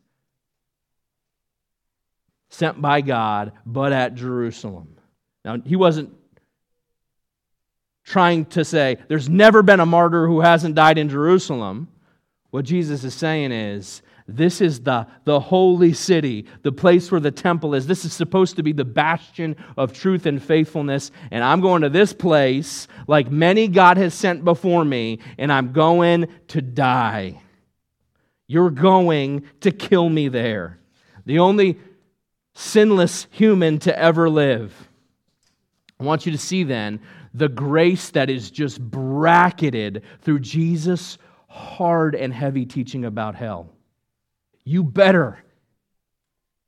sent 2.48 2.80
by 2.80 3.02
God 3.02 3.52
but 3.66 3.92
at 3.92 4.14
Jerusalem. 4.14 4.96
Now, 5.44 5.58
he 5.62 5.76
wasn't 5.76 6.14
trying 8.02 8.46
to 8.46 8.64
say 8.64 8.96
there's 9.08 9.28
never 9.28 9.62
been 9.62 9.80
a 9.80 9.84
martyr 9.84 10.26
who 10.26 10.40
hasn't 10.40 10.74
died 10.74 10.96
in 10.96 11.10
Jerusalem. 11.10 11.91
What 12.52 12.66
Jesus 12.66 13.02
is 13.02 13.14
saying 13.14 13.50
is, 13.50 14.02
this 14.28 14.60
is 14.60 14.80
the, 14.80 15.06
the 15.24 15.40
holy 15.40 15.94
city, 15.94 16.46
the 16.60 16.70
place 16.70 17.10
where 17.10 17.20
the 17.20 17.30
temple 17.30 17.74
is. 17.74 17.86
This 17.86 18.04
is 18.04 18.12
supposed 18.12 18.56
to 18.56 18.62
be 18.62 18.72
the 18.72 18.84
bastion 18.84 19.56
of 19.78 19.94
truth 19.94 20.26
and 20.26 20.40
faithfulness. 20.40 21.10
And 21.30 21.42
I'm 21.42 21.62
going 21.62 21.80
to 21.80 21.88
this 21.88 22.12
place, 22.12 22.88
like 23.08 23.30
many 23.30 23.68
God 23.68 23.96
has 23.96 24.12
sent 24.12 24.44
before 24.44 24.84
me, 24.84 25.20
and 25.38 25.50
I'm 25.50 25.72
going 25.72 26.28
to 26.48 26.60
die. 26.60 27.40
You're 28.46 28.70
going 28.70 29.44
to 29.62 29.70
kill 29.70 30.10
me 30.10 30.28
there. 30.28 30.78
The 31.24 31.38
only 31.38 31.80
sinless 32.52 33.28
human 33.30 33.78
to 33.78 33.98
ever 33.98 34.28
live. 34.28 34.74
I 35.98 36.04
want 36.04 36.26
you 36.26 36.32
to 36.32 36.38
see 36.38 36.64
then 36.64 37.00
the 37.32 37.48
grace 37.48 38.10
that 38.10 38.28
is 38.28 38.50
just 38.50 38.78
bracketed 38.78 40.02
through 40.20 40.40
Jesus' 40.40 41.16
hard 41.52 42.14
and 42.14 42.32
heavy 42.32 42.64
teaching 42.64 43.04
about 43.04 43.34
hell. 43.34 43.68
You 44.64 44.82
better 44.82 45.38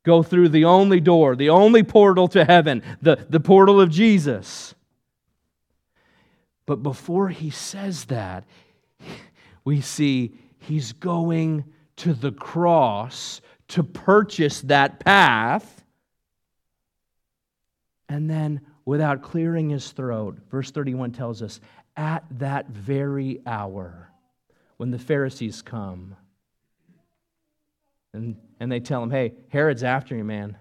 go 0.02 0.22
through 0.22 0.50
the 0.50 0.66
only 0.66 1.00
door, 1.00 1.34
the 1.34 1.48
only 1.48 1.82
portal 1.82 2.28
to 2.28 2.44
heaven, 2.44 2.82
the, 3.00 3.24
the 3.30 3.40
portal 3.40 3.80
of 3.80 3.90
Jesus. 3.90 4.74
But 6.66 6.82
before 6.82 7.30
he 7.30 7.48
says 7.48 8.04
that, 8.06 8.44
we 9.64 9.80
see 9.80 10.34
he's 10.58 10.92
going 10.92 11.64
to 11.96 12.12
the 12.12 12.32
cross 12.32 13.40
to 13.68 13.82
purchase 13.82 14.60
that 14.62 15.00
path. 15.00 15.82
And 18.10 18.28
then 18.28 18.60
without 18.84 19.22
clearing 19.22 19.70
his 19.70 19.90
throat. 19.92 20.38
Verse 20.50 20.70
31 20.70 21.12
tells 21.12 21.40
us, 21.40 21.58
at 21.96 22.24
that 22.38 22.68
very 22.68 23.40
hour, 23.46 24.03
when 24.84 24.90
the 24.90 24.98
Pharisees 24.98 25.62
come, 25.62 26.14
And, 28.12 28.36
and 28.60 28.70
they 28.70 28.80
tell 28.80 29.02
him, 29.02 29.10
hey, 29.10 29.32
Herod's 29.48 29.82
after 29.82 30.14
you, 30.14 30.24
man. 30.24 30.58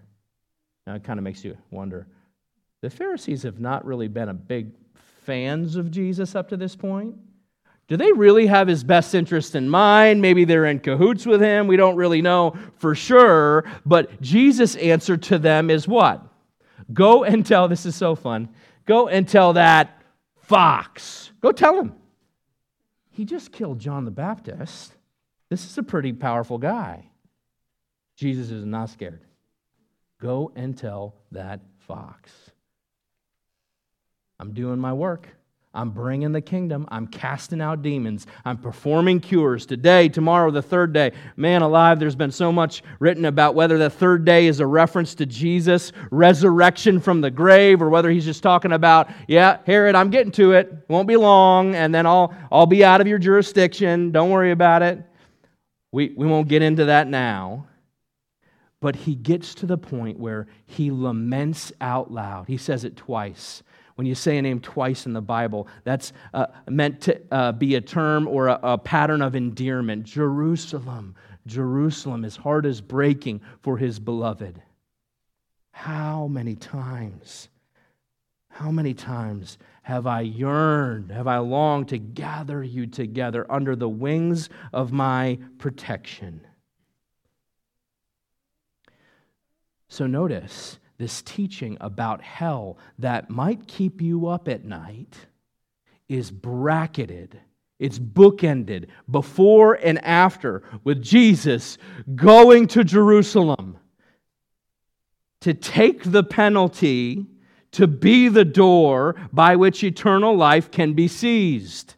Now, 0.88 0.96
it 0.96 1.04
kind 1.04 1.20
of 1.20 1.26
makes 1.26 1.44
you 1.44 1.58
wonder. 1.72 2.08
The 2.80 2.90
Pharisees 2.90 3.44
have 3.44 3.60
not 3.60 3.84
really 3.84 4.08
been 4.08 4.30
a 4.30 4.34
big 4.34 4.72
fans 5.26 5.76
of 5.76 5.92
Jesus 5.92 6.36
up 6.36 6.48
to 6.52 6.56
this 6.56 6.74
point. 6.74 7.18
Do 7.90 7.98
they 7.98 8.14
really 8.14 8.48
have 8.48 8.70
his 8.70 8.82
best 8.82 9.14
interest 9.14 9.56
in 9.56 9.68
mind? 9.68 10.22
Maybe 10.22 10.46
they're 10.46 10.68
in 10.68 10.80
cahoots 10.80 11.26
with 11.26 11.42
him. 11.42 11.68
We 11.68 11.76
don't 11.76 11.98
really 11.98 12.22
know 12.22 12.56
for 12.78 12.96
sure. 12.96 13.66
But 13.86 14.22
Jesus' 14.22 14.78
answer 14.78 15.18
to 15.18 15.38
them 15.38 15.70
is 15.70 15.86
what? 15.86 16.26
Go 16.94 17.26
and 17.26 17.46
tell, 17.46 17.68
this 17.68 17.86
is 17.86 17.98
so 17.98 18.16
fun. 18.16 18.48
Go 18.86 19.10
and 19.10 19.28
tell 19.28 19.52
that 19.52 20.02
fox. 20.44 21.32
Go 21.42 21.52
tell 21.52 21.78
him. 21.78 21.96
He 23.14 23.26
just 23.26 23.52
killed 23.52 23.80
John 23.80 24.06
the 24.06 24.12
Baptist. 24.12 24.96
This 25.50 25.64
is 25.66 25.78
a 25.78 25.84
pretty 25.84 26.14
powerful 26.14 26.58
guy. 26.58 27.06
Jesus 28.16 28.50
is 28.50 28.66
not 28.66 28.90
scared. 28.90 29.22
Go 30.20 30.52
and 30.56 30.76
tell 30.76 31.14
that 31.32 31.62
fox. 31.88 32.32
I'm 34.40 34.54
doing 34.54 34.80
my 34.80 34.94
work. 34.94 35.28
I'm 35.76 35.90
bringing 35.90 36.32
the 36.32 36.42
kingdom. 36.42 36.88
I'm 36.92 37.08
casting 37.08 37.60
out 37.60 37.82
demons. 37.82 38.28
I'm 38.46 38.58
performing 38.58 39.20
cures 39.20 39.66
today, 39.66 40.08
tomorrow, 40.08 40.52
the 40.52 40.62
third 40.62 40.94
day. 40.94 41.14
Man 41.36 41.64
alive, 41.64 42.00
there's 42.00 42.16
been 42.16 42.32
so 42.32 42.52
much 42.52 42.84
written 43.00 43.26
about 43.26 43.56
whether 43.56 43.80
the 43.80 43.90
third 43.90 44.24
day 44.24 44.46
is 44.46 44.60
a 44.60 44.68
reference 44.68 45.16
to 45.16 45.26
Jesus' 45.26 45.92
resurrection 46.12 47.00
from 47.00 47.22
the 47.22 47.32
grave 47.32 47.82
or 47.82 47.90
whether 47.90 48.12
he's 48.12 48.26
just 48.26 48.44
talking 48.44 48.72
about, 48.72 49.10
yeah, 49.28 49.58
Herod, 49.66 49.96
I'm 49.96 50.12
getting 50.12 50.32
to 50.34 50.52
it. 50.52 50.72
Won't 50.90 51.08
be 51.08 51.18
long, 51.18 51.74
and 51.74 51.94
then 51.94 52.06
I'll, 52.06 52.36
I'll 52.52 52.68
be 52.68 52.86
out 52.86 53.02
of 53.02 53.08
your 53.08 53.20
jurisdiction. 53.20 54.12
Don't 54.12 54.30
worry 54.30 54.52
about 54.52 54.84
it. 54.84 55.04
We, 55.92 56.14
we 56.16 56.28
won't 56.28 56.50
get 56.50 56.62
into 56.62 56.86
that 56.86 57.08
now. 57.08 57.66
But 58.80 58.96
he 58.96 59.16
gets 59.16 59.56
to 59.56 59.66
the 59.66 59.78
point 59.78 60.20
where 60.20 60.46
he 60.68 60.92
laments 60.92 61.72
out 61.82 62.12
loud. 62.12 62.48
He 62.48 62.58
says 62.58 62.84
it 62.84 62.96
twice 62.96 63.64
when 63.96 64.08
you 64.08 64.16
say 64.16 64.38
a 64.38 64.42
name 64.42 64.60
twice 64.60 65.06
in 65.06 65.14
the 65.14 65.22
Bible, 65.22 65.68
that's 65.84 66.14
uh, 66.34 66.48
meant 66.68 67.02
to 67.02 67.22
uh, 67.32 67.52
be 67.52 67.76
a 67.76 67.82
term 67.82 68.28
or 68.28 68.48
a, 68.48 68.60
a 68.64 68.78
pattern 68.78 69.22
of 69.22 69.36
endearment. 69.36 70.04
Jerusalem, 70.04 71.16
Jerusalem, 71.46 72.24
his 72.24 72.36
heart 72.36 72.66
is 72.66 72.82
breaking 72.82 73.42
for 73.62 73.78
his 73.78 74.00
beloved. 74.00 74.62
How 75.72 76.28
many 76.28 76.56
times, 76.56 77.50
how 78.48 78.72
many 78.72 78.94
times 78.94 79.58
have 79.84 80.08
I 80.08 80.22
yearned, 80.22 81.12
have 81.12 81.28
I 81.28 81.40
longed 81.40 81.90
to 81.90 81.98
gather 81.98 82.64
you 82.64 82.88
together 82.88 83.46
under 83.50 83.76
the 83.76 83.90
wings 83.90 84.50
of 84.72 84.92
my 84.92 85.40
protection? 85.58 86.42
So 89.90 90.08
notice, 90.08 90.80
this 91.04 91.22
teaching 91.22 91.78
about 91.82 92.22
hell 92.22 92.78
that 92.98 93.30
might 93.30 93.68
keep 93.68 94.02
you 94.02 94.28
up 94.28 94.48
at 94.48 94.64
night 94.64 95.18
is 96.08 96.32
bracketed. 96.32 97.38
It's 97.78 98.00
bookended 98.00 98.88
before 99.12 99.74
and 99.74 100.02
after 100.06 100.64
with 100.86 101.02
Jesus 101.02 101.78
going 102.16 102.68
to 102.68 102.86
Jerusalem 102.86 103.78
to 105.42 105.54
take 105.54 106.10
the 106.10 106.24
penalty 106.24 107.26
to 107.74 107.86
be 107.86 108.30
the 108.30 108.46
door 108.46 109.18
by 109.34 109.58
which 109.58 109.84
eternal 109.84 110.38
life 110.38 110.72
can 110.72 110.94
be 110.94 111.10
seized. 111.10 111.96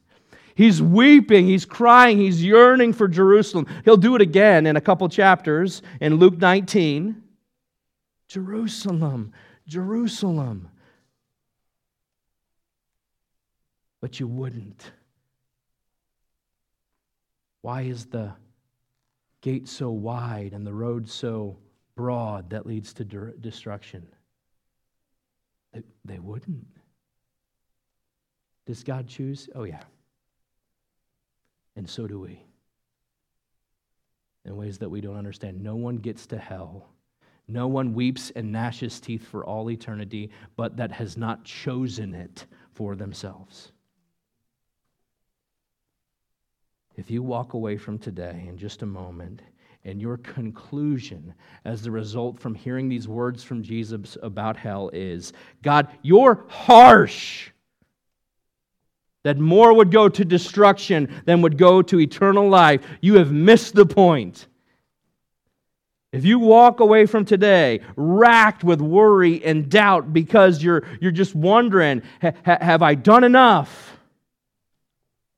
He's 0.55 0.81
weeping, 0.81 1.45
he's 1.45 1.65
crying, 1.65 2.17
he's 2.17 2.43
yearning 2.43 2.91
for 2.91 3.07
Jerusalem. 3.07 3.67
He'll 3.83 3.97
do 3.97 4.15
it 4.15 4.21
again 4.23 4.65
in 4.65 4.77
a 4.77 4.81
couple 4.81 5.07
chapters 5.09 5.83
in 6.01 6.15
Luke 6.15 6.39
19. 6.39 7.21
Jerusalem, 8.27 9.33
Jerusalem. 9.67 10.69
But 14.01 14.19
you 14.19 14.27
wouldn't. 14.27 14.91
Why 17.61 17.81
is 17.81 18.05
the 18.05 18.33
gate 19.41 19.67
so 19.67 19.89
wide 19.89 20.53
and 20.53 20.65
the 20.65 20.73
road 20.73 21.09
so 21.09 21.57
broad 21.95 22.51
that 22.51 22.65
leads 22.67 22.93
to 22.93 23.03
destruction? 23.03 24.07
They, 25.73 25.81
they 26.03 26.19
wouldn't. 26.19 26.67
Does 28.65 28.83
God 28.83 29.07
choose? 29.07 29.49
Oh, 29.55 29.63
yeah. 29.63 29.83
And 31.75 31.89
so 31.89 32.07
do 32.07 32.19
we. 32.19 32.43
In 34.45 34.55
ways 34.55 34.77
that 34.79 34.89
we 34.89 35.01
don't 35.01 35.17
understand. 35.17 35.61
No 35.61 35.75
one 35.75 35.97
gets 35.97 36.27
to 36.27 36.37
hell 36.37 36.94
no 37.47 37.67
one 37.67 37.93
weeps 37.93 38.31
and 38.35 38.51
gnashes 38.51 38.99
teeth 38.99 39.27
for 39.27 39.45
all 39.45 39.69
eternity, 39.69 40.31
but 40.55 40.77
that 40.77 40.91
has 40.91 41.17
not 41.17 41.43
chosen 41.43 42.13
it 42.13 42.45
for 42.73 42.95
themselves. 42.95 43.71
If 46.95 47.11
you 47.11 47.21
walk 47.21 47.53
away 47.53 47.77
from 47.77 47.99
today 47.99 48.45
in 48.47 48.57
just 48.57 48.81
a 48.81 48.85
moment, 48.85 49.41
and 49.85 50.01
your 50.01 50.17
conclusion 50.17 51.33
as 51.63 51.83
the 51.83 51.91
result 51.91 52.39
from 52.39 52.55
hearing 52.55 52.89
these 52.89 53.07
words 53.07 53.43
from 53.43 53.61
Jesus 53.61 54.17
about 54.23 54.57
hell 54.57 54.89
is 54.91 55.31
God, 55.61 55.87
you're 56.01 56.43
harsh. 56.49 57.51
That 59.23 59.37
more 59.37 59.73
would 59.73 59.91
go 59.91 60.09
to 60.09 60.25
destruction 60.25 61.21
than 61.25 61.41
would 61.41 61.57
go 61.57 61.81
to 61.83 61.99
eternal 61.99 62.49
life. 62.49 62.81
You 63.01 63.15
have 63.15 63.31
missed 63.31 63.75
the 63.75 63.85
point. 63.85 64.47
If 66.15 66.23
you 66.23 66.39
walk 66.39 66.79
away 66.79 67.07
from 67.07 67.25
today 67.25 67.81
racked 67.97 68.63
with 68.63 68.79
worry 68.79 69.43
and 69.43 69.67
doubt 69.67 70.13
because 70.13 70.63
you're, 70.63 70.83
you're 71.01 71.11
just 71.11 71.35
wondering, 71.35 72.03
have 72.43 72.81
I 72.81 72.95
done 72.95 73.25
enough 73.25 73.97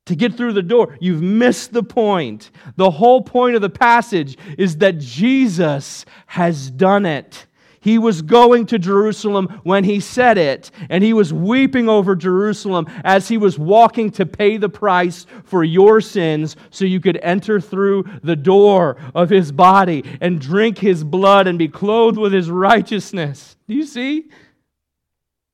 to 0.06 0.16
get 0.16 0.36
through 0.36 0.54
the 0.54 0.62
door? 0.62 0.96
You've 1.02 1.24
missed 1.24 1.74
the 1.74 1.82
point. 1.82 2.52
The 2.76 2.92
whole 2.92 3.24
point 3.24 3.56
of 3.56 3.64
the 3.64 3.72
passage 3.72 4.38
is 4.60 4.78
that 4.78 5.00
Jesus 5.00 6.06
has 6.28 6.70
done 6.70 7.08
it. 7.08 7.48
He 7.80 7.98
was 7.98 8.22
going 8.22 8.66
to 8.68 8.80
Jerusalem 8.80 9.62
when 9.64 9.84
he 9.84 10.00
said 10.00 10.38
it, 10.38 10.72
and 10.90 11.04
he 11.04 11.14
was 11.14 11.34
weeping 11.34 11.88
over 11.90 12.16
Jerusalem 12.16 12.88
as 13.04 13.28
he 13.28 13.38
was 13.38 13.58
walking 13.60 14.12
to 14.12 14.26
pay 14.26 14.58
the 14.58 14.70
price 14.70 15.26
for 15.44 15.64
your 15.64 16.02
sins 16.02 16.56
so 16.70 16.86
you 16.86 17.00
could 17.00 17.18
enter 17.22 17.60
through 17.60 18.06
the 18.24 18.36
door 18.36 18.98
of 19.16 19.30
his 19.30 19.52
body 19.52 20.04
and 20.22 20.42
drink 20.42 20.78
his 20.78 21.04
blood 21.04 21.48
and 21.48 21.58
be 21.58 21.68
clothed 21.68 22.18
with 22.18 22.34
his 22.34 22.50
righteousness. 22.50 23.56
Do 23.68 23.76
you 23.76 23.86
see? 23.86 24.30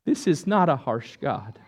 This 0.06 0.28
is 0.28 0.46
not 0.46 0.70
a 0.70 0.76
harsh 0.76 1.18
God. 1.18 1.60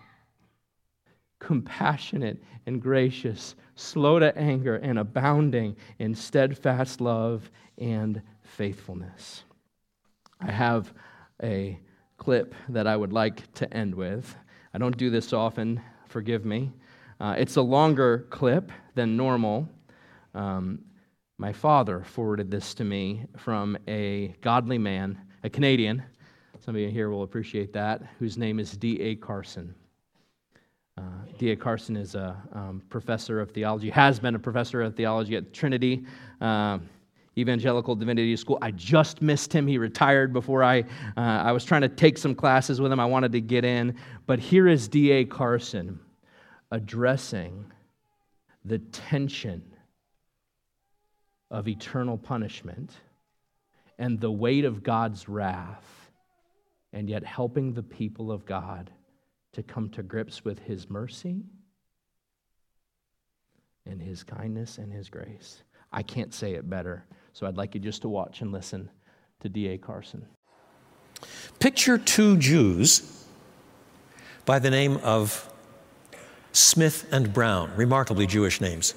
Compassionate 1.39 2.41
and 2.65 2.81
gracious, 2.81 3.55
slow 3.75 4.19
to 4.19 4.37
anger, 4.37 4.75
and 4.75 4.99
abounding 4.99 5.75
in 5.99 6.15
steadfast 6.15 6.99
love 6.99 7.49
and 7.77 8.21
faithfulness. 8.43 9.44
I 10.41 10.51
have 10.51 10.93
a 11.41 11.79
clip 12.17 12.55
that 12.69 12.87
I 12.87 12.95
would 12.95 13.13
like 13.13 13.51
to 13.53 13.73
end 13.73 13.95
with. 13.95 14.35
I 14.73 14.77
don't 14.77 14.97
do 14.97 15.09
this 15.09 15.33
often, 15.33 15.81
forgive 16.07 16.45
me. 16.45 16.71
Uh, 17.19 17.35
it's 17.37 17.55
a 17.55 17.61
longer 17.61 18.27
clip 18.29 18.71
than 18.93 19.15
normal. 19.15 19.69
Um, 20.33 20.79
my 21.37 21.53
father 21.53 22.03
forwarded 22.03 22.49
this 22.51 22.73
to 22.75 22.83
me 22.83 23.25
from 23.37 23.77
a 23.87 24.35
godly 24.41 24.77
man, 24.77 25.17
a 25.43 25.49
Canadian. 25.49 26.03
Some 26.59 26.75
of 26.75 26.81
you 26.81 26.89
here 26.89 27.09
will 27.09 27.23
appreciate 27.23 27.73
that, 27.73 28.01
whose 28.19 28.37
name 28.37 28.59
is 28.59 28.71
D.A. 28.71 29.15
Carson. 29.15 29.75
Uh, 30.97 31.01
D.A. 31.37 31.55
Carson 31.55 31.97
is 31.97 32.15
a 32.15 32.41
um, 32.53 32.81
professor 32.89 33.41
of 33.41 33.51
theology, 33.51 33.89
has 33.89 34.19
been 34.19 34.35
a 34.35 34.39
professor 34.39 34.81
of 34.81 34.95
theology 34.95 35.35
at 35.35 35.53
Trinity. 35.53 36.05
Uh, 36.39 36.79
Evangelical 37.37 37.95
Divinity 37.95 38.35
School. 38.37 38.57
I 38.61 38.71
just 38.71 39.21
missed 39.21 39.51
him. 39.51 39.67
He 39.67 39.77
retired 39.77 40.31
before 40.31 40.63
I, 40.63 40.81
uh, 41.17 41.19
I 41.19 41.51
was 41.51 41.65
trying 41.65 41.81
to 41.81 41.89
take 41.89 42.17
some 42.17 42.33
classes 42.33 42.79
with 42.79 42.91
him. 42.91 42.99
I 42.99 43.05
wanted 43.05 43.31
to 43.33 43.41
get 43.41 43.65
in. 43.65 43.95
But 44.25 44.39
here 44.39 44.67
is 44.67 44.87
D.A. 44.87 45.25
Carson 45.25 45.99
addressing 46.71 47.65
the 48.63 48.79
tension 48.79 49.63
of 51.51 51.67
eternal 51.67 52.17
punishment 52.17 52.91
and 53.97 54.19
the 54.19 54.31
weight 54.31 54.65
of 54.65 54.83
God's 54.83 55.29
wrath, 55.29 56.09
and 56.91 57.09
yet 57.09 57.23
helping 57.23 57.73
the 57.73 57.83
people 57.83 58.31
of 58.31 58.45
God 58.45 58.91
to 59.53 59.63
come 59.63 59.89
to 59.91 60.03
grips 60.03 60.43
with 60.43 60.59
his 60.59 60.89
mercy 60.89 61.43
and 63.85 64.01
his 64.01 64.23
kindness 64.23 64.77
and 64.77 64.91
his 64.91 65.09
grace. 65.09 65.63
I 65.93 66.03
can't 66.03 66.33
say 66.33 66.53
it 66.53 66.69
better. 66.69 67.05
So 67.35 67.45
I'd 67.45 67.57
like 67.57 67.75
you 67.75 67.81
just 67.81 68.01
to 68.03 68.07
watch 68.07 68.39
and 68.39 68.53
listen 68.53 68.89
to 69.41 69.49
D.A. 69.49 69.77
Carson. 69.77 70.25
Picture 71.59 71.97
two 71.97 72.37
Jews 72.37 73.25
by 74.45 74.57
the 74.57 74.69
name 74.69 75.01
of 75.03 75.51
Smith 76.53 77.05
and 77.11 77.33
Brown, 77.33 77.75
remarkably 77.75 78.25
Jewish 78.25 78.61
names. 78.61 78.93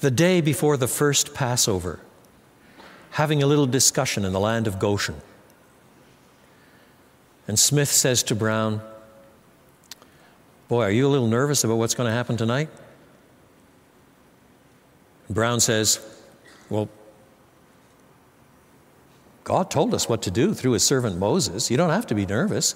the 0.00 0.10
day 0.10 0.40
before 0.40 0.78
the 0.78 0.88
first 0.88 1.34
Passover, 1.34 2.00
having 3.10 3.42
a 3.42 3.46
little 3.46 3.66
discussion 3.66 4.24
in 4.24 4.32
the 4.32 4.40
land 4.40 4.66
of 4.66 4.78
Goshen. 4.78 5.16
And 7.46 7.58
Smith 7.58 7.90
says 7.90 8.22
to 8.22 8.34
Brown, 8.34 8.80
Boy, 10.68 10.84
are 10.84 10.90
you 10.90 11.06
a 11.06 11.10
little 11.10 11.28
nervous 11.28 11.64
about 11.64 11.74
what's 11.74 11.94
going 11.94 12.08
to 12.08 12.14
happen 12.14 12.38
tonight? 12.38 12.70
Brown 15.28 15.60
says, 15.60 16.00
Well, 16.68 16.88
God 19.44 19.70
told 19.70 19.94
us 19.94 20.08
what 20.08 20.22
to 20.22 20.30
do 20.30 20.54
through 20.54 20.72
his 20.72 20.84
servant 20.84 21.18
Moses. 21.18 21.70
You 21.70 21.76
don't 21.76 21.90
have 21.90 22.06
to 22.08 22.14
be 22.14 22.26
nervous. 22.26 22.74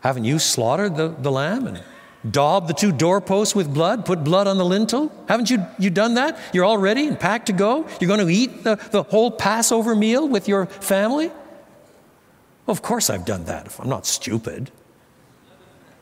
Haven't 0.00 0.24
you 0.24 0.38
slaughtered 0.38 0.96
the, 0.96 1.08
the 1.08 1.32
lamb 1.32 1.66
and 1.66 1.82
daubed 2.28 2.68
the 2.68 2.74
two 2.74 2.92
doorposts 2.92 3.54
with 3.54 3.72
blood, 3.72 4.06
put 4.06 4.22
blood 4.24 4.46
on 4.46 4.56
the 4.56 4.64
lintel? 4.64 5.12
Haven't 5.28 5.50
you, 5.50 5.66
you 5.78 5.90
done 5.90 6.14
that? 6.14 6.38
You're 6.52 6.64
all 6.64 6.78
ready 6.78 7.06
and 7.06 7.18
packed 7.18 7.46
to 7.46 7.52
go? 7.52 7.86
You're 8.00 8.08
going 8.08 8.26
to 8.26 8.32
eat 8.32 8.62
the, 8.62 8.76
the 8.92 9.02
whole 9.02 9.30
Passover 9.30 9.94
meal 9.94 10.28
with 10.28 10.48
your 10.48 10.66
family? 10.66 11.28
Well, 11.28 12.72
of 12.72 12.82
course 12.82 13.10
I've 13.10 13.24
done 13.24 13.44
that. 13.46 13.74
I'm 13.80 13.88
not 13.88 14.06
stupid. 14.06 14.70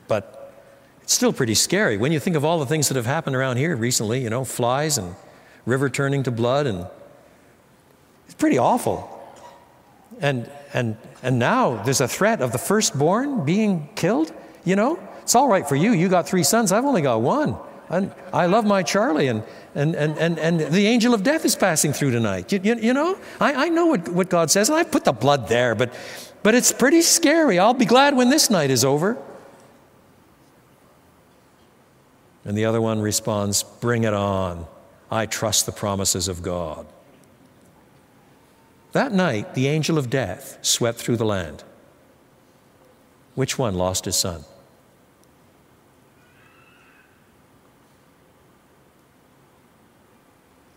But 0.07 0.53
it's 1.03 1.13
still 1.13 1.33
pretty 1.33 1.55
scary 1.55 1.97
when 1.97 2.13
you 2.13 2.21
think 2.21 2.37
of 2.37 2.45
all 2.45 2.59
the 2.59 2.67
things 2.67 2.89
that 2.89 2.97
have 2.97 3.07
happened 3.07 3.37
around 3.37 3.57
here 3.57 3.75
recently, 3.75 4.23
you 4.23 4.31
know, 4.31 4.45
flies 4.45 4.99
and 4.99 5.15
river 5.69 5.89
turning 5.89 6.23
to 6.25 6.31
blood, 6.31 6.67
and 6.67 6.87
it's 8.27 8.35
pretty 8.35 8.59
awful. 8.59 9.15
And, 10.21 10.51
and, 10.73 10.97
and 11.23 11.39
now 11.39 11.83
there's 11.83 12.01
a 12.01 12.09
threat 12.09 12.41
of 12.41 12.53
the 12.53 12.59
firstborn 12.59 13.45
being 13.45 13.89
killed. 13.95 14.33
You 14.65 14.77
know, 14.77 14.99
it's 15.23 15.35
all 15.35 15.49
right 15.49 15.69
for 15.69 15.77
you. 15.77 15.93
You 15.93 16.09
got 16.09 16.27
three 16.27 16.43
sons, 16.43 16.73
I've 16.73 16.85
only 16.85 17.03
got 17.03 17.21
one. 17.21 17.57
And 17.91 18.13
I 18.35 18.47
love 18.47 18.67
my 18.67 18.83
Charlie, 18.83 19.29
and, 19.29 19.43
and, 19.75 19.95
and, 19.95 20.19
and, 20.19 20.39
and 20.39 20.61
the 20.61 20.87
angel 20.87 21.15
of 21.15 21.23
death 21.23 21.45
is 21.45 21.57
passing 21.57 21.93
through 21.93 22.11
tonight. 22.11 22.53
You, 22.53 22.61
you, 22.63 22.75
you 22.77 22.93
know, 22.93 23.19
I, 23.41 23.67
I 23.67 23.69
know 23.71 23.87
what, 23.87 24.09
what 24.09 24.29
God 24.29 24.51
says, 24.51 24.69
and 24.69 24.77
I 24.77 24.85
put 24.85 25.05
the 25.05 25.13
blood 25.13 25.49
there, 25.49 25.75
but, 25.75 25.95
but 26.43 26.55
it's 26.55 26.71
pretty 26.71 27.01
scary. 27.01 27.59
I'll 27.59 27.73
be 27.73 27.87
glad 27.87 28.15
when 28.15 28.29
this 28.29 28.51
night 28.51 28.71
is 28.71 28.85
over. 28.85 29.17
And 32.45 32.57
the 32.57 32.67
other 32.67 32.81
one 32.81 33.01
responds, 33.01 33.63
Bring 33.63 34.05
it 34.05 34.15
on. 34.15 34.67
I 35.11 35.27
trust 35.27 35.67
the 35.67 35.73
promises 35.73 36.29
of 36.29 36.43
God. 36.43 36.87
That 38.93 39.13
night, 39.13 39.55
the 39.55 39.69
angel 39.69 39.99
of 39.99 40.11
death 40.11 40.59
swept 40.63 40.99
through 40.99 41.17
the 41.17 41.25
land. 41.25 41.65
Which 43.35 43.59
one 43.59 43.75
lost 43.75 44.05
his 44.05 44.17
son? 44.17 44.45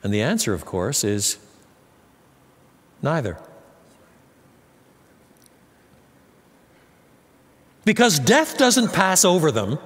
And 0.03 0.13
the 0.13 0.21
answer, 0.21 0.53
of 0.53 0.65
course, 0.65 1.03
is 1.03 1.37
neither. 3.01 3.37
Because 7.85 8.19
death 8.19 8.57
doesn't 8.57 8.93
pass 8.93 9.25
over 9.25 9.51
them 9.51 9.79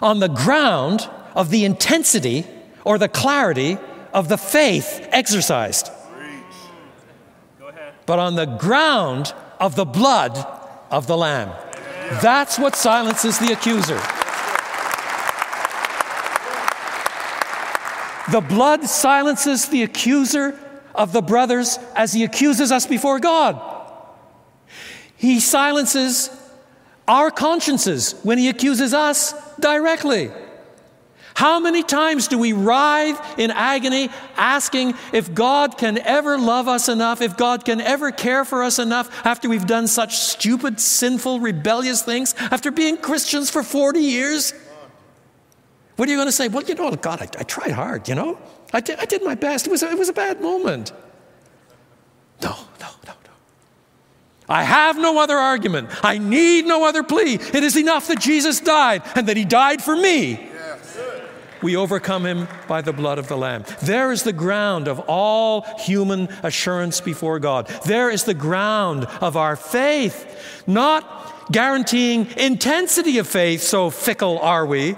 on 0.00 0.20
the 0.20 0.28
ground 0.28 1.08
of 1.34 1.50
the 1.50 1.64
intensity 1.64 2.46
or 2.88 2.96
the 2.96 3.06
clarity 3.06 3.76
of 4.14 4.30
the 4.30 4.38
faith 4.38 5.06
exercised, 5.12 5.90
but 8.06 8.18
on 8.18 8.34
the 8.34 8.46
ground 8.46 9.34
of 9.60 9.76
the 9.76 9.84
blood 9.84 10.38
of 10.90 11.06
the 11.06 11.14
Lamb. 11.14 11.50
That's 12.22 12.58
what 12.58 12.74
silences 12.74 13.38
the 13.38 13.52
accuser. 13.52 14.00
The 18.32 18.40
blood 18.40 18.84
silences 18.84 19.68
the 19.68 19.82
accuser 19.82 20.58
of 20.94 21.12
the 21.12 21.20
brothers 21.20 21.78
as 21.94 22.14
he 22.14 22.24
accuses 22.24 22.72
us 22.72 22.86
before 22.86 23.20
God. 23.20 23.60
He 25.14 25.40
silences 25.40 26.30
our 27.06 27.30
consciences 27.30 28.14
when 28.22 28.38
he 28.38 28.48
accuses 28.48 28.94
us 28.94 29.34
directly. 29.58 30.30
How 31.38 31.60
many 31.60 31.84
times 31.84 32.26
do 32.26 32.36
we 32.36 32.52
writhe 32.52 33.38
in 33.38 33.52
agony 33.52 34.10
asking 34.36 34.94
if 35.12 35.32
God 35.32 35.78
can 35.78 35.96
ever 35.98 36.36
love 36.36 36.66
us 36.66 36.88
enough, 36.88 37.20
if 37.20 37.36
God 37.36 37.64
can 37.64 37.80
ever 37.80 38.10
care 38.10 38.44
for 38.44 38.64
us 38.64 38.80
enough 38.80 39.24
after 39.24 39.48
we've 39.48 39.64
done 39.64 39.86
such 39.86 40.16
stupid, 40.16 40.80
sinful, 40.80 41.38
rebellious 41.38 42.02
things, 42.02 42.34
after 42.50 42.72
being 42.72 42.96
Christians 42.96 43.50
for 43.50 43.62
40 43.62 44.00
years? 44.00 44.52
What 45.94 46.08
are 46.08 46.10
you 46.10 46.18
going 46.18 46.26
to 46.26 46.32
say? 46.32 46.48
Well, 46.48 46.64
you 46.64 46.74
know, 46.74 46.90
God, 46.96 47.22
I, 47.22 47.28
I 47.38 47.44
tried 47.44 47.70
hard, 47.70 48.08
you 48.08 48.16
know? 48.16 48.36
I 48.72 48.80
did, 48.80 48.98
I 48.98 49.04
did 49.04 49.22
my 49.22 49.36
best. 49.36 49.68
It 49.68 49.70
was, 49.70 49.84
a, 49.84 49.92
it 49.92 49.96
was 49.96 50.08
a 50.08 50.12
bad 50.12 50.40
moment. 50.40 50.90
No, 52.42 52.56
no, 52.80 52.88
no, 53.06 53.12
no. 53.12 53.32
I 54.48 54.64
have 54.64 54.98
no 54.98 55.20
other 55.20 55.36
argument. 55.36 55.90
I 56.02 56.18
need 56.18 56.66
no 56.66 56.84
other 56.84 57.04
plea. 57.04 57.34
It 57.34 57.62
is 57.62 57.76
enough 57.76 58.08
that 58.08 58.18
Jesus 58.18 58.58
died 58.58 59.04
and 59.14 59.28
that 59.28 59.36
he 59.36 59.44
died 59.44 59.84
for 59.84 59.94
me. 59.94 60.48
We 61.62 61.76
overcome 61.76 62.24
him 62.24 62.48
by 62.66 62.82
the 62.82 62.92
blood 62.92 63.18
of 63.18 63.28
the 63.28 63.36
Lamb. 63.36 63.64
There 63.82 64.12
is 64.12 64.22
the 64.22 64.32
ground 64.32 64.88
of 64.88 65.00
all 65.08 65.62
human 65.78 66.28
assurance 66.42 67.00
before 67.00 67.38
God. 67.38 67.66
There 67.84 68.10
is 68.10 68.24
the 68.24 68.34
ground 68.34 69.04
of 69.20 69.36
our 69.36 69.56
faith, 69.56 70.62
not 70.66 71.50
guaranteeing 71.50 72.28
intensity 72.36 73.18
of 73.18 73.26
faith, 73.26 73.62
so 73.62 73.90
fickle 73.90 74.38
are 74.38 74.66
we, 74.66 74.96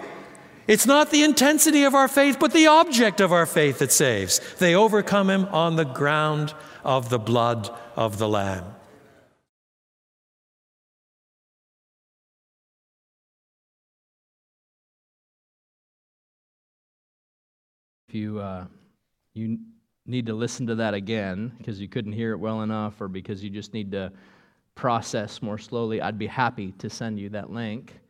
it's 0.70 0.86
not 0.86 1.10
the 1.10 1.24
intensity 1.24 1.82
of 1.82 1.96
our 1.96 2.06
faith, 2.06 2.38
but 2.38 2.52
the 2.52 2.68
object 2.68 3.20
of 3.20 3.32
our 3.32 3.44
faith 3.44 3.80
that 3.80 3.90
saves. 3.90 4.40
They 4.58 4.76
overcome 4.76 5.28
him 5.28 5.46
on 5.46 5.74
the 5.74 5.84
ground 5.84 6.54
of 6.84 7.08
the 7.08 7.18
blood 7.18 7.68
of 7.96 8.18
the 8.18 8.28
Lamb. 8.28 8.64
If 18.10 18.16
you, 18.16 18.40
uh, 18.40 18.64
you 19.34 19.60
need 20.04 20.26
to 20.26 20.34
listen 20.34 20.66
to 20.66 20.74
that 20.74 20.94
again 20.94 21.52
because 21.56 21.80
you 21.80 21.86
couldn't 21.86 22.10
hear 22.10 22.32
it 22.32 22.38
well 22.38 22.62
enough 22.62 23.00
or 23.00 23.06
because 23.06 23.44
you 23.44 23.50
just 23.50 23.72
need 23.72 23.92
to 23.92 24.10
process 24.74 25.40
more 25.40 25.58
slowly, 25.58 26.02
I'd 26.02 26.18
be 26.18 26.26
happy 26.26 26.72
to 26.78 26.90
send 26.90 27.20
you 27.20 27.28
that 27.28 27.52
link. 27.52 28.00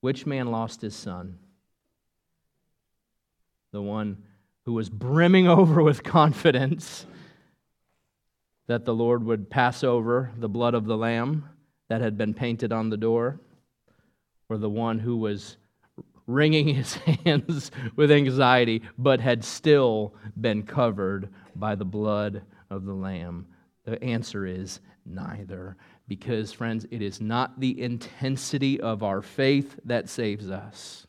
Which 0.00 0.26
man 0.26 0.50
lost 0.50 0.80
his 0.80 0.96
son? 0.96 1.38
The 3.70 3.82
one 3.82 4.24
who 4.64 4.72
was 4.72 4.90
brimming 4.90 5.46
over 5.58 5.80
with 5.80 6.02
confidence 6.02 7.06
that 8.66 8.84
the 8.84 8.96
Lord 8.96 9.22
would 9.22 9.48
pass 9.48 9.84
over 9.84 10.32
the 10.36 10.48
blood 10.48 10.74
of 10.74 10.86
the 10.86 10.96
Lamb 10.96 11.48
that 11.88 12.00
had 12.00 12.18
been 12.18 12.34
painted 12.34 12.72
on 12.72 12.90
the 12.90 12.96
door, 12.96 13.38
or 14.48 14.58
the 14.58 14.68
one 14.68 14.98
who 14.98 15.16
was 15.16 15.56
wringing 16.28 16.68
his 16.68 16.94
hands 17.24 17.72
with 17.96 18.12
anxiety 18.12 18.82
but 18.96 19.20
had 19.20 19.42
still 19.42 20.14
been 20.40 20.62
covered 20.62 21.28
by 21.56 21.74
the 21.74 21.84
blood 21.84 22.42
of 22.70 22.84
the 22.84 22.94
Lamb? 22.94 23.46
The 23.84 24.00
answer 24.04 24.46
is 24.46 24.78
neither. 25.04 25.76
Because, 26.06 26.52
friends, 26.52 26.86
it 26.90 27.02
is 27.02 27.20
not 27.20 27.58
the 27.58 27.82
intensity 27.82 28.80
of 28.80 29.02
our 29.02 29.20
faith 29.22 29.78
that 29.84 30.08
saves 30.08 30.48
us, 30.50 31.06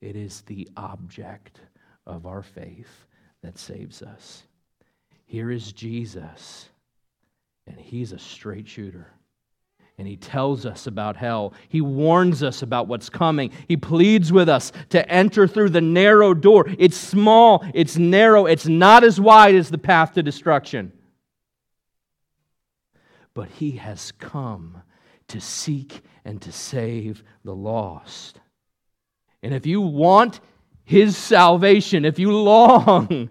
it 0.00 0.14
is 0.14 0.42
the 0.42 0.68
object 0.76 1.60
of 2.06 2.26
our 2.26 2.42
faith 2.42 3.06
that 3.42 3.58
saves 3.58 4.02
us. 4.02 4.44
Here 5.24 5.50
is 5.50 5.72
Jesus, 5.72 6.68
and 7.66 7.78
he's 7.78 8.12
a 8.12 8.18
straight 8.18 8.68
shooter. 8.68 9.15
And 9.98 10.06
he 10.06 10.16
tells 10.16 10.66
us 10.66 10.86
about 10.86 11.16
hell. 11.16 11.54
He 11.68 11.80
warns 11.80 12.42
us 12.42 12.62
about 12.62 12.86
what's 12.86 13.08
coming. 13.08 13.50
He 13.66 13.78
pleads 13.78 14.30
with 14.30 14.48
us 14.48 14.70
to 14.90 15.08
enter 15.10 15.48
through 15.48 15.70
the 15.70 15.80
narrow 15.80 16.34
door. 16.34 16.66
It's 16.78 16.96
small, 16.98 17.64
it's 17.72 17.96
narrow, 17.96 18.44
it's 18.46 18.66
not 18.66 19.04
as 19.04 19.18
wide 19.20 19.54
as 19.54 19.70
the 19.70 19.78
path 19.78 20.12
to 20.14 20.22
destruction 20.22 20.92
but 23.36 23.50
he 23.50 23.72
has 23.72 24.12
come 24.12 24.82
to 25.28 25.38
seek 25.42 26.00
and 26.24 26.40
to 26.40 26.50
save 26.50 27.22
the 27.44 27.54
lost. 27.54 28.40
And 29.42 29.52
if 29.52 29.66
you 29.66 29.82
want 29.82 30.40
his 30.84 31.18
salvation, 31.18 32.06
if 32.06 32.18
you 32.18 32.32
long 32.32 33.28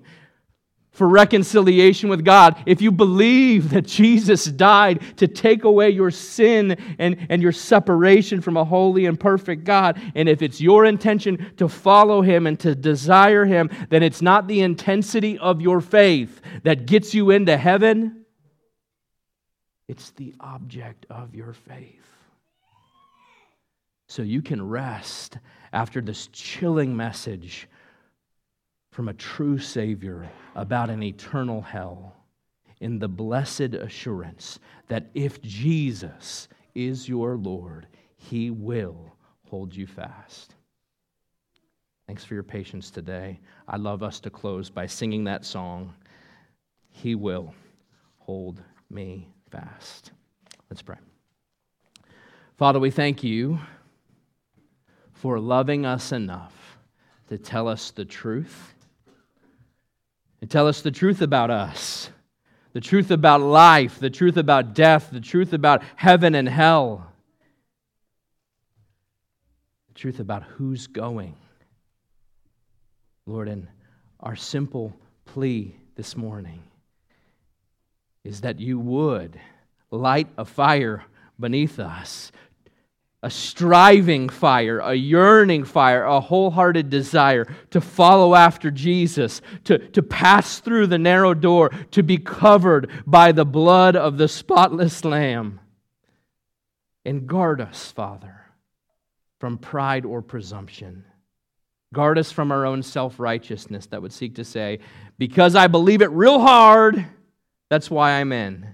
for 0.96 1.08
reconciliation 1.08 2.10
with 2.10 2.24
God, 2.24 2.56
if 2.66 2.82
you 2.82 2.92
believe 2.92 3.70
that 3.72 3.86
Jesus 3.86 4.46
died 4.46 5.02
to 5.18 5.28
take 5.28 5.66
away 5.66 5.90
your 5.90 6.10
sin 6.10 6.72
and, 6.98 7.28
and 7.30 7.42
your 7.42 7.52
separation 7.52 8.40
from 8.40 8.56
a 8.56 8.64
holy 8.64 9.06
and 9.06 9.20
perfect 9.20 9.66
God, 9.66 10.00
and 10.16 10.30
if 10.30 10.42
it's 10.42 10.62
your 10.62 10.86
intention 10.86 11.54
to 11.58 11.68
follow 11.68 12.22
Him 12.22 12.48
and 12.48 12.58
to 12.62 12.74
desire 12.74 13.46
Him, 13.46 13.70
then 13.90 14.04
it's 14.04 14.22
not 14.22 14.48
the 14.48 14.62
intensity 14.62 15.38
of 15.38 15.62
your 15.62 15.82
faith 15.82 16.40
that 16.64 16.86
gets 16.86 17.14
you 17.14 17.30
into 17.32 17.58
heaven. 17.58 18.26
It's 19.90 20.12
the 20.12 20.34
object 20.40 21.06
of 21.10 21.36
your 21.36 21.54
faith. 21.54 22.02
so 24.08 24.22
you 24.22 24.42
can 24.42 24.66
rest 24.66 25.38
after 25.74 26.00
this 26.00 26.28
chilling 26.28 26.96
message 26.96 27.68
from 28.96 29.10
a 29.10 29.14
true 29.14 29.60
Savior 29.60 30.26
about 30.56 30.90
an 30.90 31.04
eternal 31.04 31.62
hell 31.62 32.16
in 32.80 32.98
the 32.98 33.10
blessed 33.10 33.74
assurance 33.74 34.58
that 34.88 35.08
if 35.14 35.42
Jesus 35.42 36.48
is 36.76 37.10
your 37.10 37.36
Lord, 37.36 37.88
he 38.16 38.52
will 38.52 39.12
hold 39.50 39.76
you 39.76 39.86
fast. 39.86 40.56
Thanks 42.08 42.24
for 42.24 42.36
your 42.36 42.44
patience 42.44 42.90
today. 42.90 43.38
I'd 43.68 43.82
love 43.82 44.02
us 44.02 44.22
to 44.22 44.30
close 44.30 44.70
by 44.70 44.86
singing 44.86 45.26
that 45.26 45.44
song, 45.44 45.94
He 46.90 47.16
Will 47.16 47.54
Hold 48.20 48.62
Me 48.90 49.28
Fast. 49.52 50.12
Let's 50.70 50.82
pray. 50.82 51.00
Father, 52.56 52.80
we 52.80 52.92
thank 52.92 53.26
you 53.26 53.60
for 55.12 55.38
loving 55.38 55.86
us 55.86 56.14
enough 56.14 56.78
to 57.28 57.38
tell 57.38 57.68
us 57.68 57.92
the 57.92 58.06
truth, 58.06 58.75
and 60.42 60.50
tell 60.50 60.68
us 60.68 60.82
the 60.82 60.92
truth 60.92 61.22
about 61.22 61.50
us, 61.50 62.10
the 62.74 62.82
truth 62.82 63.12
about 63.12 63.42
life, 63.42 64.00
the 64.00 64.10
truth 64.10 64.38
about 64.38 64.74
death, 64.74 65.10
the 65.12 65.22
truth 65.22 65.54
about 65.54 65.82
heaven 65.96 66.36
and 66.36 66.48
hell, 66.48 67.12
the 69.88 70.00
truth 70.00 70.20
about 70.20 70.44
who's 70.44 70.88
going. 70.88 71.36
Lord, 73.26 73.48
and 73.48 73.68
our 74.20 74.36
simple 74.36 74.96
plea 75.26 75.76
this 75.96 76.16
morning 76.16 76.62
is 78.24 78.42
that 78.42 78.60
you 78.60 78.80
would 78.80 79.40
light 79.90 80.28
a 80.38 80.46
fire 80.46 81.04
beneath 81.40 81.80
us 81.80 82.32
a 83.26 83.30
striving 83.32 84.30
fire, 84.30 84.78
a 84.78 84.94
yearning 84.94 85.64
fire, 85.64 86.04
a 86.04 86.20
wholehearted 86.20 86.92
desire 86.92 87.48
to 87.72 87.82
follow 87.82 88.36
after 88.36 88.70
Jesus, 88.70 89.42
to, 89.64 89.80
to 89.80 90.04
pass 90.04 90.60
through 90.60 90.86
the 90.86 91.00
narrow 91.00 91.34
door, 91.34 91.70
to 91.90 92.04
be 92.04 92.20
covered 92.20 92.88
by 93.08 93.32
the 93.32 93.44
blood 93.44 93.96
of 93.96 94.20
the 94.20 94.28
spotless 94.28 95.04
Lamb. 95.04 95.60
And 97.04 97.26
guard 97.26 97.62
us, 97.62 97.92
Father, 97.92 98.42
from 99.40 99.58
pride 99.58 100.06
or 100.06 100.22
presumption. 100.22 101.04
Guard 101.96 102.20
us 102.20 102.32
from 102.32 102.52
our 102.52 102.64
own 102.64 102.84
self 102.84 103.20
righteousness 103.20 103.88
that 103.88 104.04
would 104.04 104.14
seek 104.14 104.36
to 104.36 104.46
say, 104.46 104.82
because 105.18 105.56
I 105.56 105.66
believe 105.66 106.04
it 106.04 106.12
real 106.12 106.40
hard, 106.40 107.04
that's 107.70 107.90
why 107.90 108.12
I'm 108.12 108.32
in. 108.32 108.68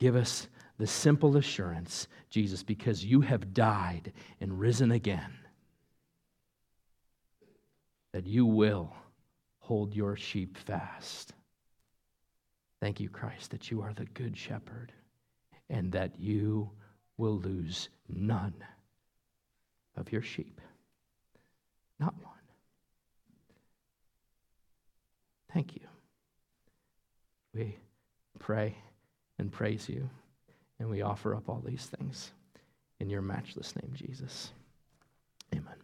Give 0.00 0.16
us 0.16 0.48
the 0.78 0.86
simple 0.86 1.36
assurance 1.36 2.08
Jesus, 2.34 2.64
because 2.64 3.04
you 3.04 3.20
have 3.20 3.54
died 3.54 4.12
and 4.40 4.58
risen 4.58 4.90
again, 4.90 5.38
that 8.12 8.26
you 8.26 8.44
will 8.44 8.92
hold 9.60 9.94
your 9.94 10.16
sheep 10.16 10.58
fast. 10.58 11.32
Thank 12.80 12.98
you, 12.98 13.08
Christ, 13.08 13.52
that 13.52 13.70
you 13.70 13.82
are 13.82 13.92
the 13.94 14.06
good 14.06 14.36
shepherd 14.36 14.90
and 15.70 15.92
that 15.92 16.18
you 16.18 16.72
will 17.18 17.38
lose 17.38 17.88
none 18.08 18.54
of 19.96 20.10
your 20.10 20.22
sheep. 20.22 20.60
Not 22.00 22.14
one. 22.20 22.32
Thank 25.52 25.76
you. 25.76 25.86
We 27.54 27.78
pray 28.40 28.76
and 29.38 29.52
praise 29.52 29.88
you. 29.88 30.10
And 30.78 30.90
we 30.90 31.02
offer 31.02 31.34
up 31.34 31.48
all 31.48 31.62
these 31.64 31.86
things 31.86 32.32
in 33.00 33.10
your 33.10 33.22
matchless 33.22 33.74
name, 33.76 33.92
Jesus. 33.94 34.50
Amen. 35.54 35.83